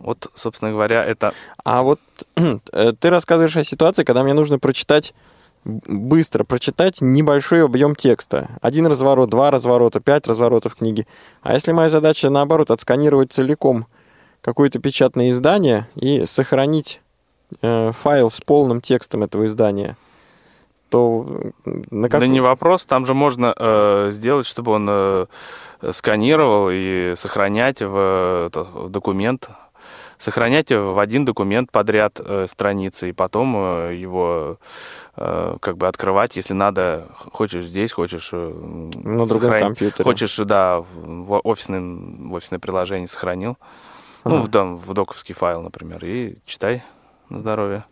Вот, 0.00 0.30
собственно 0.34 0.72
говоря, 0.72 1.04
это... 1.04 1.32
А 1.64 1.82
вот 1.82 2.00
э, 2.36 2.92
ты 2.98 3.10
рассказываешь 3.10 3.56
о 3.56 3.64
ситуации, 3.64 4.04
когда 4.04 4.22
мне 4.22 4.34
нужно 4.34 4.58
прочитать 4.58 5.14
быстро 5.64 6.44
прочитать 6.44 7.02
небольшой 7.02 7.64
объем 7.64 7.94
текста. 7.94 8.48
Один 8.62 8.86
разворот, 8.86 9.28
два 9.28 9.50
разворота, 9.50 10.00
пять 10.00 10.26
разворотов 10.26 10.74
книги. 10.74 11.06
А 11.42 11.52
если 11.52 11.72
моя 11.72 11.90
задача, 11.90 12.30
наоборот, 12.30 12.70
отсканировать 12.70 13.32
целиком 13.32 13.86
какое-то 14.40 14.78
печатное 14.78 15.30
издание 15.30 15.86
и 15.96 16.24
сохранить 16.24 17.02
э, 17.60 17.92
файл 17.92 18.30
с 18.30 18.40
полным 18.40 18.80
текстом 18.80 19.22
этого 19.22 19.46
издания, 19.46 19.96
то 20.88 21.52
на 21.64 22.08
Да 22.08 22.18
как... 22.18 22.28
не 22.28 22.40
вопрос, 22.40 22.84
там 22.84 23.04
же 23.06 23.14
можно 23.14 23.54
э, 23.56 24.08
сделать, 24.12 24.46
чтобы 24.46 24.72
он 24.72 24.88
э, 24.90 25.26
сканировал 25.92 26.68
и 26.70 27.14
сохранять 27.16 27.80
в, 27.80 27.96
э, 27.96 28.50
в 28.52 28.88
документ. 28.88 29.48
Сохранять 30.20 30.70
в 30.70 30.98
один 30.98 31.24
документ 31.24 31.72
подряд 31.72 32.20
э, 32.22 32.46
страницы, 32.46 33.08
и 33.08 33.12
потом 33.12 33.54
э, 33.56 33.96
его 33.96 34.58
э, 35.16 35.56
как 35.60 35.78
бы 35.78 35.88
открывать, 35.88 36.36
если 36.36 36.52
надо. 36.52 37.08
Хочешь 37.32 37.64
здесь, 37.64 37.90
хочешь... 37.90 38.30
на 38.32 39.26
другом 39.26 39.48
сохрани- 39.48 39.60
компьютере. 39.60 40.04
Хочешь, 40.04 40.36
да, 40.36 40.80
в, 40.82 41.40
офисное, 41.42 41.80
в 41.80 42.34
офисное 42.34 42.58
приложение 42.58 43.08
сохранил. 43.08 43.56
Ну, 44.24 44.34
Ага. 44.34 44.42
в, 44.44 44.50
там, 44.50 44.76
в 44.76 44.92
доковский 44.92 45.34
файл, 45.34 45.62
например, 45.62 46.04
и 46.04 46.36
читай 46.44 46.82
на 47.30 47.38
здоровье. 47.38 47.84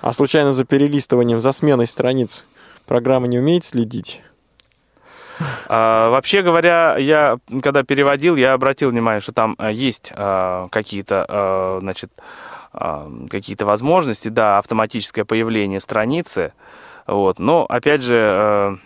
А 0.00 0.10
случайно 0.10 0.52
за 0.52 0.64
перелистыванием, 0.64 1.40
за 1.40 1.52
сменой 1.52 1.86
страниц 1.86 2.46
программа 2.84 3.28
не 3.28 3.38
умеет 3.38 3.64
следить? 3.64 4.20
А, 5.68 6.10
вообще 6.10 6.42
говоря, 6.42 6.96
я 6.96 7.38
когда 7.62 7.82
переводил, 7.82 8.36
я 8.36 8.52
обратил 8.52 8.90
внимание, 8.90 9.20
что 9.20 9.32
там 9.32 9.54
а, 9.58 9.70
есть 9.70 10.12
а, 10.14 10.68
какие-то, 10.68 11.26
а, 11.28 11.78
значит, 11.80 12.10
а, 12.72 13.10
какие-то 13.30 13.66
возможности, 13.66 14.28
да, 14.28 14.58
автоматическое 14.58 15.24
появление 15.24 15.80
страницы, 15.80 16.52
вот. 17.06 17.38
Но 17.38 17.66
опять 17.68 18.02
же 18.02 18.16
э, 18.16 18.76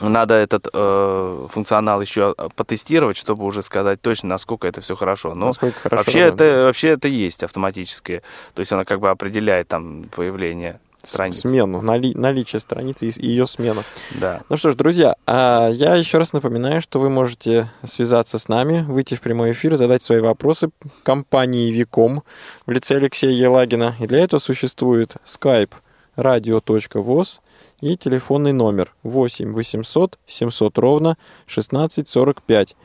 надо 0.00 0.34
этот 0.34 0.68
э, 0.72 1.46
функционал 1.50 2.00
еще 2.00 2.34
потестировать, 2.56 3.16
чтобы 3.16 3.44
уже 3.44 3.62
сказать 3.62 4.00
точно, 4.00 4.30
насколько 4.30 4.66
это 4.66 4.80
все 4.80 4.96
хорошо. 4.96 5.34
Но 5.34 5.48
Насколько 5.48 5.78
хорошо 5.78 5.96
вообще 6.04 6.24
работает? 6.24 6.50
это 6.50 6.64
вообще 6.64 6.88
это 6.88 7.08
есть 7.08 7.44
автоматическое, 7.44 8.22
то 8.54 8.60
есть 8.60 8.72
она 8.72 8.84
как 8.84 9.00
бы 9.00 9.10
определяет 9.10 9.68
там 9.68 10.04
появление 10.14 10.80
страниц. 11.06 11.40
Смену, 11.40 11.80
нали- 11.82 12.14
наличие 12.14 12.60
страницы 12.60 13.06
и 13.06 13.26
ее 13.26 13.46
смена. 13.46 13.82
Да. 14.20 14.42
Ну 14.48 14.56
что 14.56 14.70
ж, 14.70 14.74
друзья, 14.74 15.16
а 15.26 15.68
я 15.70 15.94
еще 15.94 16.18
раз 16.18 16.32
напоминаю, 16.32 16.80
что 16.80 17.00
вы 17.00 17.10
можете 17.10 17.70
связаться 17.84 18.38
с 18.38 18.48
нами, 18.48 18.84
выйти 18.86 19.14
в 19.14 19.20
прямой 19.20 19.52
эфир, 19.52 19.76
задать 19.76 20.02
свои 20.02 20.20
вопросы 20.20 20.70
компании 21.02 21.70
Виком 21.70 22.22
в 22.66 22.70
лице 22.70 22.96
Алексея 22.96 23.32
Елагина. 23.32 23.96
И 24.00 24.06
для 24.06 24.20
этого 24.20 24.40
существует 24.40 25.16
skype 25.24 25.72
radio.voz 26.16 27.40
и 27.80 27.96
телефонный 27.96 28.52
номер 28.52 28.94
8 29.02 29.52
800 29.52 30.18
700 30.26 30.78
ровно 30.78 31.16
1645. 31.46 32.76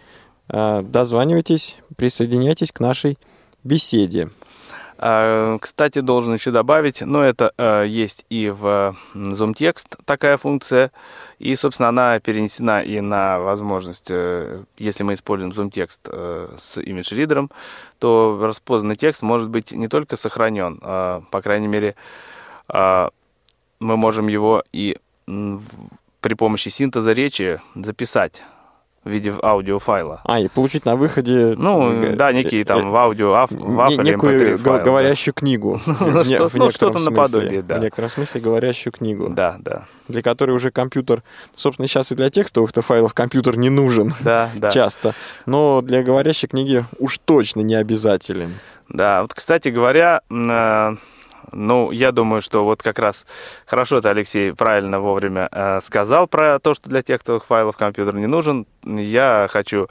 А, 0.49 0.82
Дозванивайтесь, 0.82 1.78
присоединяйтесь 1.95 2.72
к 2.72 2.80
нашей 2.80 3.17
беседе. 3.63 4.30
А, 5.02 5.58
Кстати, 5.60 6.00
должен 6.00 6.34
еще 6.34 6.52
добавить, 6.52 7.02
но 7.02 7.24
это 7.24 7.54
э, 7.58 7.86
есть 7.88 8.26
и 8.30 8.50
в 8.50 8.97
Zoom 9.14 9.54
текст 9.54 9.95
такая 10.04 10.36
функция, 10.36 10.91
и, 11.38 11.56
собственно, 11.56 11.88
она 11.88 12.20
перенесена 12.20 12.84
и 12.84 13.00
на 13.00 13.39
возможность, 13.39 14.08
э, 14.12 14.64
если 14.78 15.04
мы 15.04 15.14
используем 15.14 15.52
Zoom 15.52 15.72
э, 15.74 16.56
с 16.58 16.78
image 16.78 17.16
ридером, 17.16 17.50
то 18.00 18.38
распознанный 18.41 18.97
текст 18.97 19.22
может 19.22 19.50
быть 19.50 19.72
не 19.72 19.88
только 19.88 20.18
сохранен, 20.18 20.80
а, 20.82 21.24
по 21.32 21.41
крайней 21.41 21.68
мере, 21.68 21.95
а, 22.68 23.12
мы 23.80 23.95
можем 23.95 24.28
его 24.28 24.64
и 24.74 24.97
при 26.20 26.34
помощи 26.34 26.68
синтеза 26.68 27.14
речи 27.14 27.62
записать 27.74 28.43
в 29.10 29.12
виде 29.12 29.34
аудиофайла. 29.41 30.22
А, 30.24 30.39
и 30.39 30.47
получить 30.47 30.86
на 30.86 30.95
выходе... 30.95 31.55
Ну, 31.57 32.03
э, 32.03 32.16
да, 32.16 32.32
некие 32.32 32.62
э, 32.62 32.66
там 32.66 32.89
в 32.89 32.95
аудио, 32.95 33.34
аф, 33.34 33.51
в 33.51 33.80
аф 33.80 33.97
некую 33.97 34.39
MP3 34.39 34.57
го- 34.57 34.64
файл, 34.64 34.78
да. 34.78 34.84
говорящую 34.84 35.34
книгу. 35.34 35.82
Ну, 35.99 36.49
ну, 36.53 36.72
что-то 36.72 36.99
наподобие, 36.99 37.62
да. 37.62 37.78
В 37.78 37.82
некотором 37.82 38.10
смысле 38.10 38.41
говорящую 38.41 38.93
книгу. 38.93 39.30
Да, 39.30 39.57
да, 39.60 39.86
Для 40.07 40.22
которой 40.22 40.51
уже 40.51 40.72
компьютер... 40.72 41.24
Собственно, 41.55 41.88
сейчас 41.88 42.12
и 42.12 42.16
для 42.16 42.30
текстовых-то 42.30 42.82
файлов 42.82 43.14
компьютер 43.14 43.57
не 43.57 43.70
нужен. 43.70 44.14
да, 44.22 44.49
да. 44.55 44.72
Часто. 44.72 45.14
Но 45.45 45.82
для 45.82 46.03
говорящей 46.03 46.47
книги 46.47 46.86
уж 46.97 47.18
точно 47.18 47.62
не 47.62 47.76
обязателен. 47.76 48.53
Да, 48.89 49.22
вот, 49.22 49.34
кстати 49.34 49.70
говоря, 49.70 50.22
э, 50.30 50.95
ну, 51.52 51.91
я 51.91 52.12
думаю, 52.12 52.41
что 52.41 52.64
вот 52.64 52.82
как 52.84 53.00
раз 53.00 53.26
хорошо 53.66 53.97
это 53.97 54.10
Алексей 54.10 54.54
правильно 54.54 55.00
вовремя 55.00 55.50
э, 55.52 55.80
сказал 55.82 56.28
про 56.28 56.60
то, 56.60 56.74
что 56.76 56.89
для 56.89 57.02
текстовых 57.02 57.45
файлов 57.45 57.78
компьютер 57.78 58.16
не 58.16 58.28
нужен. 58.28 58.66
Я 58.84 59.47
хочу, 59.50 59.88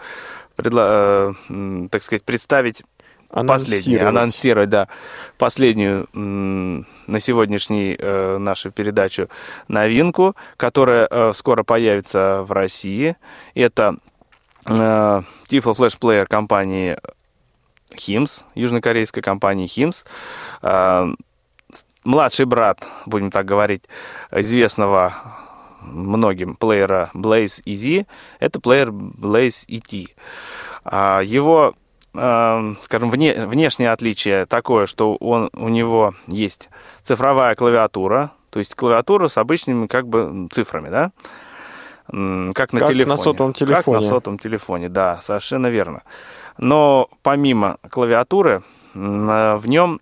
предла- 0.57 1.35
э, 1.49 1.89
так 1.91 2.03
сказать, 2.03 2.23
представить 2.25 2.83
последнюю, 3.31 4.09
Анонсировать. 4.09 4.09
анонсировать, 4.17 4.69
да, 4.71 4.89
последнюю 5.37 6.09
м, 6.15 6.87
на 7.07 7.21
сегодняшней 7.21 7.95
э, 7.99 8.39
нашу 8.39 8.71
передачу 8.71 9.29
новинку, 9.69 10.35
которая 10.57 11.07
э, 11.11 11.33
скоро 11.35 11.63
появится 11.63 12.43
в 12.43 12.53
России. 12.53 13.17
Это 13.55 13.97
э, 14.65 14.73
Tiflo 14.73 15.75
Flash 15.77 15.99
Player 16.01 16.27
компании 16.27 16.97
HIMS, 17.95 18.45
южнокорейской 18.55 19.23
компании 19.23 19.67
HIMS. 19.67 20.05
Младший 22.05 22.47
брат, 22.47 22.87
будем 23.07 23.31
так 23.31 23.45
говорить, 23.47 23.85
известного 24.31 25.15
многим 25.83 26.57
плеера 26.57 27.11
Blaze 27.15 27.63
EZ, 27.65 28.07
это 28.41 28.61
плеер 28.61 28.89
Blaze 28.89 29.67
ET. 29.69 30.09
А, 30.85 31.21
Его, 31.21 31.75
э, 32.15 32.75
скажем, 32.83 33.11
вне- 33.11 33.47
внешнее 33.47 33.91
отличие 33.93 34.47
такое, 34.47 34.87
что 34.87 35.17
он, 35.17 35.51
у 35.53 35.69
него 35.69 36.15
есть 36.27 36.69
цифровая 37.03 37.55
клавиатура, 37.55 38.33
То 38.51 38.61
есть 38.61 38.75
клавиатура 38.75 39.29
с 39.29 39.37
обычными 39.37 39.87
как 39.87 40.09
бы 40.09 40.49
цифрами, 40.51 40.89
да? 40.89 41.11
Как 42.07 42.73
на 42.73 42.81
как 42.81 42.89
телефоне. 42.89 43.05
на 43.05 43.17
сотовом 43.19 43.53
телефоне. 43.53 43.77
Как 43.85 43.87
на 43.87 44.01
сотовом 44.01 44.39
телефоне, 44.39 44.89
да, 44.89 45.19
совершенно 45.23 45.67
верно. 45.67 46.03
Но 46.57 47.11
помимо 47.23 47.77
клавиатуры, 47.91 48.63
в 48.95 49.63
нем 49.67 50.01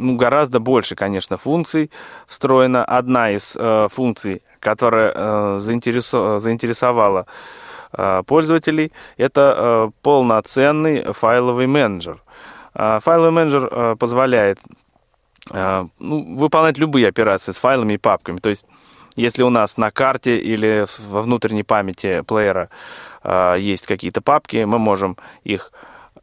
ну, 0.00 0.16
гораздо 0.16 0.60
больше, 0.60 0.94
конечно, 0.96 1.36
функций 1.36 1.90
встроена. 2.26 2.84
Одна 2.84 3.30
из 3.30 3.56
э, 3.58 3.88
функций, 3.90 4.42
которая 4.58 5.12
э, 5.14 5.58
заинтересо- 5.60 6.38
заинтересовала 6.38 7.26
э, 7.92 8.22
пользователей, 8.26 8.92
это 9.16 9.54
э, 9.56 9.90
полноценный 10.02 11.12
файловый 11.12 11.66
менеджер. 11.66 12.22
Э, 12.74 12.98
файловый 13.00 13.30
менеджер 13.30 13.68
э, 13.70 13.96
позволяет 13.98 14.58
э, 15.50 15.86
ну, 15.98 16.36
выполнять 16.36 16.78
любые 16.78 17.08
операции 17.08 17.52
с 17.52 17.58
файлами 17.58 17.94
и 17.94 17.98
папками. 17.98 18.38
То 18.38 18.48
есть 18.48 18.64
если 19.16 19.42
у 19.42 19.50
нас 19.50 19.76
на 19.76 19.90
карте 19.90 20.36
или 20.38 20.86
во 21.08 21.22
внутренней 21.22 21.64
памяти 21.64 22.22
плеера 22.26 22.70
э, 23.22 23.56
есть 23.58 23.86
какие-то 23.86 24.22
папки, 24.22 24.64
мы 24.64 24.78
можем 24.78 25.16
их 25.44 25.72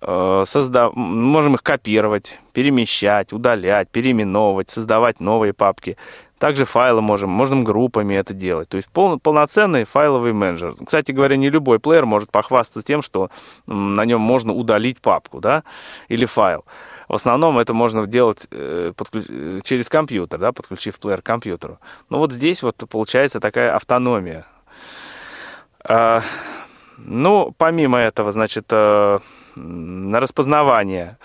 созда... 0.02 0.91
можем 0.93 1.56
их 1.56 1.64
копировать, 1.64 2.38
перемещать, 2.54 3.34
удалять, 3.34 3.89
переименовывать, 3.89 4.70
создавать 4.70 5.20
новые 5.20 5.54
папки. 5.54 5.98
Также 6.38 6.66
файлы 6.66 7.02
можем, 7.02 7.32
можем 7.32 7.64
группами 7.64 8.14
это 8.14 8.34
делать. 8.34 8.70
То 8.70 8.78
есть 8.78 8.89
пол, 8.89 9.20
полноценный 9.20 9.86
файловый 9.86 10.34
менеджер. 10.34 10.76
Кстати 10.86 11.12
говоря, 11.12 11.36
не 11.36 11.50
любой 11.50 11.80
плеер 11.80 12.06
может 12.06 12.30
похвастаться 12.30 12.84
тем, 12.84 13.02
что 13.02 13.32
на 13.66 14.06
нем 14.06 14.22
можно 14.22 14.54
удалить 14.54 15.02
папку 15.02 15.39
да, 15.39 15.64
или 16.10 16.26
файл. 16.26 16.64
В 17.08 17.16
основном 17.16 17.58
это 17.58 17.74
можно 17.74 18.06
делать 18.06 18.48
э, 18.52 18.91
подключ... 18.95 19.26
через 19.64 19.89
компьютер, 19.89 20.39
да, 20.39 20.52
подключив 20.52 21.00
плеер 21.00 21.22
к 21.22 21.26
компьютеру. 21.26 21.80
Но 22.10 22.20
вот 22.20 22.32
здесь 22.32 22.62
вот 22.62 22.76
получается 22.89 23.39
такая 23.39 23.76
автономия. 23.76 24.45
А, 25.84 26.22
ну, 26.98 27.54
помимо 27.58 27.98
этого, 27.98 28.32
значит, 28.32 28.66
э, 28.72 29.20
на 29.58 30.20
распознавание 30.20 31.18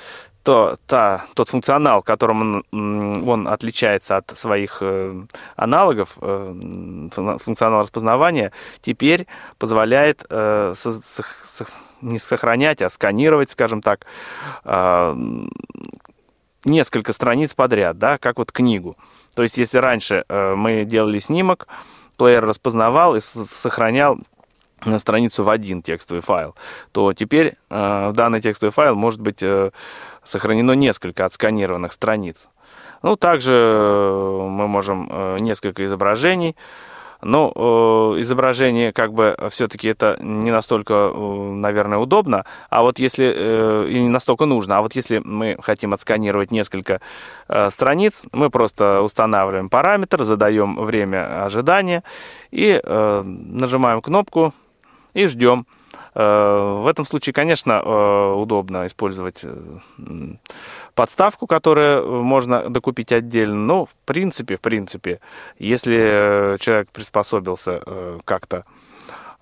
то, 0.43 0.77
та, 0.87 1.25
тот 1.35 1.49
функционал, 1.49 2.03
которым 2.03 2.65
он, 2.73 3.29
он 3.29 3.47
отличается 3.47 4.17
от 4.17 4.37
своих 4.37 4.79
э, 4.81 5.23
аналогов, 5.55 6.19
э, 6.21 7.09
функционал 7.13 7.83
распознавания, 7.83 8.51
теперь 8.81 9.29
позволяет 9.59 10.25
э, 10.29 10.73
со, 10.75 10.93
со, 10.93 11.25
не 12.01 12.19
сохранять, 12.19 12.83
а 12.83 12.91
сканировать, 12.91 13.51
скажем 13.51 13.81
так, 13.81 14.07
а, 14.65 15.17
несколько 16.65 17.13
страниц 17.13 17.55
подряд, 17.55 17.99
да, 17.99 18.19
как 18.19 18.39
вот 18.39 18.53
книгу. 18.53 18.97
То 19.35 19.43
есть, 19.43 19.57
если 19.57 19.79
раньше 19.79 20.25
э, 20.29 20.55
мы 20.55 20.85
делали 20.85 21.19
снимок, 21.21 21.69
плеер 22.17 22.45
распознавал 22.45 23.17
и 23.17 23.21
сохранял 23.21 24.19
на 24.85 24.99
страницу 24.99 25.45
в 25.45 25.49
один 25.49 25.83
текстовый 25.83 26.23
файл, 26.23 26.55
то 26.93 27.13
теперь 27.13 27.55
э, 27.71 28.13
данный 28.15 28.41
текстовый 28.41 28.73
файл 28.73 28.95
может 28.95 29.21
быть 29.21 29.43
э, 29.43 29.71
сохранено 30.25 30.73
несколько 30.73 31.25
отсканированных 31.25 31.93
страниц. 31.93 32.49
Ну, 33.03 33.17
также 33.17 33.53
мы 33.53 34.69
можем 34.69 35.11
несколько 35.41 35.85
изображений 35.85 36.55
но 37.23 37.53
э, 37.55 38.21
изображение 38.21 38.93
как 38.93 39.13
бы 39.13 39.37
все-таки 39.51 39.89
это 39.89 40.19
не 40.21 40.51
настолько, 40.51 41.11
э, 41.15 41.51
наверное, 41.53 41.99
удобно, 41.99 42.45
а 42.69 42.83
вот 42.83 42.99
если, 42.99 43.33
э, 43.35 43.89
и 43.89 44.01
не 44.01 44.09
настолько 44.09 44.45
нужно, 44.45 44.79
а 44.79 44.83
вот 44.83 44.95
если 44.95 45.19
мы 45.19 45.57
хотим 45.63 45.95
отсканировать 45.95 46.51
несколько 46.51 47.01
э, 47.49 47.71
страниц, 47.71 48.23
мы 48.33 48.51
просто 48.51 49.03
устанавливаем 49.03 49.71
параметр, 49.71 50.25
задаем 50.25 50.85
время 50.85 51.45
ожидания 51.45 52.03
и 52.51 52.81
э, 52.83 53.23
нажимаем 53.25 54.03
кнопку 54.03 54.53
и 55.15 55.27
ждем. 55.27 55.67
Э, 56.15 56.81
в 56.83 56.87
этом 56.87 57.05
случае, 57.05 57.33
конечно, 57.33 57.83
э, 57.85 58.33
удобно 58.35 58.87
использовать 58.87 59.41
э, 59.45 59.79
подставку, 60.95 61.47
которую 61.47 62.23
можно 62.23 62.69
докупить 62.69 63.13
отдельно. 63.13 63.55
Но, 63.55 63.85
в 63.87 63.95
принципе, 64.05 64.57
в 64.57 64.61
принципе, 64.61 65.21
если 65.59 66.57
человек 66.59 66.91
приспособился 66.91 67.83
как-то 68.25 68.65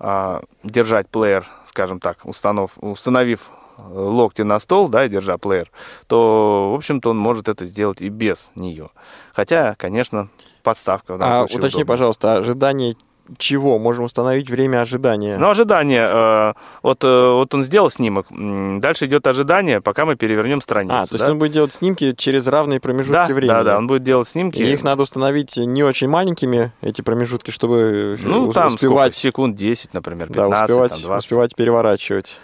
а, 0.03 0.43
держать 0.65 1.09
плеер, 1.11 1.47
скажем 1.67 2.01
так, 2.01 2.25
установ, 2.25 2.79
установив 2.79 3.51
локти 3.79 4.43
на 4.43 4.59
стол, 4.59 4.89
да, 4.89 5.05
и 5.05 5.11
держа 5.11 5.37
плеер, 5.37 5.71
то, 6.07 6.71
в 6.73 6.75
общем-то, 6.75 7.11
он 7.11 7.19
может 7.19 7.49
это 7.49 7.67
сделать 7.67 8.01
и 8.01 8.09
без 8.09 8.51
нее. 8.55 8.91
Хотя, 9.35 9.75
конечно, 9.77 10.29
подставка 10.63 11.19
а, 11.21 11.41
случае 11.41 11.59
Уточни, 11.59 11.83
удобна. 11.83 11.93
пожалуйста, 11.93 12.37
ожидание 12.37 12.97
чего 13.39 13.79
можем 13.79 14.05
установить 14.05 14.51
время 14.51 14.81
ожидания? 14.81 15.39
Ну, 15.39 15.49
ожидание. 15.49 16.09
Э, 16.11 16.53
вот, 16.83 17.05
э, 17.05 17.33
вот 17.33 17.55
он 17.55 17.65
сделал 17.65 17.91
снимок. 17.91 18.27
Дальше 18.31 19.07
идет 19.07 19.27
ожидание, 19.27 19.81
пока 19.81 20.05
мы 20.05 20.17
перевернем 20.17 20.61
страницу. 20.61 20.97
А, 20.97 21.07
то 21.07 21.15
есть 21.15 21.25
да? 21.25 21.33
он 21.33 21.39
будет 21.39 21.53
делать 21.53 21.73
снимки 21.73 22.13
через 22.15 22.47
равные 22.47 22.81
промежутки 22.81 23.13
да, 23.13 23.27
времени. 23.27 23.49
Да, 23.49 23.63
да, 23.63 23.79
он 23.79 23.87
будет 23.87 24.03
делать 24.03 24.29
снимки. 24.29 24.59
И 24.59 24.73
их 24.73 24.83
надо 24.83 25.03
установить 25.03 25.57
не 25.57 25.83
очень 25.83 26.09
маленькими, 26.09 26.73
эти 26.81 27.03
промежутки, 27.03 27.51
чтобы 27.51 28.19
ну, 28.23 28.53
там 28.53 28.69
успевать... 28.69 29.15
Сколько? 29.15 29.31
секунд 29.31 29.57
10, 29.57 29.95
например, 29.95 30.29
15, 30.29 30.51
да, 30.51 30.65
успевать, 30.65 30.91
там, 30.93 31.01
20. 31.03 31.25
успевать 31.25 31.57
переворачивать. 31.57 32.41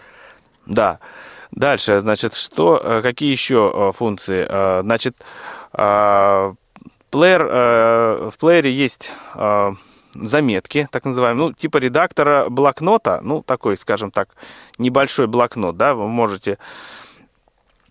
Да. 0.66 0.98
Дальше, 1.52 2.00
значит, 2.00 2.34
что, 2.34 2.80
э, 2.82 3.02
какие 3.02 3.30
еще 3.30 3.92
функции? 3.94 4.46
Значит, 4.82 5.16
плеер, 7.10 7.44
в 8.30 8.34
плеере 8.38 8.70
есть 8.72 9.10
заметки, 10.22 10.88
так 10.90 11.04
называемые, 11.04 11.48
ну, 11.48 11.52
типа 11.52 11.78
редактора 11.78 12.48
блокнота, 12.48 13.20
ну, 13.22 13.42
такой, 13.42 13.76
скажем 13.76 14.10
так, 14.10 14.30
небольшой 14.78 15.26
блокнот, 15.26 15.76
да, 15.76 15.94
вы 15.94 16.08
можете 16.08 16.58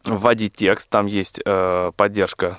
вводить 0.03 0.53
текст, 0.53 0.89
там 0.89 1.05
есть 1.05 1.41
э, 1.43 1.91
поддержка 1.95 2.57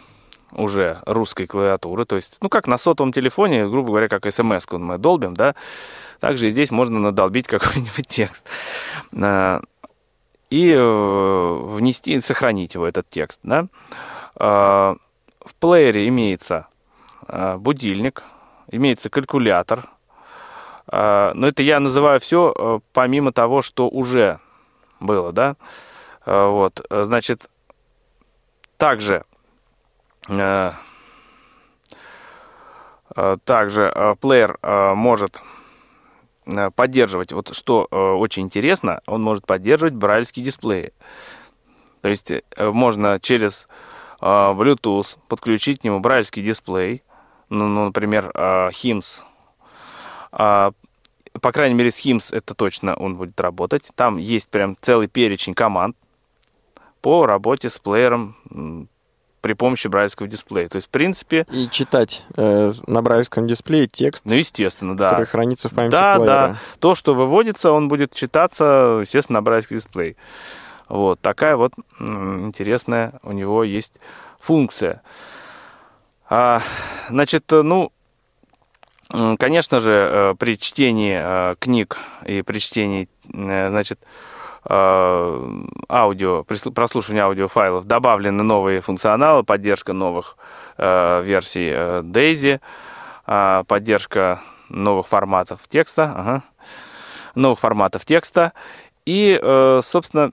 уже 0.52 0.98
русской 1.06 1.46
клавиатуры, 1.46 2.04
то 2.04 2.16
есть, 2.16 2.38
ну, 2.40 2.48
как 2.48 2.66
на 2.66 2.78
сотовом 2.78 3.12
телефоне, 3.12 3.68
грубо 3.68 3.88
говоря, 3.88 4.08
как 4.08 4.32
смс 4.32 4.66
мы 4.70 4.98
долбим, 4.98 5.34
да, 5.34 5.54
также 6.20 6.48
и 6.48 6.50
здесь 6.50 6.70
можно 6.70 6.98
надолбить 6.98 7.46
какой-нибудь 7.48 8.06
текст 8.06 8.48
э, 9.12 9.60
и 10.50 10.72
э, 10.72 11.60
внести, 11.64 12.20
сохранить 12.20 12.74
его, 12.74 12.86
этот 12.86 13.08
текст, 13.10 13.40
да. 13.42 13.66
Э, 14.38 14.96
в 15.44 15.54
плеере 15.60 16.08
имеется 16.08 16.66
э, 17.28 17.56
будильник, 17.56 18.24
имеется 18.70 19.10
калькулятор. 19.10 19.90
А, 20.88 21.32
но 21.34 21.48
это 21.48 21.62
я 21.62 21.80
называю 21.80 22.20
все 22.20 22.54
э, 22.56 22.80
помимо 22.92 23.32
того, 23.32 23.62
что 23.62 23.88
уже 23.88 24.38
было, 25.00 25.32
да. 25.32 25.56
А, 26.24 26.48
вот, 26.48 26.84
значит, 26.90 27.50
также 28.76 29.24
э, 30.28 30.72
э, 33.16 33.36
также 33.44 34.16
плеер 34.20 34.58
может 34.62 35.40
поддерживать, 36.76 37.32
вот 37.32 37.52
что 37.56 37.86
очень 37.90 38.44
интересно, 38.44 39.00
он 39.06 39.20
может 39.20 39.44
поддерживать 39.44 39.94
брайльские 39.94 40.44
дисплеи. 40.44 40.92
То 42.02 42.08
есть 42.08 42.32
можно 42.56 43.18
через 43.18 43.66
Bluetooth 44.20 45.18
подключить 45.26 45.80
к 45.80 45.84
нему 45.84 45.98
брайльский 45.98 46.44
дисплей, 46.44 47.02
ну, 47.49 47.66
ну 47.68 47.86
например, 47.86 48.30
HIMS. 48.34 49.22
А, 50.32 50.72
по 51.40 51.53
крайней 51.53 51.74
мере, 51.74 51.90
с 51.90 52.05
HIMS 52.05 52.34
это 52.34 52.55
точно 52.55 52.94
он 52.94 53.16
будет 53.16 53.40
работать. 53.40 53.84
Там 53.94 54.16
есть 54.16 54.49
прям 54.49 54.76
целый 54.80 55.09
перечень 55.09 55.55
команд 55.55 55.97
по 57.01 57.26
работе 57.26 57.70
с 57.70 57.78
плеером 57.78 58.88
при 59.40 59.53
помощи 59.53 59.86
брайлевского 59.86 60.26
дисплея. 60.26 60.68
То 60.68 60.76
есть, 60.76 60.88
в 60.88 60.90
принципе... 60.90 61.47
И 61.53 61.68
читать 61.70 62.24
э, 62.36 62.72
на 62.88 63.01
брайлевском 63.01 63.47
дисплее 63.47 63.86
текст, 63.86 64.24
ну, 64.24 64.34
естественно, 64.34 64.97
да. 64.97 65.11
который 65.11 65.26
хранится 65.26 65.68
в 65.68 65.72
памяти 65.72 65.92
да, 65.92 66.16
плеера. 66.16 66.26
Да, 66.26 66.59
То, 66.80 66.97
что 66.97 67.14
выводится, 67.14 67.70
он 67.70 67.86
будет 67.86 68.12
читаться, 68.12 68.99
естественно, 69.03 69.38
на 69.38 69.42
брайлевский 69.42 69.76
дисплей. 69.76 70.16
Вот 70.88 71.20
такая 71.20 71.57
вот 71.57 71.74
интересная 72.01 73.20
у 73.22 73.30
него 73.30 73.62
есть 73.62 73.94
функция. 74.40 75.03
А, 76.28 76.60
значит, 77.08 77.52
э, 77.52 77.62
ну, 77.62 77.92
конечно 79.38 79.80
же, 79.80 79.92
э, 79.92 80.34
при 80.36 80.58
чтении 80.58 81.18
э, 81.20 81.54
книг 81.58 81.98
и 82.24 82.42
при 82.42 82.58
чтении, 82.58 83.08
значит, 83.32 84.00
аудио, 84.68 86.42
прослушивания 86.42 87.22
аудиофайлов 87.22 87.84
добавлены 87.84 88.42
новые 88.42 88.80
функционалы, 88.80 89.44
поддержка 89.44 89.92
новых 89.92 90.36
версий 90.76 91.70
Daisy, 92.02 92.60
поддержка 93.68 94.40
новых 94.68 95.06
форматов 95.06 95.60
текста, 95.68 96.12
ага, 96.16 96.42
новых 97.36 97.60
форматов 97.60 98.04
текста. 98.04 98.54
И, 99.04 99.38
собственно, 99.84 100.32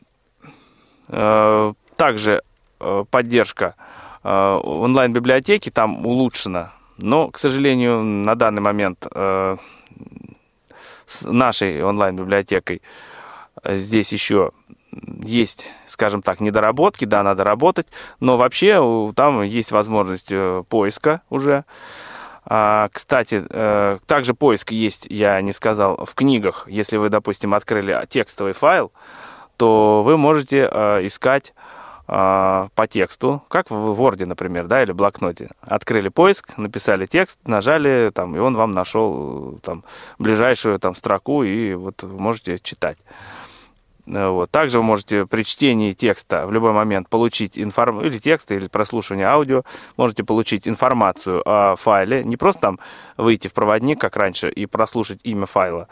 также 1.95 2.41
поддержка 3.11 3.75
Э, 3.75 3.92
онлайн-библиотеки 4.23 5.69
там 5.69 6.05
улучшена 6.05 6.71
Но, 6.97 7.29
к 7.29 7.37
сожалению, 7.37 8.01
на 8.03 8.35
данный 8.35 8.61
момент 8.61 9.05
э, 9.13 9.57
с 11.05 11.21
нашей 11.23 11.83
онлайн-библиотекой 11.83 12.81
э, 13.63 13.75
здесь 13.75 14.13
еще 14.13 14.51
есть, 15.23 15.67
скажем 15.87 16.21
так, 16.21 16.39
недоработки, 16.39 17.05
да, 17.05 17.23
надо 17.23 17.43
работать, 17.43 17.87
но 18.19 18.37
вообще 18.37 19.11
там 19.15 19.41
есть 19.41 19.71
возможность 19.71 20.31
э, 20.31 20.63
поиска 20.69 21.21
уже. 21.29 21.65
А, 22.45 22.89
кстати, 22.91 23.43
э, 23.49 23.97
также 24.05 24.33
поиск 24.33 24.71
есть, 24.71 25.07
я 25.09 25.39
не 25.41 25.53
сказал, 25.53 26.05
в 26.05 26.13
книгах. 26.13 26.67
Если 26.69 26.97
вы, 26.97 27.09
допустим, 27.09 27.53
открыли 27.53 28.05
текстовый 28.09 28.53
файл, 28.53 28.91
то 29.57 30.03
вы 30.03 30.17
можете 30.17 30.69
э, 30.69 31.05
искать 31.07 31.53
э, 31.55 31.62
по 32.05 32.87
тексту, 32.89 33.43
как 33.47 33.69
в 33.69 34.01
Word, 34.01 34.25
например, 34.25 34.67
да, 34.67 34.83
или 34.83 34.91
блокноте. 34.91 35.49
Открыли 35.61 36.09
поиск, 36.09 36.57
написали 36.57 37.05
текст, 37.05 37.39
нажали, 37.45 38.11
там, 38.13 38.35
и 38.35 38.39
он 38.39 38.55
вам 38.55 38.71
нашел 38.71 39.59
там, 39.63 39.83
ближайшую 40.19 40.79
там, 40.79 40.95
строку, 40.95 41.43
и 41.43 41.73
вот 41.75 42.03
можете 42.03 42.59
читать. 42.59 42.97
Э, 44.05 44.27
вот. 44.29 44.51
Также 44.51 44.79
вы 44.79 44.83
можете 44.83 45.25
при 45.25 45.43
чтении 45.43 45.93
текста 45.93 46.45
в 46.45 46.51
любой 46.51 46.73
момент 46.73 47.09
получить 47.09 47.57
информацию, 47.57 48.11
или 48.11 48.19
текста, 48.19 48.55
или 48.55 48.67
прослушивание 48.67 49.27
аудио, 49.27 49.63
можете 49.97 50.23
получить 50.23 50.67
информацию 50.67 51.41
о 51.45 51.75
файле, 51.75 52.23
не 52.23 52.37
просто 52.37 52.61
там 52.61 52.79
выйти 53.17 53.47
в 53.47 53.53
проводник, 53.53 53.99
как 53.99 54.15
раньше, 54.17 54.49
и 54.49 54.65
прослушать 54.65 55.19
имя 55.23 55.45
файла, 55.45 55.87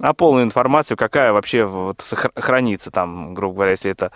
а 0.00 0.14
полную 0.14 0.44
информацию, 0.44 0.96
какая 0.96 1.32
вообще 1.32 1.64
вот 1.64 2.02
хранится 2.36 2.90
там, 2.90 3.34
грубо 3.34 3.56
говоря, 3.56 3.70
если 3.72 3.90
это 3.90 4.12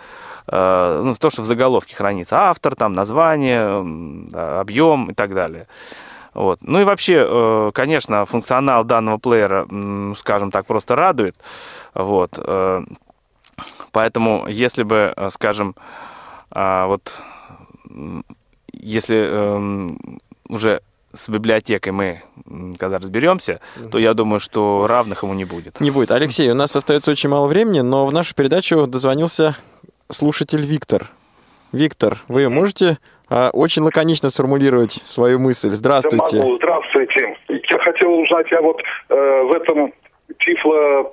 э, 0.47 1.01
ну, 1.03 1.15
то, 1.15 1.29
что 1.29 1.41
в 1.41 1.45
заголовке 1.45 1.95
хранится, 1.95 2.49
автор, 2.49 2.75
там, 2.75 2.93
название, 2.93 4.59
объем 4.59 5.11
и 5.11 5.13
так 5.13 5.33
далее. 5.33 5.67
Вот. 6.33 6.59
Ну 6.61 6.81
и 6.81 6.83
вообще, 6.83 7.25
э, 7.27 7.71
конечно, 7.73 8.25
функционал 8.25 8.83
данного 8.83 9.17
плеера, 9.17 9.67
скажем 10.15 10.51
так, 10.51 10.65
просто 10.65 10.95
радует. 10.95 11.35
Вот. 11.93 12.31
Э, 12.37 12.83
Поэтому, 13.91 14.47
если 14.47 14.83
бы, 14.83 15.15
скажем, 15.31 15.75
а, 16.51 16.87
вот 16.87 17.11
если 18.71 19.17
эм, 19.17 20.19
уже 20.49 20.81
с 21.17 21.29
библиотекой 21.29 21.91
мы, 21.91 22.21
когда 22.77 22.99
разберемся, 22.99 23.59
то 23.91 23.97
я 23.97 24.13
думаю, 24.13 24.39
что 24.39 24.87
равных 24.87 25.23
ему 25.23 25.33
не 25.33 25.45
будет. 25.45 25.79
Не 25.81 25.91
будет. 25.91 26.11
Алексей, 26.11 26.49
у 26.49 26.55
нас 26.55 26.75
остается 26.75 27.11
очень 27.11 27.29
мало 27.29 27.47
времени, 27.47 27.81
но 27.81 28.05
в 28.05 28.13
нашу 28.13 28.35
передачу 28.35 28.87
дозвонился 28.87 29.55
слушатель 30.09 30.61
Виктор. 30.61 31.07
Виктор, 31.73 32.19
вы 32.27 32.49
можете 32.49 32.97
а, 33.29 33.49
очень 33.51 33.81
лаконично 33.81 34.29
сформулировать 34.29 34.91
свою 34.91 35.39
мысль? 35.39 35.71
Здравствуйте. 35.71 36.37
Да 36.37 36.43
могу. 36.43 36.57
Здравствуйте. 36.57 37.37
Я 37.49 37.79
хотел 37.79 38.13
узнать, 38.13 38.47
я 38.51 38.61
вот 38.61 38.81
э, 39.09 39.41
в 39.43 39.51
этом 39.53 39.93
Тифло 40.39 41.11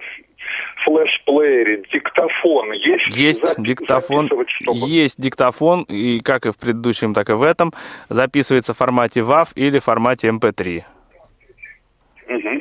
флеш-плеере 0.84 1.82
диктофон 1.92 2.72
есть? 2.72 3.16
Есть 3.16 3.54
диктофон, 3.58 4.30
есть 4.72 5.20
диктофон, 5.20 5.82
и 5.82 6.20
как 6.20 6.46
и 6.46 6.50
в 6.50 6.56
предыдущем, 6.56 7.14
так 7.14 7.30
и 7.30 7.32
в 7.32 7.42
этом, 7.42 7.72
записывается 8.08 8.74
в 8.74 8.76
формате 8.76 9.20
WAV 9.20 9.48
или 9.54 9.78
в 9.78 9.84
формате 9.84 10.28
MP3. 10.28 10.84
Угу. 12.28 12.60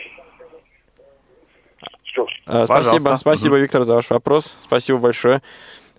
Спасибо, 2.66 3.16
спасибо, 3.16 3.58
Виктор, 3.58 3.84
за 3.84 3.96
ваш 3.96 4.10
вопрос. 4.10 4.58
Спасибо 4.62 5.00
большое. 5.00 5.42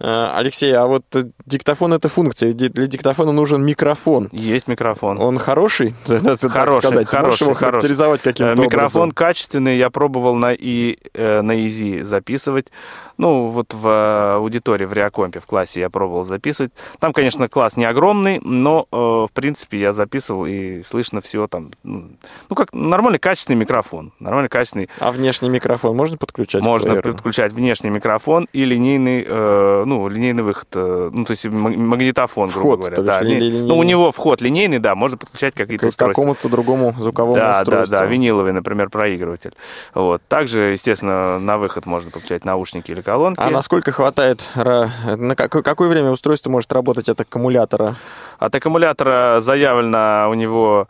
Э, 0.01 0.33
Алексей, 0.35 0.73
а 0.73 0.87
вот 0.87 1.05
э, 1.15 1.25
диктофон 1.47 1.93
это 1.93 2.09
функция. 2.09 2.53
Для 2.53 2.87
диктофона 2.87 3.33
нужен 3.33 3.65
микрофон. 3.65 4.29
Есть 4.33 4.67
микрофон. 4.67 5.21
Он 5.21 5.39
хороший? 5.39 5.95
Хороший, 6.07 6.79
сказать. 6.81 7.09
хороший, 7.09 7.45
его 7.45 7.55
характеризовать 7.55 8.21
каким-то 8.23 8.61
Микрофон 8.61 9.03
образом? 9.03 9.11
качественный. 9.13 9.79
Я 9.79 9.91
пробовал 9.91 10.35
на, 10.35 10.53
и, 10.53 10.99
э, 11.15 11.43
на 11.43 11.53
Easy 11.53 12.03
записывать. 12.03 12.69
Ну, 13.17 13.49
вот 13.49 13.73
в 13.73 13.87
э, 13.87 14.35
аудитории, 14.37 14.85
в 14.85 14.93
Реакомпе, 14.93 15.41
в 15.41 15.47
классе 15.47 15.81
я 15.81 15.91
пробовал 15.91 16.25
записывать. 16.25 16.73
Там, 16.99 17.13
конечно, 17.13 17.49
класс 17.49 17.77
не 17.77 17.85
огромный, 17.85 18.41
но, 18.43 18.87
э, 18.91 18.97
в 18.97 19.31
принципе, 19.33 19.79
я 19.79 19.93
записывал, 19.93 20.47
и 20.47 20.83
слышно 20.83 21.21
все 21.21 21.47
там. 21.47 21.71
Ну, 21.83 22.57
как 22.57 22.73
нормальный 22.73 23.19
качественный 23.19 23.59
микрофон. 23.59 24.13
Нормальный 24.19 24.49
качественный. 24.49 24.89
А 24.99 25.13
внешний 25.13 25.49
микрофон 25.49 25.97
можно 25.97 26.17
подключать? 26.17 26.63
Можно 26.63 27.01
подключать 27.03 27.53
внешний 27.53 27.91
микрофон 27.91 28.49
и 28.53 28.65
линейный, 28.65 29.25
э, 29.27 29.85
ну, 29.87 30.09
линейный 30.09 30.43
выход, 30.43 30.69
э, 30.75 31.11
ну, 31.13 31.25
то 31.25 31.31
есть 31.31 31.47
магнитофон, 31.47 32.51
грубо 32.51 32.69
вход, 32.69 32.79
говоря. 32.81 32.97
То 32.97 33.03
да, 33.03 33.23
ли, 33.23 33.39
ли, 33.39 33.63
ну, 33.63 33.79
у 33.79 33.83
него 33.83 34.11
вход 34.13 34.41
линейный, 34.41 34.79
да, 34.79 34.95
можно 34.95 35.17
подключать 35.17 35.55
какие-то 35.55 35.91
К 35.91 35.97
какому-то 35.97 36.49
другому 36.49 36.95
звуковому 36.99 37.37
да, 37.37 37.61
устройству. 37.61 37.97
Да, 37.97 38.01
да, 38.01 38.07
виниловый, 38.07 38.53
например, 38.53 38.91
проигрыватель. 38.91 39.53
Вот. 39.95 40.23
Также, 40.29 40.73
естественно, 40.73 41.39
на 41.39 41.59
выход 41.59 41.87
можно 41.87 42.11
подключать 42.11 42.45
наушники 42.45 42.91
или 42.91 43.04
колонки. 43.05 43.41
А 43.41 43.51
насколько 43.51 43.93
хватает, 43.93 44.51
на 44.55 45.37
какое, 45.37 45.89
время 45.89 46.11
устройство 46.11 46.51
может 46.51 46.73
работать 46.73 47.09
от 47.09 47.21
аккумулятора? 47.21 47.97
От 48.39 48.55
аккумулятора 48.55 49.41
заявлено 49.41 50.27
у 50.31 50.35
него 50.35 50.89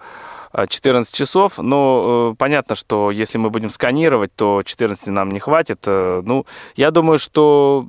14 0.69 1.13
а, 1.13 1.17
часов, 1.17 1.59
но 1.59 2.33
э, 2.33 2.37
понятно, 2.39 2.77
что 2.77 3.11
если 3.11 3.39
мы 3.39 3.51
будем 3.51 3.71
сканировать, 3.71 4.33
то 4.37 4.63
14 4.65 5.09
нам 5.09 5.31
не 5.31 5.41
хватит. 5.41 5.81
Э, 5.87 6.23
ну, 6.25 6.47
я 6.77 6.93
думаю, 6.93 7.19
что 7.19 7.85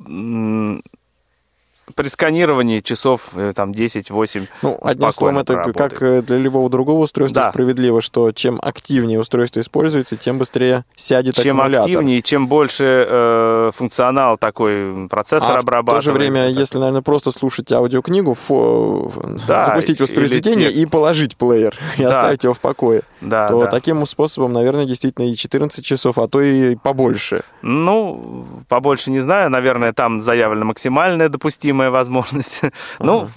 при 1.94 2.08
сканировании 2.08 2.80
часов 2.80 3.32
э, 3.36 3.52
там 3.56 3.72
10-8 3.72 4.48
Ну, 4.64 4.80
одним 4.82 5.12
словом, 5.12 5.40
это 5.40 5.54
поработает. 5.54 5.92
как 5.92 6.02
э, 6.02 6.22
для 6.24 6.38
любого 6.38 6.70
другого 6.70 7.04
устройства 7.04 7.44
да. 7.44 7.52
справедливо, 7.52 8.02
что 8.02 8.32
чем 8.32 8.60
активнее 8.62 9.20
устройство 9.20 9.60
используется, 9.60 10.16
тем 10.16 10.40
быстрее 10.40 10.84
сядет 10.96 11.36
чем 11.36 11.60
аккумулятор. 11.60 11.88
Чем 11.88 11.98
активнее, 11.98 12.22
чем 12.24 12.48
больше 12.48 13.06
э, 13.08 13.72
функционал 13.76 14.38
такой 14.38 15.08
процессор 15.10 15.58
а 15.58 15.60
обрабатывает. 15.60 16.04
в 16.04 16.06
то 16.08 16.12
же 16.12 16.18
время, 16.18 16.50
если, 16.50 16.80
наверное, 16.80 17.04
просто 17.04 17.32
слушать 17.32 17.72
аудиокнигу, 17.72 18.34
фо... 18.34 19.12
да, 19.48 19.66
запустить 19.66 20.02
воспроизведение 20.02 20.72
и 20.72 20.86
положить 20.88 21.38
плеер, 21.38 21.76
и 21.98 22.02
да. 22.02 22.10
оставить 22.10 22.44
его 22.44 22.56
в 22.56 22.60
покое, 22.60 23.04
да, 23.22 23.48
то 23.48 23.62
да. 23.62 23.68
таким 23.68 24.04
способом, 24.08 24.54
наверное, 24.54 24.86
действительно 24.86 25.30
и 25.30 25.36
14 25.36 25.86
часов, 25.86 26.18
а 26.18 26.28
то 26.28 26.42
и 26.42 26.76
побольше. 26.76 27.44
Ну, 27.62 28.46
побольше 28.68 29.12
не 29.12 29.20
знаю. 29.20 29.50
Наверное, 29.52 29.94
там 29.94 30.20
заявлена 30.20 30.66
максимальная 30.66 31.30
допустимая 31.76 31.90
возможность 31.90 32.62
есть, 32.62 32.74
ну, 33.00 33.30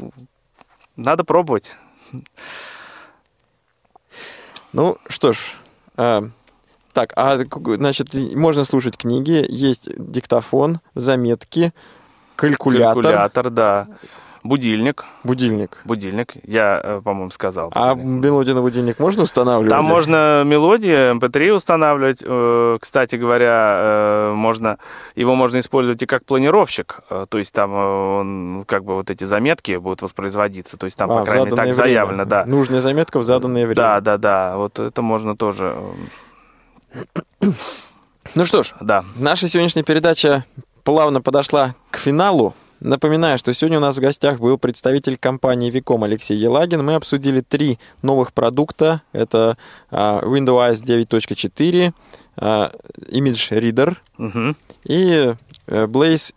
надо 0.97 1.25
пробовать. 1.25 1.73
Ну, 4.73 4.99
что 5.09 5.33
ж, 5.33 5.57
а, 5.97 6.29
так, 6.93 7.13
а, 7.17 7.39
значит, 7.77 8.15
можно 8.35 8.65
слушать 8.65 8.97
книги, 8.97 9.45
есть 9.49 9.89
диктофон, 9.97 10.81
заметки, 10.95 11.73
калькулятор. 12.37 13.03
Калькулятор, 13.03 13.51
да. 13.51 13.89
Будильник. 14.43 15.05
Будильник. 15.25 15.79
Будильник. 15.85 16.35
Я, 16.45 16.81
э, 16.83 17.01
по-моему, 17.03 17.31
сказал. 17.31 17.71
А 17.75 17.95
мелодию 17.95 18.55
на 18.55 18.63
будильник 18.63 18.99
можно 18.99 19.25
устанавливать? 19.25 19.71
Там 19.71 19.85
можно 19.85 20.43
мелодии 20.45 21.13
MP3 21.13 21.51
устанавливать. 21.51 22.19
Э, 22.23 22.79
кстати 22.81 23.17
говоря, 23.17 23.79
э, 23.81 24.33
можно, 24.35 24.79
его 25.17 25.35
можно 25.35 25.59
использовать 25.59 26.03
и 26.03 26.07
как 26.07 26.25
планировщик. 26.25 27.01
То 27.29 27.39
есть 27.39 27.53
там 27.53 27.73
он, 27.75 28.65
как 28.67 28.85
бы 28.85 28.95
вот 28.95 29.11
эти 29.11 29.25
заметки 29.25 29.77
будут 29.77 30.03
воспроизводиться. 30.03 30.77
То 30.77 30.87
есть 30.87 30.97
там, 30.97 31.11
а, 31.11 31.19
по 31.19 31.25
крайней 31.25 31.45
мере, 31.47 31.57
так 31.57 31.65
время. 31.65 31.77
заявлено. 31.77 32.25
Да. 32.25 32.45
Нужная 32.47 32.81
заметка 32.81 33.19
в 33.19 33.25
заданное 33.25 33.67
время. 33.67 33.77
Да, 33.77 34.01
да, 34.01 34.19
да. 34.19 34.57
Вот 34.57 34.79
это 34.79 35.03
можно 35.03 35.37
тоже... 35.37 35.77
Ну 38.35 38.45
что 38.45 38.63
ж, 38.63 38.75
да. 38.81 39.05
наша 39.17 39.49
сегодняшняя 39.49 39.83
передача 39.83 40.45
плавно 40.85 41.21
подошла 41.21 41.75
к 41.91 41.99
финалу. 41.99 42.55
Напоминаю, 42.81 43.39
что 43.39 43.53
сегодня 43.53 43.79
у 43.79 43.81
нас 43.81 43.97
в 43.97 44.01
гостях 44.01 44.39
был 44.39 44.57
представитель 44.59 45.17
компании 45.17 45.71
Виком 45.71 46.05
Алексей 46.05 46.37
Елагин. 46.37 46.85
Мы 46.85 46.95
обсудили 46.95 47.41
три 47.41 47.79
новых 48.03 48.33
продукта. 48.33 49.03
Это 49.13 49.57
uh, 49.91 50.23
Windows 50.25 50.83
9.4, 50.85 51.93
uh, 52.37 52.81
Image 53.11 53.61
Reader 53.61 53.97
угу. 54.19 54.57
и 54.85 55.35
uh, 55.67 55.87
Blaze 55.87 56.35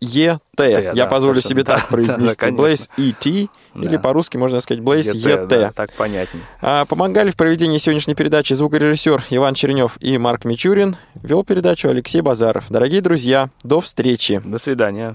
ET. 0.00 0.38
Т, 0.56 0.70
Я 0.70 0.94
да, 0.94 1.06
позволю 1.06 1.40
себе 1.40 1.62
да, 1.62 1.76
так 1.76 1.88
произнести. 1.88 2.50
Да, 2.50 2.50
Blaze 2.50 2.88
ET, 2.96 3.48
да. 3.74 3.84
или 3.84 3.96
по-русски 3.96 4.36
можно 4.36 4.60
сказать 4.60 4.82
Blaze 4.82 5.14
ET. 5.14 5.46
Да, 5.46 5.72
так 5.72 5.92
понятнее. 5.94 6.44
А, 6.60 6.84
помогали 6.84 7.30
в 7.30 7.36
проведении 7.36 7.78
сегодняшней 7.78 8.14
передачи 8.14 8.54
звукорежиссер 8.54 9.24
Иван 9.30 9.54
Черенев 9.54 9.96
и 10.00 10.18
Марк 10.18 10.44
Мичурин. 10.44 10.96
Вел 11.22 11.44
передачу 11.44 11.88
Алексей 11.88 12.20
Базаров. 12.20 12.66
Дорогие 12.68 13.00
друзья, 13.00 13.50
до 13.62 13.80
встречи. 13.80 14.40
До 14.44 14.58
свидания. 14.58 15.14